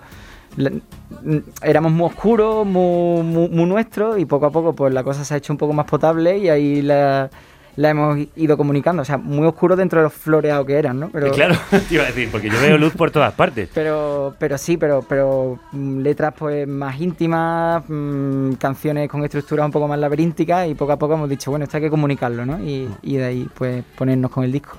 éramos 1.64 1.92
muy 1.94 2.06
oscuros, 2.06 2.64
muy, 2.68 3.24
muy, 3.24 3.50
muy 3.50 3.66
nuestros 3.66 4.20
y 4.20 4.26
poco 4.26 4.46
a 4.46 4.52
poco 4.52 4.74
pues 4.74 4.94
la 4.94 5.04
cosa 5.04 5.26
se 5.26 5.34
ha 5.34 5.38
hecho 5.38 5.52
un 5.52 5.58
poco 5.58 5.74
más 5.74 5.88
potable 5.88 6.38
y 6.38 6.48
ahí 6.48 6.84
la 6.84 7.32
la 7.76 7.90
hemos 7.90 8.20
ido 8.36 8.58
comunicando. 8.58 9.02
O 9.02 9.06
sea, 9.06 9.18
muy 9.18 9.46
oscuro 9.48 9.76
dentro 9.76 10.00
de 10.00 10.04
los 10.04 10.14
floreados 10.14 10.66
que 10.66 10.74
eran, 10.74 11.00
¿no? 11.00 11.10
Pero, 11.10 11.32
claro, 11.32 11.56
te 11.70 11.96
iba 11.96 12.04
a 12.04 12.08
decir, 12.08 12.30
porque 12.32 12.50
yo 12.50 12.60
veo 12.62 12.78
luz 12.78 12.94
por 12.94 13.12
todas 13.12 13.34
partes. 13.34 13.70
Pero, 13.74 14.36
pero 14.40 14.58
sí, 14.58 14.78
pero, 14.78 15.04
pero 15.08 15.60
mm, 15.72 16.00
letras 16.00 16.34
pues 16.38 16.68
más 16.68 17.00
íntimas, 17.00 17.84
mm, 17.88 18.54
canciones 18.54 19.10
con 19.10 19.24
estructuras 19.24 19.66
un 19.66 19.72
poco 19.72 19.88
más 19.88 20.00
laberínticas 20.00 20.68
y 20.68 20.76
poco 20.76 20.92
a 20.94 20.98
poco 20.98 21.14
hemos 21.16 21.30
dicho, 21.30 21.52
bueno, 21.52 21.64
esto 21.64 21.78
hay 21.78 21.84
que 21.84 21.90
comunicarlo, 21.90 22.46
¿no? 22.46 22.60
Y, 22.60 22.90
y 23.02 23.18
de 23.18 23.26
ahí 23.26 23.50
pues 23.54 23.84
ponernos 23.96 24.32
con 24.32 24.44
el 24.44 24.52
disco. 24.52 24.78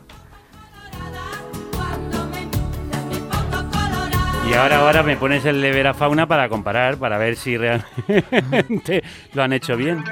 Y 4.53 4.55
ahora, 4.55 4.81
ahora 4.81 5.03
me 5.03 5.17
pones 5.17 5.47
el 5.47 5.63
de 5.63 5.71
Vera 5.71 5.95
Fauna 5.95 6.27
para 6.27 6.49
comparar, 6.51 6.99
para 6.99 7.17
ver 7.17 7.37
si 7.37 7.57
realmente 7.57 9.03
lo 9.33 9.43
han 9.43 9.55
hecho 9.55 9.79
bien. 9.79 10.05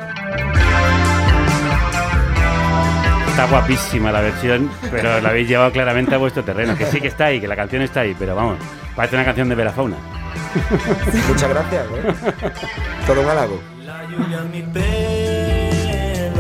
Está 3.31 3.47
guapísima 3.47 4.13
la 4.13 4.21
versión, 4.21 4.71
pero 4.91 5.21
la 5.21 5.31
habéis 5.31 5.49
llevado 5.49 5.71
claramente 5.71 6.15
a 6.15 6.19
vuestro 6.19 6.43
terreno. 6.43 6.77
Que 6.77 6.85
sí 6.87 7.01
que 7.01 7.09
está 7.09 7.27
ahí, 7.27 7.41
que 7.41 7.49
la 7.49 7.57
canción 7.57 7.81
está 7.81 8.01
ahí, 8.01 8.15
pero 8.19 8.35
vamos, 8.35 8.59
parece 8.95 9.15
una 9.15 9.25
canción 9.25 9.49
de 9.49 9.55
Verafauna. 9.55 9.97
Muchas 11.29 11.49
gracias, 11.49 11.87
¿eh? 11.87 12.51
Todo 13.07 13.23
un 13.23 13.29
halago. 13.29 13.61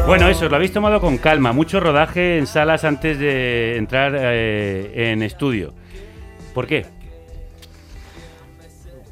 Bueno, 0.07 0.28
eso, 0.28 0.49
lo 0.49 0.57
habéis 0.57 0.72
tomado 0.72 1.01
con 1.01 1.16
calma. 1.18 1.53
Mucho 1.53 1.78
rodaje 1.78 2.38
en 2.38 2.47
salas 2.47 2.84
antes 2.84 3.18
de 3.18 3.76
entrar 3.76 4.12
eh, 4.16 5.12
en 5.12 5.22
estudio. 5.22 5.72
¿Por 6.53 6.66
qué? 6.66 6.86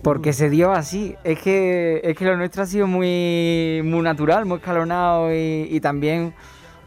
Porque 0.03 0.33
se 0.33 0.51
dio 0.51 0.73
así. 0.73 1.15
Es 1.23 1.39
que, 1.39 2.01
es 2.03 2.17
que 2.17 2.25
lo 2.25 2.37
nuestro 2.37 2.65
ha 2.65 2.67
sido 2.67 2.89
muy, 2.89 3.81
muy 3.85 4.03
natural, 4.03 4.47
muy 4.47 4.59
escalonado 4.59 5.33
y, 5.33 5.69
y 5.71 5.81
también 5.81 6.35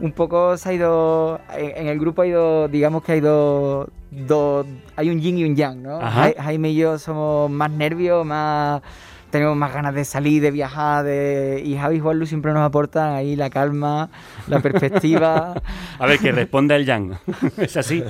un 0.02 0.12
poco 0.12 0.58
se 0.58 0.70
ha 0.70 0.74
ido, 0.74 1.40
en, 1.56 1.88
el 1.88 2.00
grupo 2.00 2.24
ha 2.24 2.28
ido, 2.28 2.68
digamos 2.68 3.04
que 3.04 3.14
ha 3.14 3.16
ido 3.16 3.88
dos, 4.10 4.66
hay 4.96 5.10
un 5.10 5.22
yin 5.22 5.38
y 5.38 5.46
un 5.46 5.56
yang, 5.56 5.82
¿no? 5.82 6.00
Jaime 6.02 6.72
y 6.72 6.76
yo 6.76 6.98
somos 6.98 7.50
más 7.50 7.72
nervios, 7.72 8.26
más 8.26 8.82
tenemos 9.30 9.56
más 9.56 9.74
ganas 9.74 9.96
de 9.96 10.04
salir, 10.04 10.42
de 10.42 10.52
viajar, 10.52 11.06
de... 11.06 11.62
y 11.64 11.78
Javi 11.78 11.98
y 11.98 12.00
Juanlu 12.00 12.26
siempre 12.26 12.52
nos 12.52 12.64
aportan 12.64 13.14
ahí 13.14 13.36
la 13.38 13.50
calma, 13.50 14.10
la 14.48 14.60
perspectiva. 14.60 15.54
A 16.00 16.06
ver, 16.06 16.20
que 16.20 16.34
responda 16.34 16.76
el 16.76 16.86
yang. 16.86 17.18
¿Es 17.58 17.78
así? 17.78 18.04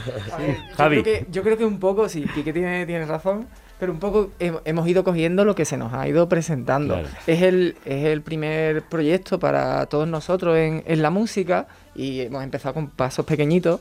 Javi. 0.75 0.95
Yo 0.97 1.03
creo, 1.03 1.19
que, 1.19 1.25
yo 1.29 1.43
creo 1.43 1.57
que 1.57 1.65
un 1.65 1.79
poco, 1.79 2.09
sí, 2.09 2.25
que 2.43 2.51
tiene, 2.51 2.87
tiene 2.87 3.05
razón 3.05 3.45
pero 3.81 3.93
un 3.93 3.99
poco 3.99 4.29
hemos 4.39 4.87
ido 4.87 5.03
cogiendo 5.03 5.43
lo 5.43 5.55
que 5.55 5.65
se 5.65 5.75
nos 5.75 5.91
ha 5.91 6.07
ido 6.07 6.29
presentando. 6.29 7.01
Es, 7.25 7.41
el, 7.41 7.75
es 7.83 8.05
el 8.05 8.21
primer 8.21 8.83
proyecto 8.83 9.39
para 9.39 9.87
todos 9.87 10.07
nosotros 10.07 10.55
en, 10.55 10.83
en 10.85 11.01
la 11.01 11.09
música 11.09 11.65
y 11.95 12.19
hemos 12.19 12.43
empezado 12.43 12.75
con 12.75 12.89
pasos 12.91 13.25
pequeñitos. 13.25 13.79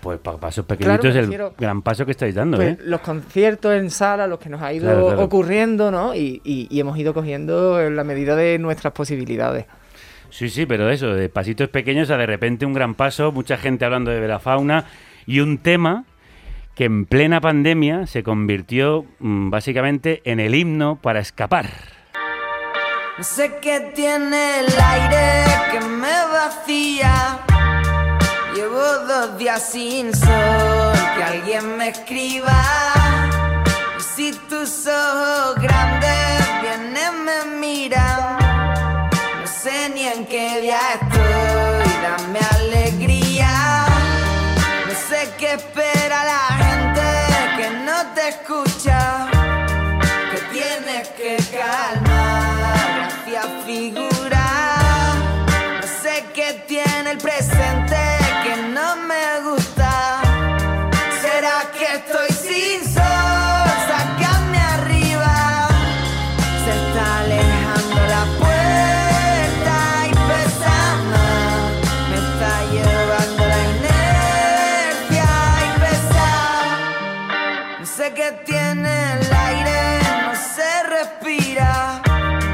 pues 0.00 0.18
pasos 0.18 0.64
pequeñitos 0.64 1.04
es 1.04 1.16
el 1.16 1.52
gran 1.58 1.82
paso 1.82 2.06
que 2.06 2.12
estáis 2.12 2.34
dando. 2.34 2.56
Pues, 2.56 2.70
¿eh? 2.70 2.78
Los 2.86 3.02
conciertos 3.02 3.74
en 3.74 3.90
sala, 3.90 4.26
los 4.26 4.38
que 4.38 4.48
nos 4.48 4.62
ha 4.62 4.72
ido 4.72 5.22
ocurriendo, 5.22 5.90
¿no? 5.90 6.14
Y, 6.14 6.40
y, 6.42 6.80
hemos 6.80 6.96
ido 6.96 7.12
cogiendo 7.12 7.82
en 7.82 7.96
la 7.96 8.04
medida 8.04 8.34
de 8.34 8.58
nuestras 8.58 8.94
posibilidades. 8.94 9.66
Sí, 10.30 10.48
sí, 10.48 10.64
pero 10.64 10.88
eso, 10.88 11.08
de 11.08 11.28
pasitos 11.28 11.68
pequeños 11.68 12.10
a 12.10 12.16
de 12.16 12.24
repente 12.24 12.64
un 12.64 12.72
gran 12.72 12.94
paso, 12.94 13.30
mucha 13.30 13.58
gente 13.58 13.84
hablando 13.84 14.10
de 14.10 14.26
la 14.26 14.38
fauna 14.38 14.86
y 15.26 15.40
un 15.40 15.58
tema 15.58 16.06
que 16.74 16.84
en 16.84 17.04
plena 17.04 17.40
pandemia 17.40 18.06
se 18.06 18.22
convirtió 18.22 19.04
mm, 19.18 19.50
básicamente 19.50 20.22
en 20.24 20.40
el 20.40 20.54
himno 20.54 20.96
para 20.96 21.20
escapar. 21.20 21.66
No 23.18 23.24
sé 23.24 23.58
qué 23.60 23.92
tiene 23.94 24.60
el 24.60 24.66
aire 24.66 25.44
que 25.70 25.80
me 25.80 26.26
vacía. 26.32 27.40
Llevo 28.54 28.80
dos 29.06 29.38
días 29.38 29.70
sin 29.70 30.14
sol, 30.14 30.94
que 31.16 31.22
alguien 31.22 31.76
me 31.76 31.88
escriba. 31.88 32.64
Y 33.98 34.02
si 34.02 34.32
tus 34.48 34.86
ojos 34.86 35.56
grandes 35.62 36.48
vienen, 36.62 37.24
me 37.24 37.58
miran. 37.58 38.38
No 39.40 39.46
sé 39.46 39.90
ni 39.94 40.06
en 40.06 40.24
qué 40.24 40.62
día 40.62 40.78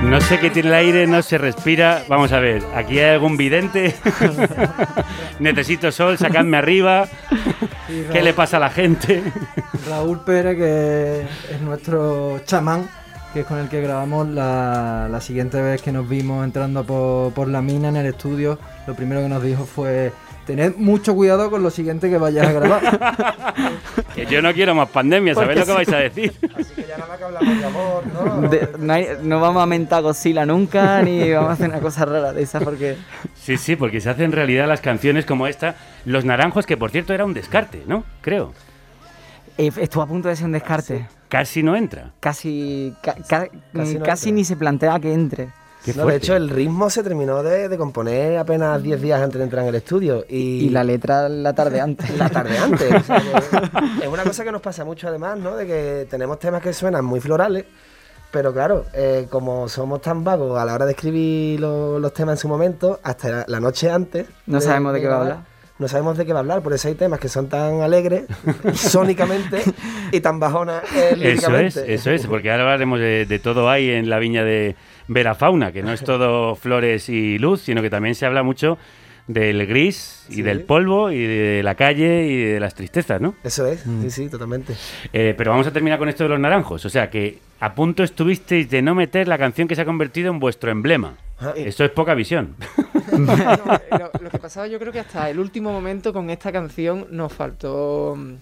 No 0.08 0.22
sé 0.22 0.40
qué 0.40 0.48
tiene 0.48 0.70
el 0.70 0.74
aire, 0.74 1.06
no 1.06 1.20
se 1.20 1.36
respira. 1.36 2.02
Vamos 2.08 2.32
a 2.32 2.40
ver, 2.40 2.62
¿aquí 2.74 2.98
hay 2.98 3.10
algún 3.10 3.36
vidente? 3.36 3.94
Necesito 5.38 5.92
sol, 5.92 6.16
sacadme 6.16 6.56
arriba. 6.56 7.06
¿Qué 8.10 8.22
le 8.22 8.32
pasa 8.32 8.56
a 8.56 8.60
la 8.60 8.70
gente? 8.70 9.22
Raúl 9.86 10.20
Pérez, 10.20 10.56
que 10.56 11.54
es 11.54 11.60
nuestro 11.60 12.40
chamán, 12.46 12.88
que 13.34 13.40
es 13.40 13.46
con 13.46 13.58
el 13.58 13.68
que 13.68 13.82
grabamos 13.82 14.28
la, 14.28 15.08
la 15.10 15.20
siguiente 15.20 15.60
vez 15.60 15.82
que 15.82 15.92
nos 15.92 16.08
vimos 16.08 16.42
entrando 16.42 16.84
por, 16.84 17.34
por 17.34 17.48
la 17.48 17.60
mina 17.60 17.88
en 17.88 17.96
el 17.96 18.06
estudio. 18.06 18.58
Lo 18.86 18.94
primero 18.94 19.20
que 19.20 19.28
nos 19.28 19.42
dijo 19.42 19.66
fue 19.66 20.12
tened 20.48 20.76
mucho 20.76 21.14
cuidado 21.14 21.50
con 21.50 21.62
lo 21.62 21.68
siguiente 21.68 22.08
que 22.08 22.16
vayas 22.16 22.46
a 22.46 22.52
grabar. 22.52 23.14
que 24.14 24.24
yo 24.24 24.40
no 24.40 24.54
quiero 24.54 24.74
más 24.74 24.88
pandemia, 24.88 25.34
¿sabéis 25.34 25.60
lo 25.60 25.66
que 25.66 25.72
vais 25.72 25.92
a 25.92 25.98
decir? 25.98 26.32
Así 26.56 26.74
que 26.74 26.86
ya 26.88 26.96
nada 26.96 27.06
más 27.06 27.18
que 27.18 27.24
hablamos 27.24 27.58
de 27.58 27.66
amor, 27.66 28.04
¿no? 28.78 29.22
no, 29.22 29.40
vamos 29.40 29.62
a 29.62 29.66
mentar 29.66 30.02
Godzilla 30.02 30.46
nunca, 30.46 31.02
ni 31.04 31.30
vamos 31.32 31.50
a 31.50 31.52
hacer 31.52 31.68
una 31.68 31.80
cosa 31.80 32.06
rara 32.06 32.32
de 32.32 32.42
esa 32.42 32.60
porque... 32.60 32.96
Sí, 33.34 33.58
sí, 33.58 33.76
porque 33.76 34.00
se 34.00 34.08
hacen 34.08 34.32
realidad 34.32 34.66
las 34.66 34.80
canciones 34.80 35.26
como 35.26 35.46
esta. 35.46 35.76
Los 36.06 36.24
Naranjos, 36.24 36.64
que 36.64 36.78
por 36.78 36.90
cierto 36.90 37.12
era 37.12 37.26
un 37.26 37.34
descarte, 37.34 37.82
¿no? 37.86 38.04
Creo. 38.22 38.54
Eh, 39.58 39.70
estuvo 39.76 40.02
a 40.02 40.06
punto 40.06 40.28
de 40.28 40.36
ser 40.36 40.46
un 40.46 40.52
descarte. 40.52 41.08
Casi 41.28 41.62
no 41.62 41.76
entra. 41.76 42.12
Casi, 42.20 42.94
casi, 44.02 44.32
ni 44.32 44.44
se 44.44 44.56
plantea 44.56 44.98
que 44.98 45.12
entre. 45.12 45.48
De 45.84 46.16
hecho, 46.16 46.36
el 46.36 46.50
ritmo 46.50 46.90
se 46.90 47.02
terminó 47.02 47.42
de, 47.42 47.76
componer 47.78 48.38
apenas 48.38 48.82
10 48.82 49.00
días 49.00 49.20
antes 49.20 49.38
de 49.38 49.44
entrar 49.44 49.62
en 49.62 49.68
el 49.70 49.74
estudio. 49.76 50.24
Y, 50.28 50.68
la 50.70 50.84
letra 50.84 51.28
la 51.28 51.52
tarde 51.52 51.80
antes. 51.80 52.16
La 52.16 52.28
tarde 52.28 52.58
antes. 52.58 52.90
es 54.02 54.08
una 54.08 54.24
cosa 54.24 54.44
que 54.44 54.52
nos 54.52 54.60
pasa 54.60 54.84
mucho 54.84 55.08
además, 55.08 55.38
¿no? 55.38 55.56
De 55.56 55.66
que 55.66 56.06
tenemos 56.10 56.38
temas 56.38 56.62
que 56.62 56.72
suenan 56.72 57.04
muy 57.04 57.20
florales, 57.20 57.64
pero 58.30 58.52
claro, 58.52 58.84
eh, 58.92 59.26
como 59.30 59.68
somos 59.68 60.02
tan 60.02 60.24
vagos 60.24 60.58
a 60.58 60.64
la 60.64 60.74
hora 60.74 60.84
de 60.84 60.92
escribir 60.92 61.60
los 61.60 62.12
temas 62.12 62.34
en 62.34 62.38
su 62.38 62.48
momento, 62.48 63.00
hasta 63.02 63.44
la, 63.46 63.60
noche 63.60 63.90
antes... 63.90 64.26
No 64.46 64.60
sabemos 64.60 64.92
de 64.92 65.00
qué 65.00 65.08
va 65.08 65.16
a 65.16 65.20
hablar 65.20 65.57
no 65.78 65.88
sabemos 65.88 66.18
de 66.18 66.26
qué 66.26 66.32
va 66.32 66.40
a 66.40 66.42
hablar, 66.42 66.62
por 66.62 66.72
eso 66.72 66.88
hay 66.88 66.94
temas 66.94 67.20
que 67.20 67.28
son 67.28 67.48
tan 67.48 67.80
alegres 67.80 68.24
sónicamente 68.74 69.62
y 70.12 70.20
tan 70.20 70.40
bajonas 70.40 70.82
eh, 70.94 71.34
Eso 71.36 71.56
es, 71.56 71.76
eso 71.76 72.10
es, 72.10 72.26
porque 72.26 72.50
ahora 72.50 72.64
hablaremos 72.64 72.98
de, 72.98 73.40
todo 73.42 73.70
hay 73.70 73.90
en 73.90 74.10
la 74.10 74.18
viña 74.18 74.44
de 74.44 74.76
Verafauna, 75.06 75.72
que 75.72 75.82
no 75.82 75.92
es 75.92 76.02
todo 76.02 76.56
flores 76.56 77.08
y 77.08 77.38
luz, 77.38 77.62
sino 77.62 77.82
que 77.82 77.90
también 77.90 78.14
se 78.14 78.26
habla 78.26 78.42
mucho 78.42 78.78
del 79.28 79.66
gris 79.66 80.26
y 80.30 80.42
del 80.42 80.62
polvo 80.62 81.10
y 81.10 81.26
de 81.26 81.62
la 81.62 81.74
calle 81.74 82.26
y 82.26 82.36
de 82.44 82.60
las 82.60 82.74
tristezas, 82.74 83.20
¿no? 83.20 83.34
Eso 83.44 83.66
es, 83.66 83.86
mm. 83.86 84.02
sí, 84.02 84.10
sí, 84.10 84.28
totalmente. 84.28 84.74
Eh, 85.12 85.34
pero 85.36 85.50
vamos 85.50 85.66
a 85.66 85.70
terminar 85.70 85.98
con 85.98 86.08
esto 86.08 86.24
de 86.24 86.30
los 86.30 86.40
naranjos, 86.40 86.84
o 86.84 86.88
sea 86.88 87.10
que 87.10 87.38
a 87.60 87.74
punto 87.74 88.02
estuvisteis 88.02 88.70
de 88.70 88.82
no 88.82 88.94
meter 88.94 89.28
la 89.28 89.38
canción 89.38 89.66
que 89.68 89.74
se 89.74 89.82
ha 89.82 89.84
convertido 89.84 90.30
en 90.30 90.38
vuestro 90.38 90.70
emblema. 90.70 91.16
Ah, 91.40 91.52
Esto 91.56 91.84
es 91.84 91.90
poca 91.90 92.14
visión. 92.14 92.56
lo, 93.10 94.30
que 94.30 94.38
pasaba 94.38 94.66
yo 94.66 94.78
creo 94.78 94.92
que 94.92 95.00
hasta 95.00 95.30
el 95.30 95.38
último 95.38 95.72
momento 95.72 96.12
con 96.12 96.30
esta 96.30 96.52
canción 96.52 97.06
nos 97.10 97.32
faltó 97.32 98.14
mm, 98.16 98.34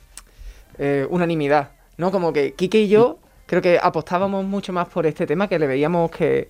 eh, 0.78 1.06
unanimidad, 1.08 1.70
¿no? 1.96 2.10
Como 2.10 2.32
que 2.32 2.52
Kike 2.52 2.80
y 2.80 2.88
yo 2.88 3.18
creo 3.46 3.62
que 3.62 3.78
apostábamos 3.80 4.44
mucho 4.44 4.72
más 4.72 4.88
por 4.88 5.06
este 5.06 5.26
tema, 5.26 5.48
que 5.48 5.58
le 5.58 5.66
veíamos 5.66 6.10
que, 6.10 6.48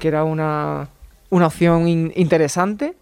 era 0.00 0.24
una, 0.24 0.88
una 1.30 1.46
opción 1.46 1.88
interesante 1.88 2.94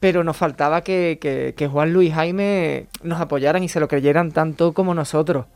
pero 0.00 0.24
nos 0.24 0.36
faltaba 0.36 0.82
que, 0.82 1.68
Juan 1.70 1.92
Luis 1.92 2.14
Jaime 2.14 2.86
nos 3.02 3.20
apoyaran 3.20 3.62
y 3.62 3.68
se 3.68 3.80
lo 3.80 3.88
creyeran 3.88 4.32
tanto 4.32 4.72
como 4.72 4.94
nosotros. 4.94 5.46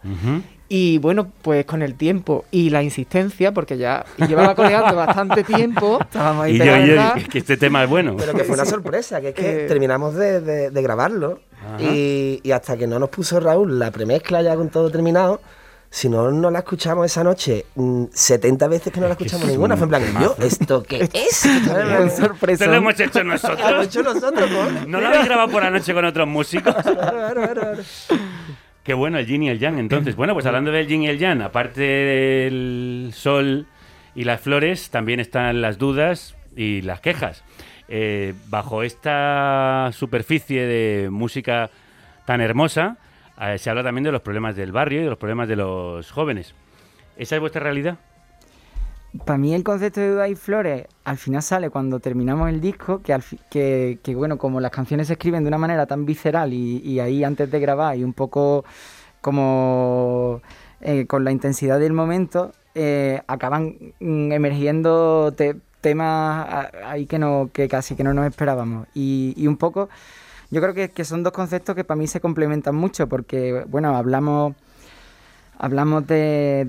Y 0.73 0.99
bueno, 0.99 1.33
pues 1.43 1.65
con 1.65 1.83
el 1.83 1.97
tiempo 1.97 2.45
y 2.53 2.71
la 2.71 2.83
insistencia, 2.83 3.53
porque 3.53 3.77
ya 3.77 4.05
llevaba 4.17 4.55
coreando 4.55 4.95
bastante 4.95 5.43
tiempo. 5.43 5.99
y 6.49 6.59
yo, 6.59 6.65
que 7.29 7.39
este 7.39 7.57
tema 7.57 7.83
es 7.83 7.91
bueno. 7.91 8.15
Pero 8.17 8.35
que 8.35 8.45
fue 8.45 8.55
una 8.55 8.65
sorpresa, 8.65 9.21
que 9.21 9.31
es 9.31 9.35
que 9.35 9.51
eh, 9.65 9.67
terminamos 9.67 10.15
de, 10.15 10.71
grabarlo 10.73 11.41
y, 11.81 12.41
y, 12.43 12.53
hasta 12.53 12.77
que 12.77 12.87
no 12.87 13.01
nos 13.01 13.11
puso 13.11 13.41
Raúl 13.41 13.79
la 13.79 13.91
premezcla 13.91 14.43
ya 14.43 14.55
con 14.55 14.71
todo 14.71 14.91
terminado, 14.91 15.41
si 15.93 16.09
no, 16.09 16.31
no 16.31 16.51
la 16.53 16.61
escuchamos 16.61 17.05
esa 17.05 17.25
noche 17.25 17.67
70 17.75 18.67
mm, 18.67 18.71
veces 18.71 18.93
que 18.93 19.01
no 19.01 19.07
la 19.07 19.15
escuchamos 19.15 19.47
ninguna. 19.49 19.77
Fue 19.77 19.85
en 19.85 19.89
plan, 19.89 20.03
¿yo? 20.21 20.37
¿Esto 20.39 20.85
qué 20.85 21.01
es? 21.13 21.45
Es 21.45 22.17
sorpresa. 22.17 22.67
lo 22.67 22.75
hemos 22.75 22.99
hecho 22.99 23.25
nosotros. 23.25 23.71
Lo 23.71 23.83
hecho 23.83 24.03
nosotros, 24.05 24.51
¿no? 24.51 24.87
¿No 24.87 25.01
lo 25.01 25.09
habéis 25.09 25.25
grabado 25.25 25.51
por 25.51 25.65
la 25.65 25.71
noche 25.71 25.93
con 25.93 26.05
otros 26.05 26.29
músicos? 26.29 26.75
Qué 28.85 28.95
bueno 28.95 29.19
el 29.19 29.27
yin 29.27 29.43
y 29.43 29.49
el 29.51 29.59
yang, 29.59 29.79
entonces. 29.79 30.15
Bueno, 30.15 30.33
pues 30.33 30.47
hablando 30.47 30.71
del 30.71 30.87
yin 30.87 31.03
y 31.03 31.09
el 31.09 31.19
yang, 31.19 31.43
aparte 31.43 31.81
del 31.81 33.11
sol 33.13 33.67
y 34.15 34.25
las 34.25 34.41
flores, 34.41 34.91
también 34.91 35.21
están 35.21 35.61
las 35.61 35.77
dudas 35.77 36.37
y 36.57 36.83
las 36.83 37.01
quejas. 37.01 37.43
Eh, 37.89 38.35
bajo 38.49 38.85
esta 38.85 39.91
superficie 39.93 40.63
de 40.67 41.11
música 41.11 41.71
tan 42.27 42.41
hermosa, 42.41 42.97
eh, 43.41 43.59
se 43.59 43.71
habla 43.71 43.83
también 43.83 44.05
de 44.05 44.13
los 44.13 44.23
problemas 44.23 44.57
del 44.57 44.73
barrio 44.73 45.01
y 45.01 45.05
de 45.05 45.11
los 45.11 45.19
problemas 45.19 45.49
de 45.49 45.57
los 45.57 46.11
jóvenes. 46.11 46.55
¿Esa 47.17 47.37
es 47.37 47.41
vuestra 47.41 47.63
realidad? 47.63 47.99
Para 49.25 49.39
mí 49.39 49.55
el 49.55 49.65
concepto 49.65 50.01
de 50.01 50.11
Duda 50.11 50.29
y 50.29 50.37
Flores 50.37 50.87
al 51.05 51.17
final 51.17 51.43
sale 51.43 51.69
cuando 51.71 51.99
terminamos 51.99 52.49
el 52.49 52.61
disco, 52.61 53.03
que, 53.03 53.99
que, 54.03 54.15
bueno, 54.15 54.39
como 54.39 54.61
las 54.61 54.71
canciones 54.71 55.09
se 55.09 55.15
escriben 55.15 55.43
de 55.43 55.49
una 55.49 55.59
manera 55.59 55.87
tan 55.87 56.07
visceral 56.07 56.53
y, 56.53 57.01
ahí 57.01 57.25
antes 57.25 57.51
de 57.51 57.59
grabar 57.59 57.97
y 57.97 58.05
un 58.05 58.13
poco 58.13 58.65
como 59.21 60.41
eh, 60.81 61.07
con 61.07 61.25
la 61.25 61.33
intensidad 61.33 61.81
del 61.81 61.93
momento, 61.93 62.53
eh, 62.75 63.21
acaban 63.27 63.77
mm, 63.99 64.33
emergiendo 64.33 65.35
temas 65.81 66.69
ahí 66.85 67.07
que, 67.07 67.19
no, 67.19 67.51
que 67.53 67.69
casi 67.69 67.97
que 67.97 68.05
no 68.05 68.15
nos 68.15 68.27
esperábamos. 68.27 68.87
Y, 68.95 69.35
y 69.37 69.49
un 69.49 69.57
poco 69.57 69.89
yo 70.51 70.61
creo 70.61 70.75
que, 70.75 71.05
son 71.05 71.23
dos 71.23 71.33
conceptos 71.33 71.77
que 71.77 71.85
para 71.85 71.99
mí 71.99 72.07
se 72.07 72.21
complementan 72.21 72.75
mucho 72.75 73.09
porque, 73.09 73.65
bueno, 73.69 73.97
hablamos 73.97 74.55
hablamos 75.59 76.07
de, 76.07 76.67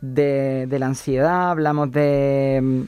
de, 0.00 0.78
la 0.78 0.86
ansiedad, 0.86 1.50
hablamos 1.50 1.90
de 1.90 2.86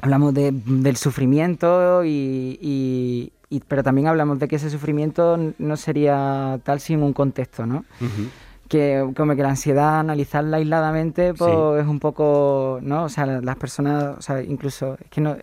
hablamos 0.00 0.34
del 0.34 0.96
sufrimiento 0.96 2.02
y, 2.04 3.32
pero 3.68 3.82
también 3.82 4.08
hablamos 4.08 4.38
de 4.38 4.48
que 4.48 4.56
ese 4.56 4.68
sufrimiento 4.68 5.38
no 5.58 5.76
sería 5.76 6.60
tal 6.64 6.80
sin 6.80 7.02
un 7.02 7.12
contexto, 7.14 7.64
¿no? 7.64 7.84
Que 8.68 9.08
como 9.16 9.34
que 9.36 9.42
la 9.42 9.50
ansiedad 9.50 10.00
analizarla 10.00 10.58
aisladamente 10.58 11.32
pues 11.32 11.52
es 11.80 11.86
un 11.86 12.00
poco, 12.00 12.80
¿no? 12.82 13.04
O 13.04 13.08
sea, 13.08 13.24
las 13.26 13.56
personas, 13.56 14.18
o 14.18 14.22
sea, 14.22 14.42
incluso 14.42 14.98
es 15.00 15.08
que 15.08 15.20
no 15.22 15.36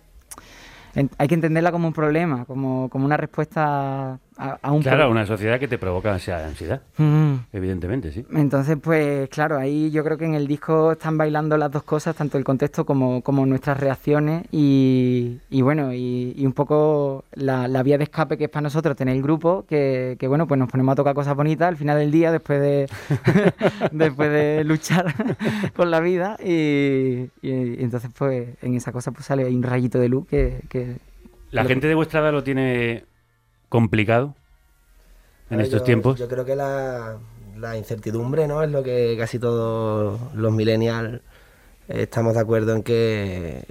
hay 0.94 1.28
que 1.28 1.34
entenderla 1.34 1.72
como 1.72 1.88
un 1.88 1.94
problema, 1.94 2.44
como, 2.44 2.88
como 2.90 3.04
una 3.04 3.16
respuesta 3.16 4.18
a, 4.62 4.72
un 4.72 4.82
Claro, 4.82 5.10
una 5.10 5.26
sociedad 5.26 5.58
que 5.58 5.68
te 5.68 5.78
provoca 5.78 6.12
ansiedad, 6.12 6.82
mm. 6.96 7.34
evidentemente, 7.52 8.12
sí. 8.12 8.24
Entonces, 8.32 8.76
pues 8.82 9.28
claro, 9.28 9.58
ahí 9.58 9.90
yo 9.90 10.02
creo 10.04 10.18
que 10.18 10.24
en 10.24 10.34
el 10.34 10.46
disco 10.46 10.92
están 10.92 11.16
bailando 11.16 11.56
las 11.56 11.70
dos 11.70 11.82
cosas, 11.82 12.16
tanto 12.16 12.38
el 12.38 12.44
contexto 12.44 12.84
como, 12.84 13.22
como 13.22 13.46
nuestras 13.46 13.78
reacciones 13.78 14.44
y, 14.50 15.38
y 15.50 15.62
bueno, 15.62 15.92
y, 15.92 16.34
un 16.44 16.52
poco 16.52 17.24
la, 17.34 17.68
la, 17.68 17.82
vía 17.82 17.98
de 17.98 18.04
escape 18.04 18.36
que 18.36 18.44
es 18.44 18.50
para 18.50 18.62
nosotros 18.62 18.96
tener 18.96 19.16
el 19.16 19.22
grupo, 19.22 19.64
que, 19.68 20.16
que, 20.18 20.26
bueno, 20.28 20.46
pues 20.46 20.58
nos 20.58 20.70
ponemos 20.70 20.92
a 20.92 20.96
tocar 20.96 21.14
cosas 21.14 21.36
bonitas 21.36 21.68
al 21.68 21.76
final 21.76 21.98
del 21.98 22.10
día, 22.10 22.32
después 22.32 22.60
de, 22.60 22.88
después 23.92 24.30
de 24.30 24.64
luchar 24.64 25.14
con 25.76 25.90
la 25.90 26.00
vida 26.00 26.36
y, 26.42 27.28
y, 27.42 27.82
entonces 27.82 28.10
pues 28.16 28.48
en 28.62 28.74
esa 28.74 28.92
cosa 28.92 29.12
pues 29.12 29.26
sale 29.26 29.46
un 29.46 29.62
rayito 29.62 29.98
de 29.98 30.08
luz 30.08 30.26
que... 30.26 30.60
que 30.68 30.96
la 31.50 31.64
gente 31.64 31.86
de 31.86 31.94
vuestra 31.94 32.20
edad 32.20 32.32
lo 32.32 32.42
tiene 32.42 33.04
complicado 33.72 34.34
en 35.48 35.62
estos 35.62 35.82
tiempos? 35.82 36.18
Yo 36.18 36.28
creo 36.28 36.44
que 36.44 36.54
la, 36.54 37.16
incertidumbre 37.74 38.46
no 38.46 38.62
es 38.62 38.70
lo 38.70 38.82
que 38.82 39.16
casi 39.18 39.38
todos 39.38 40.20
los 40.34 40.52
millennials 40.52 41.22
estamos 41.88 42.34
de 42.34 42.40
acuerdo 42.40 42.76
en 42.76 42.82
que, 42.82 43.64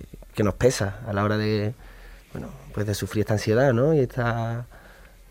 nos 0.44 0.56
pesa 0.56 1.02
a 1.08 1.14
la 1.14 1.24
hora 1.24 1.38
de 1.38 1.76
bueno 2.34 2.48
pues 2.74 2.88
de 2.88 2.96
sufrir 2.96 3.22
esta 3.22 3.34
ansiedad 3.34 3.74
¿no? 3.74 3.94
y 3.94 4.00
esta 4.00 4.66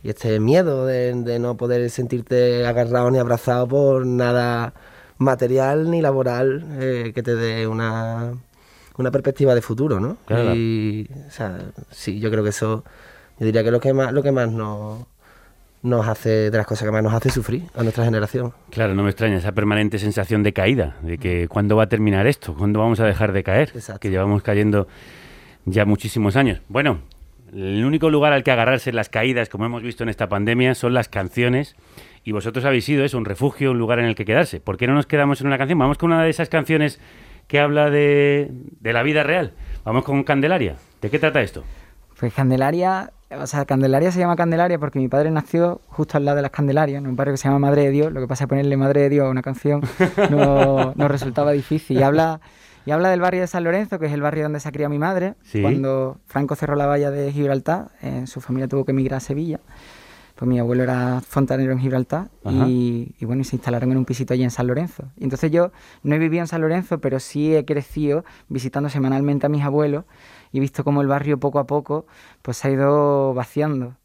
y 0.05 0.11
este 0.11 0.39
miedo 0.39 0.87
de, 0.87 1.39
no 1.41 1.57
poder 1.57 1.91
sentirte 1.91 2.65
agarrado 2.65 3.11
ni 3.11 3.19
abrazado 3.19 3.67
por 3.67 4.07
nada 4.07 4.73
material 5.19 5.91
ni 5.91 6.01
laboral 6.01 6.65
eh, 6.79 7.11
que 7.13 7.25
te 7.25 7.35
dé 7.35 7.67
una, 7.67 8.35
una 8.99 9.11
perspectiva 9.11 9.53
de 9.57 9.63
futuro, 9.63 9.99
¿no? 9.99 10.17
Y, 10.55 11.09
o 11.27 11.31
sea, 11.31 11.59
sí, 11.91 12.21
yo 12.21 12.31
creo 12.31 12.45
que 12.45 12.51
eso 12.51 12.85
yo 13.41 13.47
diría 13.47 13.65
que 13.65 13.71
lo 13.71 13.81
que 13.81 13.95
más, 13.95 14.13
lo 14.13 14.23
que 14.23 14.33
más 14.33 14.53
nos, 14.53 15.07
nos 15.83 16.07
hace, 16.07 16.51
de 16.51 16.57
las 16.59 16.67
cosas 16.67 16.87
que 16.87 16.93
más 16.93 17.03
nos 17.03 17.15
hace 17.15 17.31
sufrir 17.31 17.65
a 17.75 17.83
nuestra 17.83 18.05
generación. 18.05 18.53
Claro, 18.69 18.95
no 18.95 19.03
me 19.03 19.09
extraña 19.09 19.39
esa 19.39 19.53
permanente 19.53 19.99
sensación 19.99 20.43
de 20.43 20.53
caída, 20.53 20.99
de 21.01 21.17
que 21.17 21.49
cuándo 21.49 21.75
va 21.75 21.85
a 21.85 21.89
terminar 21.89 22.27
esto, 22.27 22.55
cuándo 22.55 22.81
vamos 22.81 23.01
a 23.01 23.07
dejar 23.07 23.33
de 23.33 23.43
caer, 23.43 23.73
que 23.99 24.11
llevamos 24.11 24.43
cayendo 24.43 24.89
ya 25.65 25.87
muchísimos 25.87 26.37
años. 26.37 26.61
Bueno, 26.69 27.01
el 27.55 27.83
único 27.83 28.11
lugar 28.11 28.35
al 28.35 28.45
que 28.45 28.51
agarrarse 28.51 28.93
las 28.93 29.09
caídas, 29.09 29.49
como 29.49 29.65
hemos 29.65 29.83
visto 29.83 30.03
en 30.03 30.11
esta 30.11 30.29
pandemia, 30.29 30.75
son 30.75 30.93
las 30.93 31.09
canciones. 31.09 31.77
Y 32.25 32.33
vosotros 32.33 32.67
habéis 32.67 32.85
sido 32.85 33.07
eso, 33.07 33.17
un 33.17 33.25
refugio, 33.25 33.71
un 33.71 33.79
lugar 33.79 34.01
en 34.01 34.05
el 34.05 34.15
que 34.15 34.27
quedarse. 34.27 34.61
¿Por 34.61 34.77
qué 34.77 34.87
no 34.87 34.93
nos 34.93 35.07
quedamos 35.07 35.41
en 35.41 35.47
una 35.47 35.57
canción? 35.57 35.79
Vamos 35.79 35.97
con 35.97 36.13
una 36.13 36.23
de 36.23 36.29
esas 36.29 36.51
canciones 36.51 37.01
que 37.49 37.59
habla 37.59 37.89
de, 37.89 38.51
de 38.51 38.93
la 38.93 39.03
vida 39.03 39.23
real. 39.23 39.55
Vamos 39.83 40.05
con 40.05 40.23
Candelaria. 40.25 40.77
¿De 41.01 41.09
qué 41.09 41.19
trata 41.19 41.41
esto? 41.41 41.65
Pues 42.19 42.35
Candelaria 42.35 43.11
o 43.39 43.47
sea, 43.47 43.65
Candelaria 43.65 44.11
se 44.11 44.19
llama 44.19 44.35
Candelaria 44.37 44.79
porque 44.79 44.99
mi 44.99 45.09
padre 45.09 45.31
nació 45.31 45.81
justo 45.89 46.17
al 46.17 46.25
lado 46.25 46.37
de 46.37 46.43
las 46.43 46.51
Candelarias, 46.51 46.99
en 46.99 47.07
un 47.07 47.17
barrio 47.17 47.35
que 47.35 47.39
se 47.39 47.45
llama 47.49 47.61
Madre 47.61 47.85
de 47.85 47.91
Dios. 47.91 48.13
Lo 48.13 48.21
que 48.21 48.27
pasa 48.27 48.45
es 48.45 48.49
ponerle 48.49 48.77
Madre 48.77 49.03
de 49.03 49.09
Dios 49.09 49.27
a 49.27 49.31
una 49.31 49.43
canción 49.43 49.83
no, 50.31 50.93
no 50.97 51.09
resultaba 51.09 51.53
difícil. 51.53 51.99
Y 51.99 52.03
habla, 52.03 52.41
Y 52.87 52.91
habla 52.91 53.11
del 53.11 53.21
barrio 53.21 53.43
de 53.43 53.47
San 53.47 53.63
Lorenzo, 53.63 53.99
que 53.99 54.07
es 54.07 54.13
el 54.13 54.23
barrio 54.23 54.45
donde 54.45 54.59
se 54.59 54.69
ha 54.69 54.73
criado 54.73 54.91
mi 54.91 54.99
madre. 54.99 55.35
Cuando 55.63 56.19
Franco 56.27 56.57
cerró 56.57 56.75
la 56.75 56.87
valla 56.87 57.11
de 57.11 57.31
Gibraltar, 57.33 57.91
eh, 58.03 58.25
su 58.27 58.41
familia 58.41 58.67
tuvo 58.69 58.85
que 58.85 58.91
emigrar 58.93 59.19
a 59.19 59.21
Sevilla. 59.21 59.61
Pues 60.41 60.49
mi 60.49 60.59
abuelo 60.59 60.85
era 60.85 61.21
fontanero 61.21 61.71
en 61.71 61.81
Gibraltar 61.81 62.31
y, 62.67 63.15
bueno, 63.21 63.43
y 63.43 63.45
se 63.45 63.57
instalaron 63.57 63.93
en 63.93 63.99
un 63.99 64.07
pisito 64.07 64.33
allí 64.33 64.43
en 64.43 64.51
San 64.51 64.69
Lorenzo. 64.69 65.05
Y 65.19 65.25
entonces 65.25 65.51
yo 65.51 65.71
no 66.03 66.15
he 66.15 66.19
vivido 66.19 66.41
en 66.41 66.47
San 66.47 66.63
Lorenzo, 66.63 66.99
pero 66.99 67.21
sí 67.21 67.55
he 67.55 67.67
crecido 67.67 68.25
visitando 68.49 68.89
semanalmente 68.89 69.45
a 69.45 69.51
mis 69.51 69.63
abuelos 69.63 70.07
y 70.51 70.57
he 70.57 70.61
visto 70.63 70.83
cómo 70.83 71.03
el 71.03 71.09
barrio 71.09 71.39
poco 71.39 71.59
a 71.59 71.67
poco 71.67 72.07
pues 72.41 72.57
se 72.57 72.69
ha 72.69 72.71
ido 72.71 73.35
vaciando. 73.35 73.97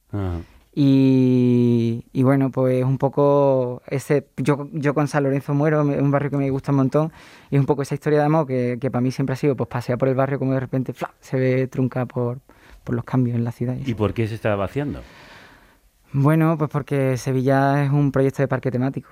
Y, 0.73 2.03
bueno, 2.13 2.51
pues 2.51 2.83
un 2.83 2.97
poco 2.97 3.81
ese. 3.87 4.27
Yo, 4.35 4.67
yo 4.73 4.93
con 4.93 5.07
San 5.07 5.23
Lorenzo 5.23 5.53
muero, 5.53 5.89
es 5.89 6.01
un 6.01 6.11
barrio 6.11 6.31
que 6.31 6.37
me 6.37 6.49
gusta 6.49 6.73
un 6.73 6.79
montón. 6.79 7.13
Y 7.49 7.55
es 7.55 7.61
un 7.61 7.65
poco 7.65 7.83
esa 7.83 7.95
historia 7.95 8.19
de 8.19 8.25
amor 8.25 8.45
que, 8.45 8.77
para 8.91 8.99
mí 8.99 9.11
siempre 9.11 9.35
ha 9.35 9.37
sido 9.37 9.55
pues 9.55 9.69
pasear 9.69 9.97
por 9.97 10.09
el 10.09 10.15
barrio 10.15 10.37
como 10.37 10.51
de 10.51 10.59
repente 10.59 10.93
se 11.21 11.37
ve 11.39 11.67
trunca 11.67 12.05
por, 12.05 12.39
los 12.89 13.05
cambios 13.05 13.37
en 13.37 13.45
la 13.45 13.53
ciudad. 13.53 13.77
¿Y, 13.85 13.93
por 13.93 14.13
qué 14.13 14.27
se 14.27 14.35
está 14.35 14.53
vaciando? 14.57 14.99
Bueno, 16.17 16.57
pues 16.57 16.69
porque 16.69 17.17
Sevilla 17.17 17.83
es 17.83 17.91
un 17.91 18.09
proyecto 18.09 18.41
de 18.41 18.47
parque 18.47 18.71
temático. 18.71 19.09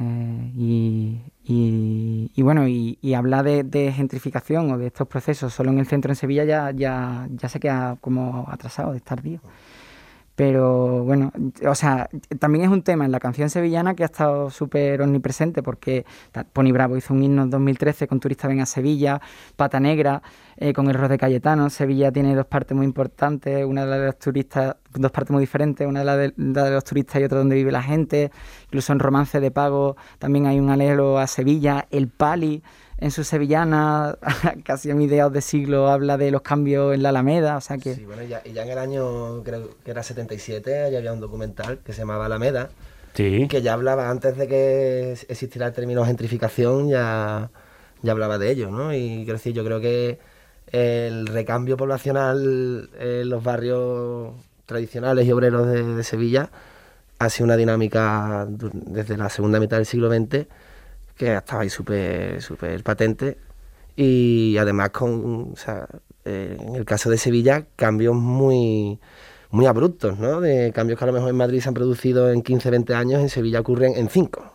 Eh, 0.00 0.52
y, 0.56 1.20
y, 1.44 2.42
bueno, 2.42 2.66
y, 2.66 2.98
y 3.02 3.12
hablar 3.12 3.44
de, 3.44 3.92
gentrificación 3.92 4.70
o 4.72 4.78
de 4.78 4.86
estos 4.86 5.06
procesos 5.08 5.52
solo 5.52 5.70
en 5.72 5.78
el 5.78 5.86
centro 5.86 6.10
en 6.10 6.16
Sevilla 6.16 6.44
ya, 6.44 6.70
ya, 6.70 7.28
ya 7.32 7.48
se 7.50 7.60
queda 7.60 7.98
como 8.00 8.46
atrasado, 8.48 8.92
de 8.92 8.96
estar. 8.96 9.20
Pero 10.38 11.02
bueno, 11.02 11.32
o 11.66 11.74
sea, 11.74 12.08
también 12.38 12.64
es 12.64 12.70
un 12.70 12.82
tema 12.82 13.04
en 13.04 13.10
la 13.10 13.18
canción 13.18 13.50
sevillana 13.50 13.96
que 13.96 14.04
ha 14.04 14.06
estado 14.06 14.50
súper 14.50 15.02
omnipresente 15.02 15.64
porque 15.64 16.06
Pony 16.52 16.70
Bravo 16.70 16.96
hizo 16.96 17.12
un 17.12 17.24
himno 17.24 17.42
en 17.42 17.50
2013 17.50 18.06
con 18.06 18.20
Turista 18.20 18.46
Ven 18.46 18.60
a 18.60 18.66
Sevilla, 18.66 19.20
Pata 19.56 19.80
Negra, 19.80 20.22
eh, 20.56 20.72
con 20.72 20.86
el 20.86 20.94
Ros 20.94 21.10
de 21.10 21.18
Cayetano. 21.18 21.68
Sevilla 21.70 22.12
tiene 22.12 22.36
dos 22.36 22.46
partes 22.46 22.76
muy 22.76 22.86
importantes, 22.86 23.64
una 23.64 23.84
de 23.84 23.90
las 23.90 23.98
de 23.98 24.06
los 24.06 24.18
turistas, 24.20 24.76
dos 24.94 25.10
partes 25.10 25.32
muy 25.32 25.40
diferentes, 25.40 25.84
una 25.88 25.98
de 25.98 26.04
las 26.04 26.16
de, 26.16 26.32
de, 26.36 26.70
los 26.70 26.84
turistas 26.84 27.20
y 27.20 27.24
otra 27.24 27.38
donde 27.38 27.56
vive 27.56 27.72
la 27.72 27.82
gente. 27.82 28.30
Incluso 28.66 28.92
en 28.92 29.00
Romance 29.00 29.40
de 29.40 29.50
Pago 29.50 29.96
también 30.20 30.46
hay 30.46 30.60
un 30.60 30.70
alelo 30.70 31.18
a 31.18 31.26
Sevilla, 31.26 31.88
El 31.90 32.06
Pali 32.06 32.62
en 33.00 33.10
su 33.10 33.24
sevillana, 33.24 34.18
casi 34.64 34.90
a 34.90 34.94
mediados 34.94 35.32
de 35.32 35.40
siglo, 35.40 35.88
habla 35.88 36.16
de 36.16 36.30
los 36.30 36.42
cambios 36.42 36.94
en 36.94 37.02
la 37.02 37.10
Alameda, 37.10 37.56
o 37.56 37.60
sea 37.60 37.78
que... 37.78 37.94
Sí, 37.94 38.04
bueno, 38.04 38.22
ya, 38.24 38.42
y 38.44 38.52
ya 38.52 38.64
en 38.64 38.70
el 38.70 38.78
año, 38.78 39.42
creo 39.44 39.70
que 39.84 39.90
era 39.90 40.02
77, 40.02 40.90
ya 40.90 40.98
había 40.98 41.12
un 41.12 41.20
documental 41.20 41.78
que 41.78 41.92
se 41.92 42.00
llamaba 42.00 42.26
Alameda, 42.26 42.70
sí. 43.14 43.46
que 43.48 43.62
ya 43.62 43.74
hablaba, 43.74 44.10
antes 44.10 44.36
de 44.36 44.48
que 44.48 45.12
existiera 45.28 45.68
el 45.68 45.72
término 45.72 46.04
gentrificación, 46.04 46.88
ya, 46.88 47.50
ya 48.02 48.12
hablaba 48.12 48.36
de 48.36 48.50
ello, 48.50 48.70
¿no? 48.70 48.92
Y 48.92 49.18
quiero 49.18 49.34
decir, 49.34 49.52
yo 49.52 49.64
creo 49.64 49.80
que 49.80 50.18
el 50.72 51.28
recambio 51.28 51.76
poblacional 51.76 52.90
en 52.98 53.28
los 53.28 53.44
barrios 53.44 54.34
tradicionales 54.66 55.24
y 55.24 55.32
obreros 55.32 55.68
de, 55.68 55.82
de 55.82 56.04
Sevilla 56.04 56.50
ha 57.20 57.30
sido 57.30 57.44
una 57.44 57.56
dinámica 57.56 58.46
desde 58.48 59.16
la 59.16 59.28
segunda 59.28 59.60
mitad 59.60 59.76
del 59.76 59.86
siglo 59.86 60.10
XX 60.10 60.46
que 61.18 61.36
estaba 61.36 61.62
ahí 61.62 61.70
súper 61.70 62.40
super 62.40 62.82
patente. 62.82 63.36
Y 63.96 64.56
además 64.58 64.90
con, 64.90 65.52
o 65.52 65.56
sea, 65.56 65.86
eh, 66.24 66.56
en 66.60 66.76
el 66.76 66.84
caso 66.84 67.10
de 67.10 67.18
Sevilla, 67.18 67.66
cambios 67.74 68.14
muy, 68.14 69.00
muy 69.50 69.66
abruptos, 69.66 70.18
¿no? 70.18 70.40
De 70.40 70.72
cambios 70.72 70.98
que 70.98 71.04
a 71.04 71.08
lo 71.08 71.12
mejor 71.12 71.30
en 71.30 71.36
Madrid 71.36 71.60
se 71.60 71.68
han 71.68 71.74
producido 71.74 72.30
en 72.30 72.42
15, 72.42 72.70
20 72.70 72.94
años, 72.94 73.20
en 73.20 73.28
Sevilla 73.28 73.60
ocurren 73.60 73.94
en 73.96 74.08
5. 74.08 74.52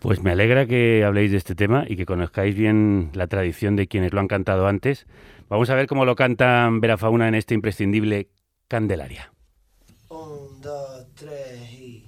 Pues 0.00 0.22
me 0.22 0.32
alegra 0.32 0.66
que 0.66 1.04
habléis 1.04 1.30
de 1.30 1.38
este 1.38 1.54
tema 1.54 1.84
y 1.86 1.96
que 1.96 2.06
conozcáis 2.06 2.54
bien 2.54 3.10
la 3.14 3.26
tradición 3.26 3.76
de 3.76 3.86
quienes 3.86 4.12
lo 4.12 4.20
han 4.20 4.28
cantado 4.28 4.66
antes. 4.66 5.06
Vamos 5.48 5.70
a 5.70 5.74
ver 5.74 5.86
cómo 5.86 6.04
lo 6.04 6.14
cantan 6.14 6.80
Vera 6.80 6.96
Fauna 6.96 7.28
en 7.28 7.34
este 7.34 7.54
imprescindible 7.54 8.28
Candelaria. 8.68 9.32
Un, 10.08 10.60
dos, 10.60 11.06
tres 11.14 11.70
y... 11.72 12.06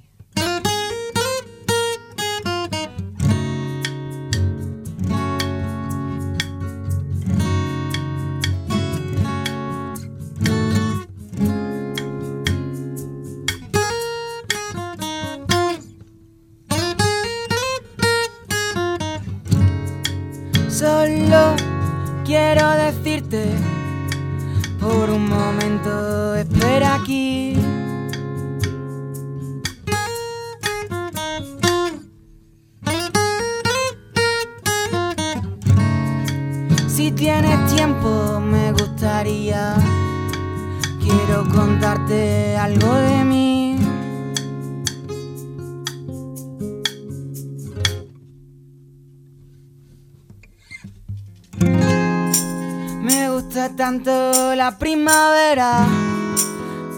primavera 54.78 55.86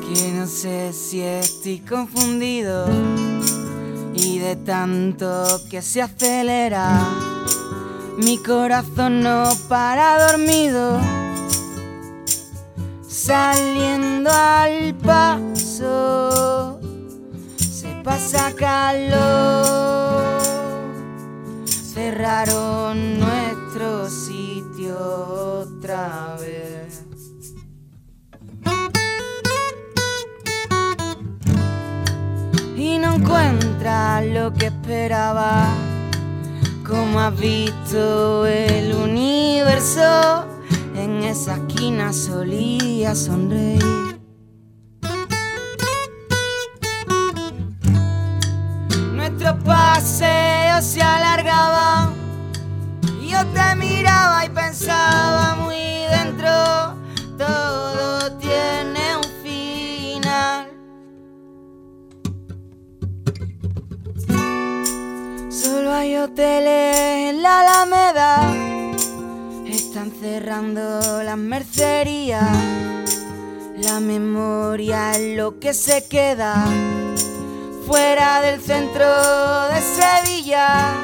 que 0.01 0.33
no 0.33 0.47
sé 0.47 0.93
si 0.93 1.20
estoy 1.20 1.81
confundido 1.81 2.87
y 4.14 4.39
de 4.39 4.57
tanto 4.57 5.47
que 5.70 5.83
se 5.83 6.03
acelera 6.03 7.01
mi 8.18 8.39
corazón 8.39 9.22
no 9.22 9.49
para 9.68 10.31
dormido 10.31 11.01
saliendo 13.09 14.31
al 14.31 14.95
paso 14.97 16.81
se 17.59 17.89
pasa 18.03 18.53
calor 18.57 19.95
cerraron 21.95 23.20
nuestro 23.20 24.11
sitio 24.11 24.97
otra 25.62 26.37
vez. 26.41 26.54
Y 32.95 32.99
no 32.99 33.15
encuentra 33.17 34.23
lo 34.23 34.53
que 34.53 34.67
esperaba, 34.67 35.67
como 36.87 37.19
has 37.19 37.37
visto 37.37 38.47
el 38.47 38.95
universo, 38.95 40.47
en 40.95 41.25
esa 41.25 41.57
esquina 41.57 42.13
solía 42.13 43.17
sonreír. 43.17 44.21
Nuestro 49.13 49.59
paseo 49.65 50.81
se 50.81 51.03
alargaba 51.03 52.13
y 53.21 53.31
yo 53.31 53.45
te 53.47 53.75
miraba 53.75 54.47
y 54.47 54.51
pensaba 54.51 55.57
muy 55.57 55.84
hay 66.05 66.17
hoteles 66.17 66.99
en 67.31 67.41
la 67.41 67.61
Alameda, 67.61 68.53
están 69.67 70.13
cerrando 70.13 71.23
las 71.23 71.39
mercerías. 71.39 72.45
La 73.79 74.01
memoria 74.01 75.13
es 75.13 75.39
lo 75.39 75.59
que 75.59 75.73
se 75.73 76.07
queda 76.07 76.67
fuera 77.87 78.43
del 78.43 78.61
centro 78.61 79.07
de 79.69 79.81
Sevilla, 79.81 80.95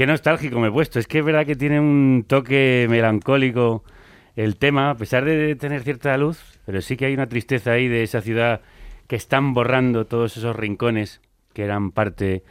Qué 0.00 0.06
nostálgico 0.06 0.58
me 0.58 0.68
he 0.68 0.70
puesto. 0.70 0.98
Es 0.98 1.06
que 1.06 1.18
es 1.18 1.24
verdad 1.26 1.44
que 1.44 1.56
tiene 1.56 1.78
un 1.78 2.24
toque 2.26 2.86
melancólico 2.88 3.84
el 4.34 4.56
tema, 4.56 4.88
a 4.88 4.94
pesar 4.94 5.26
de 5.26 5.54
tener 5.56 5.82
cierta 5.82 6.16
luz, 6.16 6.58
pero 6.64 6.80
sí 6.80 6.96
que 6.96 7.04
hay 7.04 7.12
una 7.12 7.26
tristeza 7.26 7.72
ahí 7.72 7.86
de 7.86 8.02
esa 8.02 8.22
ciudad 8.22 8.62
que 9.08 9.16
están 9.16 9.52
borrando 9.52 10.06
todos 10.06 10.38
esos 10.38 10.56
rincones 10.56 11.20
que 11.52 11.64
eran 11.64 11.90
parte 11.90 12.44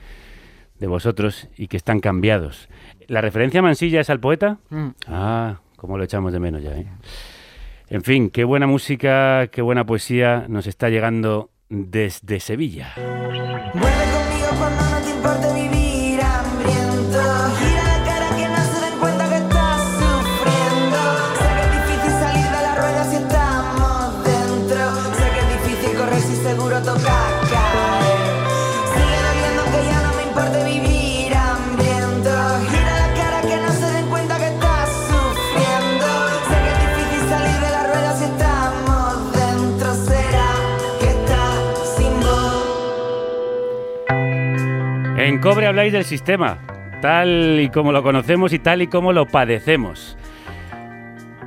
de 0.77 0.85
vosotros 0.85 1.49
y 1.57 1.69
que 1.69 1.77
están 1.77 2.01
cambiados. 2.01 2.69
¿La 3.07 3.19
referencia 3.19 3.63
Mansilla 3.63 4.01
es 4.01 4.11
al 4.11 4.19
poeta? 4.19 4.59
Mm. 4.69 4.89
Ah, 5.07 5.59
como 5.75 5.97
lo 5.97 6.03
echamos 6.03 6.31
de 6.31 6.39
menos 6.39 6.61
ya. 6.61 6.77
¿eh? 6.77 6.85
En 7.87 8.03
fin, 8.03 8.29
qué 8.29 8.43
buena 8.43 8.67
música, 8.67 9.47
qué 9.47 9.63
buena 9.63 9.87
poesía 9.87 10.45
nos 10.47 10.67
está 10.67 10.89
llegando 10.89 11.49
desde 11.67 12.41
Sevilla. 12.41 12.93
En 45.39 45.43
Cobre 45.43 45.67
habláis 45.67 45.93
del 45.93 46.03
sistema, 46.03 46.57
tal 47.01 47.61
y 47.61 47.69
como 47.69 47.93
lo 47.93 48.03
conocemos 48.03 48.51
y 48.51 48.59
tal 48.59 48.81
y 48.81 48.87
como 48.87 49.13
lo 49.13 49.25
padecemos. 49.25 50.17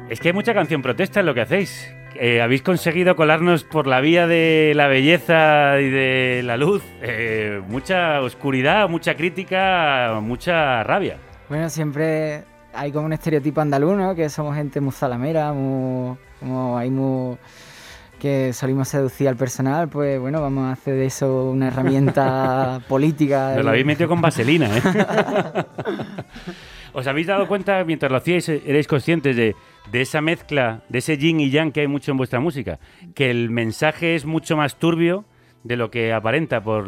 Es 0.09 0.18
que 0.18 0.28
hay 0.28 0.32
mucha 0.32 0.55
canción 0.55 0.80
protesta 0.80 1.20
en 1.20 1.26
lo 1.26 1.34
que 1.34 1.43
hacéis. 1.43 1.95
Eh, 2.14 2.40
habéis 2.40 2.62
conseguido 2.62 3.16
colarnos 3.16 3.64
por 3.64 3.86
la 3.86 4.01
vía 4.01 4.26
de 4.26 4.72
la 4.74 4.86
belleza 4.88 5.78
y 5.78 5.90
de 5.90 6.40
la 6.43 6.57
luz. 6.57 6.82
Eh, 7.03 7.61
mucha 7.68 8.22
oscuridad, 8.22 8.88
mucha 8.88 9.14
crítica, 9.14 10.18
mucha 10.22 10.82
rabia. 10.84 11.18
Bueno, 11.51 11.68
siempre 11.68 12.45
hay 12.72 12.93
como 12.93 13.05
un 13.05 13.12
estereotipo 13.12 13.61
andaluz, 13.61 13.95
¿no? 13.95 14.14
Que 14.14 14.30
somos 14.30 14.57
gente 14.57 14.80
muy 14.80 14.93
salamera, 14.93 15.53
muy, 15.53 16.16
como 16.40 16.78
hay 16.78 16.90
muy 16.90 17.36
que 18.22 18.52
solimos 18.52 18.86
seducir 18.86 19.26
al 19.26 19.34
personal, 19.34 19.88
pues 19.88 20.20
bueno, 20.20 20.40
vamos 20.40 20.66
a 20.66 20.72
hacer 20.74 20.94
de 20.94 21.06
eso 21.06 21.50
una 21.50 21.66
herramienta 21.66 22.80
política. 22.88 23.54
Nos 23.56 23.64
lo 23.64 23.70
habéis 23.70 23.84
metido 23.84 24.08
con 24.08 24.20
vaselina, 24.20 24.70
¿eh? 24.76 24.80
¿Os 26.92 27.04
habéis 27.08 27.26
dado 27.26 27.48
cuenta, 27.48 27.82
mientras 27.82 28.12
lo 28.12 28.18
hacíais, 28.18 28.48
erais 28.48 28.86
conscientes 28.86 29.34
de, 29.34 29.56
esa 29.92 30.20
mezcla, 30.20 30.84
de 30.88 30.98
ese 31.00 31.18
yin 31.18 31.40
y 31.40 31.50
yang 31.50 31.72
que 31.72 31.80
hay 31.80 31.88
mucho 31.88 32.12
en 32.12 32.18
vuestra 32.18 32.38
música? 32.38 32.78
Que 33.16 33.28
el 33.28 33.50
mensaje 33.50 34.14
es 34.14 34.24
mucho 34.24 34.56
más 34.56 34.76
turbio 34.76 35.24
de 35.64 35.76
lo 35.76 35.90
que 35.90 36.12
aparenta 36.12 36.62
por, 36.62 36.86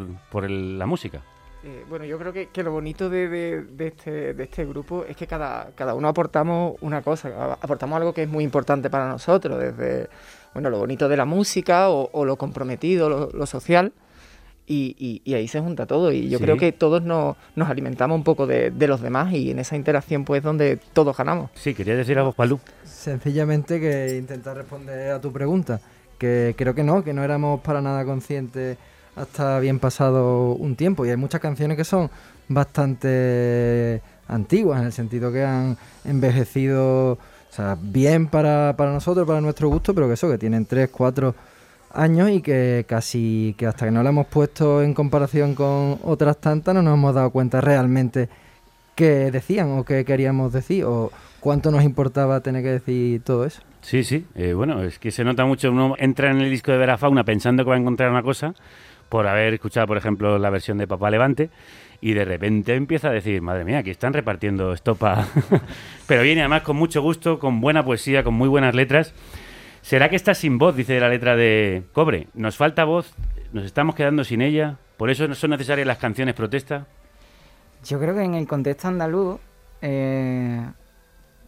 la 0.48 0.86
música. 0.86 1.22
Eh, 1.64 1.84
bueno, 1.88 2.04
yo 2.04 2.16
creo 2.16 2.32
que, 2.32 2.62
lo 2.62 2.70
bonito 2.70 3.10
de, 3.10 3.64
este, 3.80 4.34
de, 4.34 4.44
este, 4.44 4.64
grupo 4.66 5.04
es 5.08 5.16
que 5.16 5.26
cada, 5.26 5.72
cada 5.74 5.94
uno 5.94 6.06
aportamos 6.06 6.76
una 6.80 7.02
cosa, 7.02 7.54
aportamos 7.54 7.96
algo 7.96 8.14
que 8.14 8.22
es 8.22 8.28
muy 8.28 8.44
importante 8.44 8.88
para 8.88 9.08
nosotros, 9.08 9.58
desde 9.58 10.08
bueno, 10.54 10.70
lo 10.70 10.78
bonito 10.78 11.08
de 11.08 11.16
la 11.16 11.24
música 11.24 11.90
o, 11.90 12.24
lo 12.24 12.36
comprometido, 12.36 13.30
lo, 13.32 13.46
social. 13.46 13.92
Y, 14.66 15.20
ahí 15.34 15.46
se 15.48 15.60
junta 15.60 15.84
todo. 15.84 16.12
Y 16.12 16.28
yo 16.28 16.38
creo 16.38 16.56
que 16.56 16.72
todos 16.72 17.02
nos, 17.02 17.36
alimentamos 17.56 18.16
un 18.16 18.24
poco 18.24 18.46
de, 18.46 18.72
los 18.86 19.02
demás 19.02 19.32
y 19.32 19.50
en 19.50 19.58
esa 19.58 19.76
interacción 19.76 20.24
pues 20.24 20.42
donde 20.42 20.78
todos 20.92 21.16
ganamos. 21.16 21.50
Sí, 21.54 21.74
quería 21.74 21.96
decir 21.96 22.16
algo, 22.18 22.32
Palú. 22.32 22.60
Sencillamente 22.84 23.80
que 23.80 24.16
intentar 24.16 24.56
responder 24.56 25.10
a 25.10 25.20
tu 25.20 25.32
pregunta, 25.32 25.80
que 26.18 26.54
creo 26.56 26.74
que 26.74 26.84
no, 26.84 27.02
que 27.02 27.12
no 27.12 27.24
éramos 27.24 27.60
para 27.60 27.82
nada 27.82 28.04
conscientes 28.04 28.78
hasta 29.16 29.58
bien 29.58 29.80
pasado 29.80 30.52
un 30.52 30.76
tiempo. 30.76 31.04
Y 31.04 31.10
hay 31.10 31.16
muchas 31.16 31.40
canciones 31.40 31.76
que 31.76 31.84
son 31.84 32.10
bastante 32.48 34.00
antiguas, 34.28 34.80
en 34.80 34.86
el 34.86 34.92
sentido 34.92 35.32
que 35.32 35.44
han 35.44 35.76
envejecido 36.04 37.18
o 37.54 37.56
sea, 37.56 37.78
bien 37.80 38.26
para, 38.26 38.74
para 38.76 38.92
nosotros, 38.92 39.24
para 39.28 39.40
nuestro 39.40 39.68
gusto, 39.68 39.94
pero 39.94 40.08
que 40.08 40.14
eso, 40.14 40.28
que 40.28 40.38
tienen 40.38 40.66
3, 40.66 40.90
4 40.90 41.32
años 41.92 42.28
y 42.30 42.40
que 42.42 42.84
casi 42.88 43.54
que 43.56 43.68
hasta 43.68 43.84
que 43.84 43.92
no 43.92 44.02
la 44.02 44.10
hemos 44.10 44.26
puesto 44.26 44.82
en 44.82 44.92
comparación 44.92 45.54
con 45.54 46.00
otras 46.02 46.38
tantas 46.38 46.74
no 46.74 46.82
nos 46.82 46.94
hemos 46.94 47.14
dado 47.14 47.30
cuenta 47.30 47.60
realmente 47.60 48.28
qué 48.96 49.30
decían 49.30 49.70
o 49.78 49.84
qué 49.84 50.04
queríamos 50.04 50.52
decir 50.52 50.84
o 50.84 51.12
cuánto 51.38 51.70
nos 51.70 51.84
importaba 51.84 52.40
tener 52.40 52.64
que 52.64 52.70
decir 52.70 53.22
todo 53.22 53.44
eso. 53.44 53.62
Sí, 53.82 54.02
sí, 54.02 54.26
eh, 54.34 54.52
bueno, 54.52 54.82
es 54.82 54.98
que 54.98 55.12
se 55.12 55.22
nota 55.22 55.44
mucho, 55.44 55.70
uno 55.70 55.94
entra 55.98 56.32
en 56.32 56.40
el 56.40 56.50
disco 56.50 56.72
de 56.72 56.78
Vera 56.78 56.98
Fauna 56.98 57.22
pensando 57.22 57.62
que 57.62 57.70
va 57.70 57.76
a 57.76 57.78
encontrar 57.78 58.10
una 58.10 58.24
cosa 58.24 58.52
por 59.08 59.28
haber 59.28 59.54
escuchado, 59.54 59.86
por 59.86 59.96
ejemplo, 59.96 60.40
la 60.40 60.50
versión 60.50 60.76
de 60.76 60.88
Papá 60.88 61.08
Levante 61.08 61.50
y 62.04 62.12
de 62.12 62.26
repente 62.26 62.74
empieza 62.74 63.08
a 63.08 63.12
decir, 63.12 63.40
madre 63.40 63.64
mía, 63.64 63.78
aquí 63.78 63.88
están 63.88 64.12
repartiendo 64.12 64.74
estopa. 64.74 65.26
Pero 66.06 66.20
viene 66.20 66.42
además 66.42 66.60
con 66.60 66.76
mucho 66.76 67.00
gusto, 67.00 67.38
con 67.38 67.62
buena 67.62 67.82
poesía, 67.82 68.22
con 68.22 68.34
muy 68.34 68.46
buenas 68.46 68.74
letras. 68.74 69.14
¿Será 69.80 70.10
que 70.10 70.16
está 70.16 70.34
sin 70.34 70.58
voz? 70.58 70.76
Dice 70.76 71.00
la 71.00 71.08
letra 71.08 71.34
de 71.34 71.84
Cobre. 71.94 72.28
Nos 72.34 72.58
falta 72.58 72.84
voz, 72.84 73.14
nos 73.54 73.64
estamos 73.64 73.94
quedando 73.94 74.22
sin 74.22 74.42
ella, 74.42 74.76
por 74.98 75.08
eso 75.08 75.34
son 75.34 75.52
necesarias 75.52 75.86
las 75.86 75.96
canciones 75.96 76.34
protesta. 76.34 76.86
Yo 77.86 77.98
creo 77.98 78.14
que 78.14 78.22
en 78.22 78.34
el 78.34 78.46
contexto 78.46 78.88
andaluz, 78.88 79.40
eh, 79.80 80.60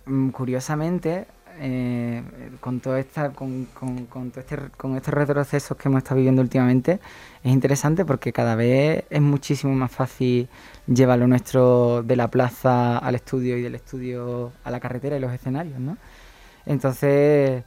mm, 0.07 0.31
curiosamente, 0.31 1.27
eh, 1.59 2.23
con 2.61 2.81
todo 2.81 2.97
esta, 2.97 3.31
con, 3.31 3.67
con, 3.67 4.07
con, 4.07 4.31
todo 4.31 4.41
este, 4.41 4.57
con 4.77 4.97
estos 4.97 5.15
retrocesos 5.15 5.77
que 5.77 5.89
hemos 5.89 5.99
estado 5.99 6.17
viviendo 6.17 6.43
últimamente, 6.43 7.01
es 7.43 7.53
interesante 7.53 8.05
porque 8.05 8.33
cada 8.33 8.55
vez 8.55 9.05
es 9.11 9.21
muchísimo 9.21 9.75
más 9.75 9.91
fácil 9.91 10.49
llevarlo 10.87 11.27
nuestro 11.27 12.03
de 12.03 12.17
la 12.17 12.29
plaza 12.29 12.99
al 12.99 13.15
estudio 13.15 13.59
y 13.59 13.63
del 13.63 13.75
estudio 13.75 14.53
a 14.65 14.71
la 14.71 14.81
carretera 14.81 15.17
y 15.17 15.21
los 15.21 15.33
escenarios, 15.33 15.79
¿no? 15.79 15.97
Entonces, 16.67 17.65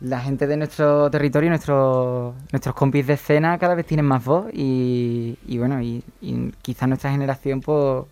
la 0.00 0.20
gente 0.20 0.46
de 0.46 0.56
nuestro 0.56 1.10
territorio, 1.10 1.48
nuestros 1.50 2.34
nuestros 2.52 2.74
compis 2.74 3.06
de 3.06 3.14
escena 3.14 3.58
cada 3.58 3.74
vez 3.74 3.86
tienen 3.86 4.06
más 4.06 4.24
voz 4.24 4.46
y, 4.52 5.36
bueno, 5.58 5.80
y, 5.80 6.04
y 6.20 6.52
quizás 6.62 6.88
nuestra 6.88 7.10
generación 7.12 7.60
pues 7.60 8.04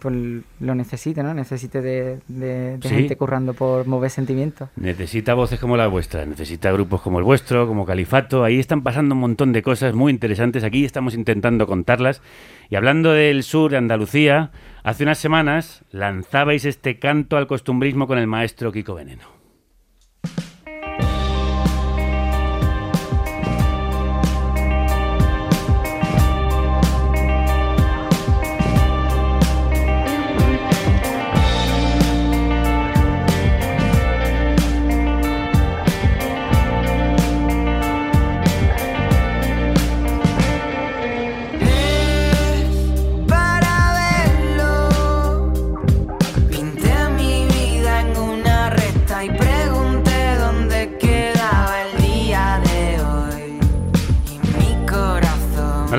pues 0.00 0.42
lo 0.60 0.74
necesite, 0.74 1.22
¿no? 1.22 1.34
Necesite 1.34 1.80
de, 1.80 2.78
gente 2.82 3.16
currando 3.16 3.54
por 3.54 3.86
mover 3.86 4.10
sentimientos. 4.10 4.68
Necesita 4.76 5.34
voces 5.34 5.60
como 5.60 5.76
la 5.76 5.86
vuestra, 5.86 6.26
necesita 6.26 6.72
grupos 6.72 7.00
como 7.02 7.18
el 7.18 7.24
vuestro, 7.24 7.66
como 7.66 7.86
Califato. 7.86 8.44
Ahí 8.44 8.58
están 8.58 8.82
pasando 8.82 9.14
un 9.14 9.20
montón 9.20 9.52
de 9.52 9.62
cosas 9.62 9.94
muy 9.94 10.12
interesantes. 10.12 10.64
Aquí 10.64 10.84
estamos 10.84 11.14
intentando 11.14 11.66
contarlas. 11.66 12.22
Y 12.68 12.76
hablando 12.76 13.12
del 13.12 13.42
sur 13.42 13.70
de 13.70 13.76
Andalucía, 13.76 14.50
hace 14.82 15.04
unas 15.04 15.18
semanas 15.18 15.84
lanzabais 15.90 16.64
este 16.64 16.98
canto 16.98 17.36
al 17.36 17.46
costumbrismo 17.46 18.06
con 18.06 18.18
el 18.18 18.26
maestro 18.26 18.72
Kiko 18.72 18.94
Veneno. 18.94 19.39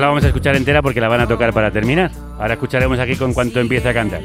La 0.02 0.08
vamos 0.08 0.24
a 0.24 0.26
escuchar 0.26 0.56
entera 0.56 0.82
porque 0.82 1.00
la 1.00 1.06
van 1.06 1.20
a 1.20 1.28
tocar 1.28 1.52
para 1.52 1.70
terminar. 1.70 2.10
Ahora 2.36 2.54
escucharemos 2.54 2.98
aquí 2.98 3.14
con 3.14 3.32
cuanto 3.32 3.60
empieza 3.60 3.90
a 3.90 3.94
cantar. 3.94 4.20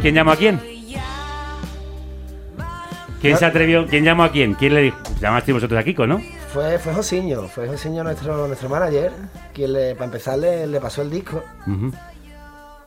¿Quién 0.00 0.14
llama 0.14 0.32
a 0.32 0.36
quién? 0.36 0.58
¿Quién 3.20 3.36
se 3.36 3.44
atrevió? 3.44 3.86
¿Quién 3.86 4.04
llamó 4.04 4.24
a 4.24 4.32
quién? 4.32 4.54
¿Quién 4.54 4.74
le 4.74 4.82
dijo? 4.82 4.98
Llamasteis 5.20 5.54
vosotros 5.54 5.78
a 5.78 5.84
Kiko, 5.84 6.06
¿no? 6.06 6.20
Fue, 6.52 6.78
fue 6.78 6.94
Josiño, 6.94 7.42
fue 7.48 7.68
Josiño 7.68 8.04
nuestro, 8.04 8.46
nuestro 8.46 8.68
manager, 8.68 9.12
quien 9.52 9.72
le, 9.72 9.94
para 9.94 10.06
empezar 10.06 10.38
le, 10.38 10.80
pasó 10.80 11.02
el 11.02 11.10
disco. 11.10 11.42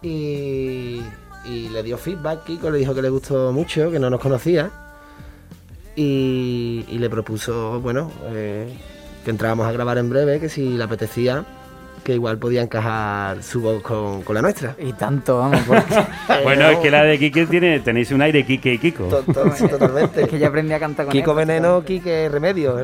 y, 0.01 1.01
le 1.45 1.83
dio 1.83 1.97
feedback, 1.97 2.43
Kiko 2.43 2.71
le 2.71 2.79
dijo 2.79 2.95
que 2.95 3.01
le 3.03 3.09
gustó 3.09 3.51
mucho, 3.51 3.91
que 3.91 3.99
no 3.99 4.09
nos 4.09 4.19
conocía. 4.19 4.71
Y, 5.95 6.85
le 6.89 7.09
propuso, 7.09 7.79
bueno, 7.81 8.11
eh, 8.29 8.75
que 9.23 9.29
entrábamos 9.31 9.67
a 9.67 9.71
grabar 9.71 9.99
en 9.99 10.09
breve, 10.09 10.39
que 10.39 10.49
si 10.49 10.77
le 10.77 10.83
apetecía, 10.83 11.45
que 12.07 12.13
igual 12.13 12.37
podía 12.37 12.61
encajar 12.61 13.43
su 13.43 13.59
voz 13.59 13.83
con, 13.83 14.23
la 14.33 14.41
nuestra. 14.41 14.75
Y 14.79 14.93
tanto, 14.93 15.39
vamos. 15.39 15.59
bueno, 16.43 16.69
es 16.69 16.77
que 16.77 16.89
la 16.89 17.03
de 17.03 17.19
Kike 17.19 17.47
tiene, 17.47 17.81
tenéis 17.81 18.11
un 18.11 18.21
aire 18.21 18.45
Kike 18.45 18.75
y 18.75 18.77
Kiko. 18.77 19.03
Totalmente. 19.25 20.21
es 20.21 20.29
que 20.29 20.39
ya 20.39 20.47
aprendí 20.47 20.71
a 20.73 20.79
cantar 20.79 21.07
con 21.07 21.11
Kiko 21.11 21.35
Veneno, 21.35 21.83
Kike 21.83 22.29
Remedio. 22.29 22.77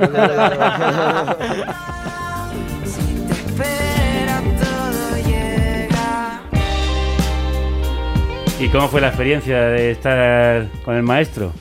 ¿Y 8.60 8.68
cómo 8.68 8.90
fue 8.90 9.00
la 9.00 9.08
experiencia 9.08 9.58
de 9.58 9.92
estar 9.92 10.68
con 10.84 10.96
el 10.96 11.04
maestro? 11.04 11.54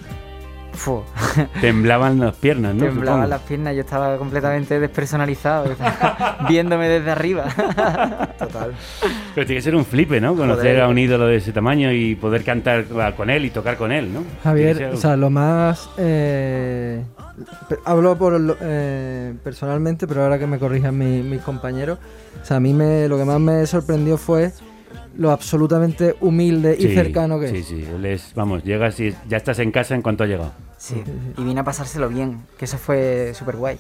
Temblaban 1.61 2.19
las 2.19 2.37
piernas, 2.37 2.75
¿no? 2.75 2.85
Temblaban 2.85 3.29
las 3.29 3.43
piernas, 3.43 3.75
yo 3.75 3.81
estaba 3.81 4.17
completamente 4.17 4.79
despersonalizado, 4.81 5.75
viéndome 6.49 6.89
desde 6.89 7.11
arriba. 7.11 7.45
Total. 8.39 8.73
Pero 9.35 9.47
tiene 9.47 9.59
que 9.59 9.63
ser 9.63 9.77
un 9.77 9.85
flipe, 9.85 10.21
¿no? 10.21 10.35
Conocer 10.35 10.81
a 10.81 10.89
un 10.89 10.99
ídolo 10.99 11.27
de 11.27 11.37
ese 11.37 11.53
tamaño 11.53 11.93
y 11.93 12.15
poder 12.15 12.45
cantar 12.45 12.87
con 13.17 13.31
él 13.31 13.45
y 13.45 13.51
tocar 13.51 13.77
con 13.77 13.93
él, 13.93 14.13
¿no? 14.13 14.25
Javier, 14.43 14.91
o 14.93 14.97
sea, 14.97 15.17
lo 15.17 15.31
más... 15.31 15.89
Eh, 15.99 17.03
hablo 17.85 18.17
por 18.17 18.59
eh, 18.61 19.35
personalmente, 19.43 20.07
pero 20.07 20.23
ahora 20.23 20.39
que 20.39 20.47
me 20.47 20.59
corrijan 20.59 20.97
mis 20.99 21.41
compañeros, 21.43 21.99
o 22.41 22.45
sea, 22.45 22.59
a 22.59 22.61
mí 22.61 22.73
me, 22.73 23.09
lo 23.09 23.17
que 23.17 23.25
más 23.25 23.41
me 23.41 23.67
sorprendió 23.67 24.17
fue 24.17 24.53
lo 25.17 25.31
absolutamente 25.31 26.17
humilde 26.21 26.77
y 26.79 26.95
cercano 26.95 27.39
que 27.39 27.47
es. 27.47 27.53
Sí, 27.53 27.63
sí, 27.63 27.85
él 27.95 28.05
es, 28.07 28.33
vamos, 28.35 28.65
llegas 28.65 28.99
y 29.01 29.15
ya 29.29 29.37
estás 29.37 29.59
en 29.59 29.71
casa 29.71 29.95
en 29.95 30.03
cuanto 30.03 30.25
ha 30.25 30.27
llegado. 30.27 30.53
Sí, 30.83 31.01
y 31.39 31.45
vine 31.45 31.61
a 31.61 31.63
pasárselo 31.63 32.09
bien, 32.09 32.45
que 32.59 32.65
eso 32.65 32.77
fue 32.77 33.35
súper 33.35 33.55
guay. 33.55 33.79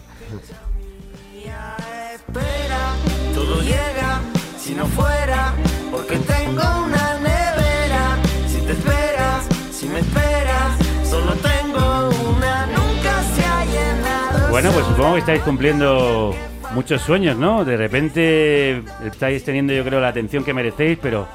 Todo 3.34 3.60
llega 3.60 4.20
si 4.56 4.76
no 4.76 4.86
fuera, 4.86 5.52
porque 5.90 6.16
tengo 6.18 6.62
una 6.84 7.18
nevera. 7.18 8.18
Si 8.46 8.60
te 8.60 8.70
esperas, 8.70 9.48
si 9.72 9.88
me 9.88 9.98
esperas, 9.98 10.78
solo 11.04 11.32
tengo 11.32 12.10
una, 12.36 12.66
nunca 12.66 13.22
se 13.34 13.44
ha 13.46 13.64
llenado. 13.64 14.50
Bueno, 14.50 14.70
pues 14.70 14.86
supongo 14.86 15.14
que 15.14 15.20
estáis 15.20 15.42
cumpliendo 15.42 16.32
muchos 16.72 17.02
sueños, 17.02 17.36
¿no? 17.36 17.64
De 17.64 17.76
repente 17.76 18.84
estáis 19.04 19.42
teniendo, 19.42 19.72
yo 19.72 19.82
creo, 19.82 20.00
la 20.00 20.08
atención 20.08 20.44
que 20.44 20.54
merecéis, 20.54 21.00
pero 21.02 21.26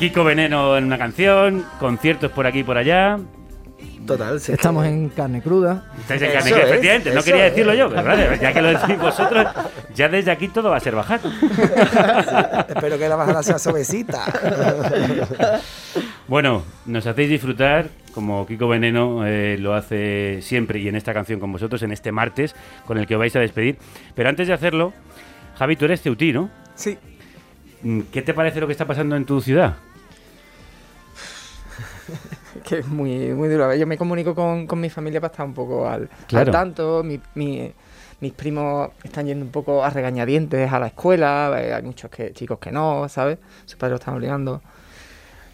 Kiko 0.00 0.24
Veneno 0.24 0.76
en 0.76 0.86
una 0.86 0.98
canción, 0.98 1.64
conciertos 1.78 2.32
por 2.32 2.48
aquí 2.48 2.58
y 2.58 2.64
por 2.64 2.78
allá. 2.78 3.20
Total, 4.06 4.38
sí. 4.38 4.52
Estamos 4.52 4.86
en 4.86 5.08
carne 5.08 5.40
cruda. 5.40 5.84
Estáis 5.98 6.22
en 6.22 6.32
carne 6.32 6.50
cruda, 6.50 6.64
efectivamente. 6.64 7.14
No 7.14 7.22
quería 7.22 7.44
decirlo 7.44 7.74
yo, 7.74 7.88
pero 7.88 8.34
ya 8.36 8.52
que 8.52 8.62
lo 8.62 8.68
decís 8.68 8.98
vosotros, 8.98 9.46
ya 9.94 10.08
desde 10.08 10.30
aquí 10.30 10.48
todo 10.48 10.70
va 10.70 10.76
a 10.76 10.80
ser 10.80 10.94
bajar. 10.94 11.20
espero 12.68 12.98
que 12.98 13.08
la 13.08 13.16
bajada 13.16 13.42
sea 13.42 13.58
suavecita. 13.58 14.24
bueno, 16.28 16.64
nos 16.86 17.06
hacéis 17.06 17.30
disfrutar, 17.30 17.88
como 18.12 18.46
Kiko 18.46 18.68
Veneno 18.68 19.26
eh, 19.26 19.56
lo 19.58 19.74
hace 19.74 20.40
siempre 20.42 20.80
y 20.80 20.88
en 20.88 20.96
esta 20.96 21.14
canción 21.14 21.40
con 21.40 21.50
vosotros, 21.50 21.82
en 21.82 21.92
este 21.92 22.12
martes, 22.12 22.54
con 22.86 22.98
el 22.98 23.06
que 23.06 23.14
os 23.14 23.18
vais 23.18 23.34
a 23.36 23.40
despedir. 23.40 23.78
Pero 24.14 24.28
antes 24.28 24.48
de 24.48 24.54
hacerlo, 24.54 24.92
Javi, 25.58 25.76
tú 25.76 25.86
eres 25.86 26.02
ceutí, 26.02 26.32
¿no? 26.32 26.50
Sí. 26.74 26.98
Mm, 27.82 28.00
¿Qué 28.12 28.22
te 28.22 28.34
parece 28.34 28.60
lo 28.60 28.66
que 28.66 28.72
está 28.72 28.86
pasando 28.86 29.16
en 29.16 29.24
tu 29.24 29.40
ciudad? 29.40 29.76
Que 32.64 32.78
es 32.78 32.88
muy, 32.88 33.28
muy 33.34 33.48
duro. 33.48 33.72
Yo 33.74 33.86
me 33.86 33.96
comunico 33.96 34.34
con, 34.34 34.80
mi 34.80 34.90
familia 34.90 35.20
para 35.20 35.30
estar 35.30 35.46
un 35.46 35.54
poco 35.54 35.88
al, 35.88 36.08
tanto. 36.50 37.04
mis 37.04 38.32
primos 38.32 38.90
están 39.02 39.26
yendo 39.26 39.44
un 39.44 39.52
poco 39.52 39.84
a 39.84 39.90
regañadientes 39.90 40.72
a 40.72 40.78
la 40.80 40.88
escuela. 40.88 41.54
Eh, 41.60 41.72
hay 41.74 41.82
muchos 41.82 42.10
que, 42.10 42.32
chicos 42.32 42.58
que 42.58 42.72
no, 42.72 43.08
¿sabes? 43.08 43.38
Sus 43.66 43.76
padres 43.76 43.92
lo 43.92 43.96
están 43.96 44.14
obligando. 44.14 44.62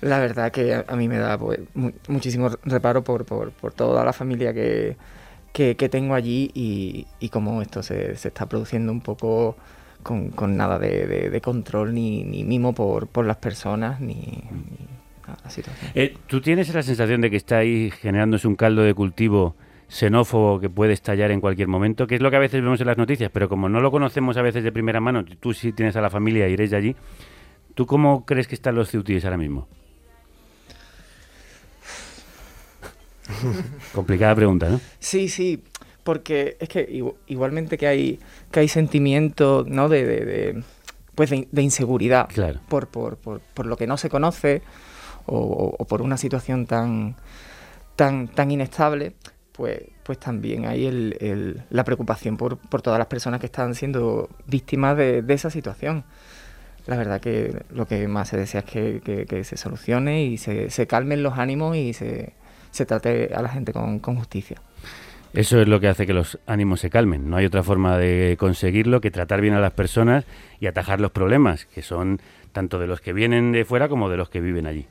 La 0.00 0.18
verdad 0.18 0.50
que 0.50 0.82
a, 0.86 0.96
mí 0.96 1.08
me 1.08 1.18
da 1.18 1.36
pues, 1.36 1.60
muchísimo 2.08 2.48
reparo 2.64 3.04
por, 3.04 3.26
por, 3.26 3.50
por, 3.50 3.72
toda 3.74 4.02
la 4.02 4.14
familia 4.14 4.54
que, 4.54 4.96
que, 5.52 5.74
tengo 5.90 6.14
allí 6.14 6.50
y, 6.54 7.06
y 7.18 7.28
cómo 7.28 7.60
esto 7.60 7.82
se, 7.82 8.16
se, 8.16 8.28
está 8.28 8.46
produciendo 8.46 8.92
un 8.92 9.02
poco 9.02 9.56
con, 10.02 10.30
con 10.30 10.56
nada 10.56 10.78
de, 10.78 11.28
de, 11.28 11.40
control 11.42 11.92
ni, 11.92 12.24
ni 12.24 12.44
mimo 12.44 12.72
por, 12.72 13.08
por 13.08 13.26
las 13.26 13.36
personas 13.36 14.00
ni 14.00 14.42
eh, 15.94 16.16
¿Tú 16.26 16.40
tienes 16.40 16.72
la 16.74 16.82
sensación 16.82 17.20
de 17.20 17.30
que 17.30 17.36
está 17.36 17.58
ahí 17.58 17.90
generándose 17.90 18.48
un 18.48 18.56
caldo 18.56 18.82
de 18.82 18.94
cultivo 18.94 19.56
xenófobo 19.88 20.60
que 20.60 20.70
puede 20.70 20.92
estallar 20.92 21.30
en 21.30 21.40
cualquier 21.40 21.68
momento? 21.68 22.06
Que 22.06 22.14
es 22.16 22.20
lo 22.20 22.30
que 22.30 22.36
a 22.36 22.40
veces 22.40 22.62
vemos 22.62 22.80
en 22.80 22.86
las 22.86 22.98
noticias, 22.98 23.30
pero 23.32 23.48
como 23.48 23.68
no 23.68 23.80
lo 23.80 23.90
conocemos 23.90 24.36
a 24.36 24.42
veces 24.42 24.64
de 24.64 24.72
primera 24.72 25.00
mano, 25.00 25.24
tú 25.24 25.52
sí 25.52 25.72
tienes 25.72 25.96
a 25.96 26.00
la 26.00 26.10
familia 26.10 26.48
y 26.48 26.54
eres 26.54 26.70
de 26.70 26.76
allí, 26.76 26.96
¿tú 27.74 27.86
cómo 27.86 28.24
crees 28.24 28.48
que 28.48 28.54
están 28.54 28.74
los 28.74 28.90
ceutíes 28.90 29.24
ahora 29.24 29.36
mismo? 29.36 29.68
Complicada 33.94 34.34
pregunta, 34.34 34.68
¿no? 34.68 34.80
Sí, 34.98 35.28
sí, 35.28 35.62
porque 36.02 36.56
es 36.60 36.68
que 36.68 37.04
igualmente 37.26 37.78
que 37.78 37.86
hay 37.86 38.18
que 38.50 38.60
hay 38.60 38.68
sentimiento, 38.68 39.64
¿no? 39.68 39.88
De, 39.88 40.04
de, 40.04 40.62
pues 41.14 41.30
de, 41.30 41.62
inseguridad 41.62 42.28
por, 42.68 42.88
por, 42.88 43.16
por, 43.16 43.40
por, 43.40 43.66
lo 43.66 43.76
que 43.76 43.86
no 43.86 43.96
se 43.96 44.08
conoce, 44.08 44.62
o, 45.30 45.84
por 45.86 46.02
una 46.02 46.16
situación 46.16 46.66
tan, 46.66 47.16
tan, 47.96 48.28
tan 48.28 48.50
inestable, 48.50 49.12
pues, 49.52 49.80
pues 50.02 50.18
también 50.18 50.66
hay 50.66 50.86
el, 50.86 51.62
la 51.70 51.84
preocupación 51.84 52.36
por, 52.36 52.58
por, 52.58 52.82
todas 52.82 52.98
las 52.98 53.08
personas 53.08 53.40
que 53.40 53.46
están 53.46 53.74
siendo 53.74 54.28
víctimas 54.46 54.96
de, 54.96 55.24
esa 55.28 55.50
situación. 55.50 56.04
La 56.86 56.96
verdad 56.96 57.20
que 57.20 57.62
lo 57.70 57.86
que 57.86 58.08
más 58.08 58.28
se 58.28 58.36
desea 58.36 58.60
es 58.60 58.66
que, 58.66 59.44
se 59.44 59.56
solucione 59.56 60.24
y 60.24 60.38
se, 60.38 60.70
se, 60.70 60.86
calmen 60.86 61.22
los 61.22 61.38
ánimos 61.38 61.76
y 61.76 61.92
se, 61.92 62.32
se 62.70 62.86
trate 62.86 63.30
a 63.34 63.42
la 63.42 63.48
gente 63.48 63.72
con, 63.72 64.00
con 64.00 64.16
justicia. 64.16 64.60
Eso 65.32 65.60
es 65.60 65.68
lo 65.68 65.78
que 65.78 65.86
hace 65.86 66.08
que 66.08 66.12
los 66.12 66.40
ánimos 66.46 66.80
se 66.80 66.90
calmen. 66.90 67.30
No 67.30 67.36
hay 67.36 67.46
otra 67.46 67.62
forma 67.62 67.96
de 67.96 68.36
conseguirlo 68.36 69.00
que 69.00 69.12
tratar 69.12 69.40
bien 69.40 69.54
a 69.54 69.60
las 69.60 69.70
personas 69.72 70.24
y 70.58 70.66
atajar 70.66 71.00
los 71.00 71.12
problemas, 71.12 71.66
que 71.66 71.82
son 71.82 72.20
tanto 72.52 72.80
de 72.80 72.88
los 72.88 73.00
que 73.00 73.12
vienen 73.12 73.52
de 73.52 73.64
fuera 73.64 73.88
como 73.88 74.08
de 74.08 74.16
los 74.16 74.28
que 74.28 74.40
viven 74.40 74.66
allí. 74.66 74.86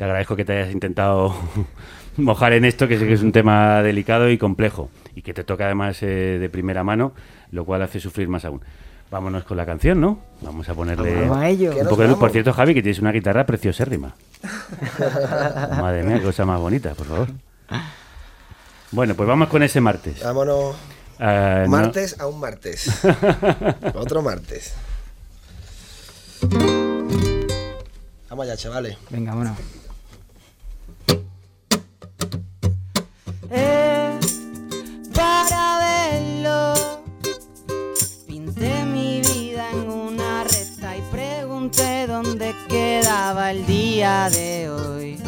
Te 0.00 0.04
agradezco 0.04 0.34
que 0.34 0.46
te 0.46 0.54
hayas 0.54 0.72
intentado 0.72 1.34
mojar 2.16 2.54
en 2.54 2.64
esto, 2.64 2.88
que 2.88 2.98
sé 2.98 3.06
que 3.06 3.12
es 3.12 3.20
un 3.20 3.32
tema 3.32 3.82
delicado 3.82 4.30
y 4.30 4.38
complejo, 4.38 4.88
y 5.14 5.20
que 5.20 5.34
te 5.34 5.44
toca 5.44 5.66
además 5.66 6.02
eh, 6.02 6.38
de 6.40 6.48
primera 6.48 6.82
mano, 6.82 7.12
lo 7.50 7.66
cual 7.66 7.82
hace 7.82 8.00
sufrir 8.00 8.26
más 8.26 8.46
aún. 8.46 8.62
Vámonos 9.10 9.44
con 9.44 9.58
la 9.58 9.66
canción, 9.66 10.00
¿no? 10.00 10.18
Vamos 10.40 10.66
a 10.70 10.74
ponerle 10.74 11.28
un 11.28 11.86
poco 11.86 12.00
de 12.00 12.08
luz. 12.08 12.18
Por 12.18 12.30
cierto, 12.30 12.54
Javi, 12.54 12.72
que 12.72 12.80
tienes 12.80 13.00
una 13.00 13.12
guitarra 13.12 13.44
preciosérrima. 13.44 14.14
Madre 15.78 16.02
mía, 16.02 16.22
cosa 16.22 16.46
más 16.46 16.58
bonita, 16.58 16.94
por 16.94 17.06
favor. 17.06 17.28
Bueno, 18.92 19.14
pues 19.14 19.28
vamos 19.28 19.48
con 19.48 19.62
ese 19.62 19.82
martes. 19.82 20.24
Vámonos. 20.24 20.76
Ah, 21.18 21.66
martes 21.68 22.18
a 22.18 22.26
un 22.26 22.40
martes. 22.40 23.04
Otro 23.94 24.22
martes. 24.22 24.72
Vamos 28.30 28.46
allá, 28.46 28.56
chavales. 28.56 28.96
Venga, 29.10 29.34
bueno. 29.34 29.54
Eh, 33.50 34.18
para 35.14 35.78
verlo, 35.78 36.74
pinté 38.26 38.84
mi 38.84 39.20
vida 39.20 39.70
en 39.72 39.90
una 39.90 40.44
recta 40.44 40.96
y 40.96 41.02
pregunté 41.10 42.06
dónde 42.06 42.54
quedaba 42.68 43.50
el 43.50 43.66
día 43.66 44.30
de 44.30 44.70
hoy. 44.70 45.18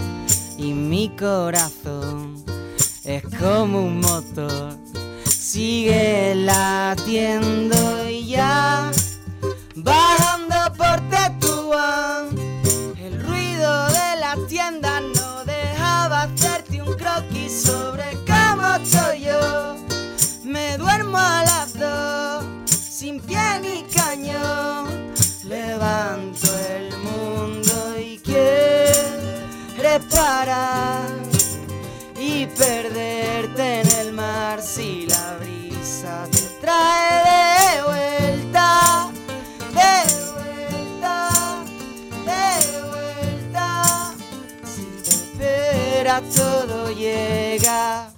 Y 0.56 0.72
mi 0.72 1.08
corazón 1.16 2.44
es 3.04 3.22
como 3.40 3.82
un 3.82 4.00
motor, 4.00 4.76
sigue 5.26 6.34
latiendo 6.36 8.08
y 8.08 8.26
ya 8.26 8.90
bajando 9.74 10.54
por 10.76 11.00
Tetuán. 11.10 11.41
Sobre 17.72 18.10
como 18.26 18.84
soy 18.84 19.22
yo. 19.22 19.76
Me 20.44 20.76
duermo 20.76 21.16
a 21.16 21.42
las 21.42 21.72
dos, 21.78 22.44
sin 22.68 23.18
pie 23.18 23.60
ni 23.62 23.82
cañón. 23.84 25.14
Levanto 25.44 26.48
el 26.76 26.94
mundo 26.98 27.98
y 27.98 28.18
quieres 28.18 30.04
parar 30.14 31.08
y 32.20 32.44
perderte 32.46 33.80
en 33.80 33.90
el 34.00 34.12
mar 34.12 34.60
si 34.60 35.06
la 35.06 35.38
brisa 35.40 36.28
te 36.30 36.42
trae 36.60 37.24
de 37.24 37.82
vuelta. 37.84 38.21
Todo 46.20 46.92
llega. 46.92 48.12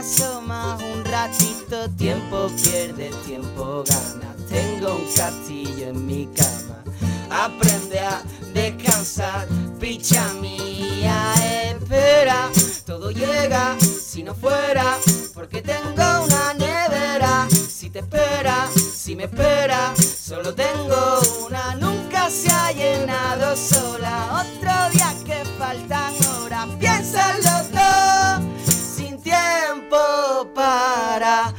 Un 0.00 1.04
ratito, 1.04 1.90
tiempo 1.96 2.48
pierde, 2.62 3.10
tiempo 3.26 3.82
gana. 3.84 4.32
Tengo 4.48 4.94
un 4.94 5.12
castillo 5.12 5.88
en 5.88 6.06
mi 6.06 6.26
cama. 6.26 6.84
Aprende 7.28 7.98
a 7.98 8.22
descansar, 8.54 9.48
picha 9.80 10.34
mía, 10.34 11.34
espera. 11.64 12.48
Todo 12.86 13.10
llega 13.10 13.76
si 13.80 14.22
no 14.22 14.36
fuera, 14.36 14.96
porque 15.34 15.62
tengo 15.62 16.24
una 16.24 16.54
nevera. 16.54 17.48
Si 17.50 17.90
te 17.90 17.98
espera, 17.98 18.68
si 18.94 19.16
me 19.16 19.24
espera, 19.24 19.94
solo 19.96 20.54
tengo 20.54 21.20
una, 21.44 21.74
nunca 21.74 22.30
se 22.30 22.48
ha 22.52 22.70
llenado 22.70 23.56
sola. 23.56 24.44
Otro 24.44 24.90
día 24.92 25.12
que 25.26 25.44
faltan 25.58 26.14
horas, 26.36 26.68
piénsalo 26.78 27.47
para 31.28 31.52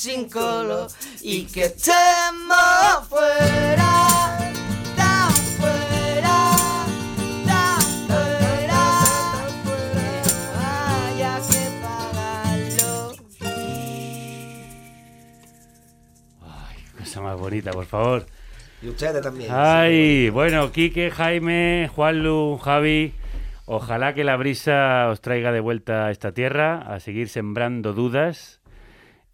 sin 0.00 0.30
color 0.30 0.88
y 1.20 1.44
que 1.44 1.64
estemos 1.64 3.06
fuera. 3.06 4.38
Tan 4.96 5.30
fuera, 5.60 6.54
tan 7.46 7.82
fuera, 8.06 8.82
haya 10.56 11.36
que 11.50 11.62
pagarlo. 11.82 13.12
Ay, 16.40 16.78
cosa 16.98 17.20
más 17.20 17.38
bonita, 17.38 17.70
por 17.72 17.84
favor. 17.84 18.24
Y 18.80 18.88
ustedes 18.88 19.20
también. 19.20 19.50
Ay, 19.52 20.30
bueno, 20.30 20.72
Quique, 20.72 21.10
Jaime, 21.10 21.90
Juanlu, 21.94 22.56
Javi. 22.56 23.12
Ojalá 23.66 24.14
que 24.14 24.24
la 24.24 24.36
brisa 24.36 25.08
os 25.10 25.20
traiga 25.20 25.52
de 25.52 25.60
vuelta 25.60 26.06
a 26.06 26.10
esta 26.10 26.32
tierra, 26.32 26.78
a 26.78 27.00
seguir 27.00 27.28
sembrando 27.28 27.92
dudas 27.92 28.59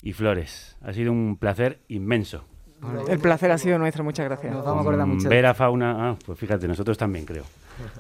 y 0.06 0.12
flores. 0.12 0.76
Ha 0.82 0.92
sido 0.92 1.10
un 1.10 1.36
placer 1.36 1.80
inmenso. 1.88 2.44
El 3.08 3.18
placer 3.18 3.50
ha 3.50 3.58
sido 3.58 3.76
nuestro, 3.76 4.04
muchas 4.04 4.26
gracias. 4.26 4.52
Nos 4.52 4.64
vamos 4.64 4.78
a 4.78 4.82
acordar 4.82 5.04
mucho. 5.04 5.28
Ver 5.28 5.46
a 5.46 5.52
fauna, 5.52 6.10
ah, 6.10 6.16
pues 6.24 6.38
fíjate, 6.38 6.68
nosotros 6.68 6.96
también 6.96 7.24
creo. 7.24 7.42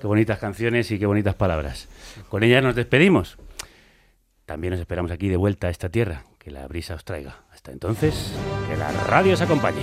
Qué 0.00 0.06
bonitas 0.06 0.38
canciones 0.38 0.88
y 0.92 1.00
qué 1.00 1.06
bonitas 1.06 1.34
palabras. 1.34 1.88
Con 2.28 2.44
ellas 2.44 2.62
nos 2.62 2.76
despedimos. 2.76 3.38
También 4.44 4.70
nos 4.70 4.80
esperamos 4.80 5.10
aquí 5.10 5.28
de 5.28 5.36
vuelta 5.36 5.66
a 5.66 5.70
esta 5.70 5.88
tierra. 5.88 6.22
Que 6.38 6.52
la 6.52 6.68
brisa 6.68 6.94
os 6.94 7.04
traiga. 7.04 7.40
Hasta 7.52 7.72
entonces, 7.72 8.32
que 8.70 8.76
la 8.76 8.92
radio 8.92 9.34
os 9.34 9.40
acompañe. 9.40 9.82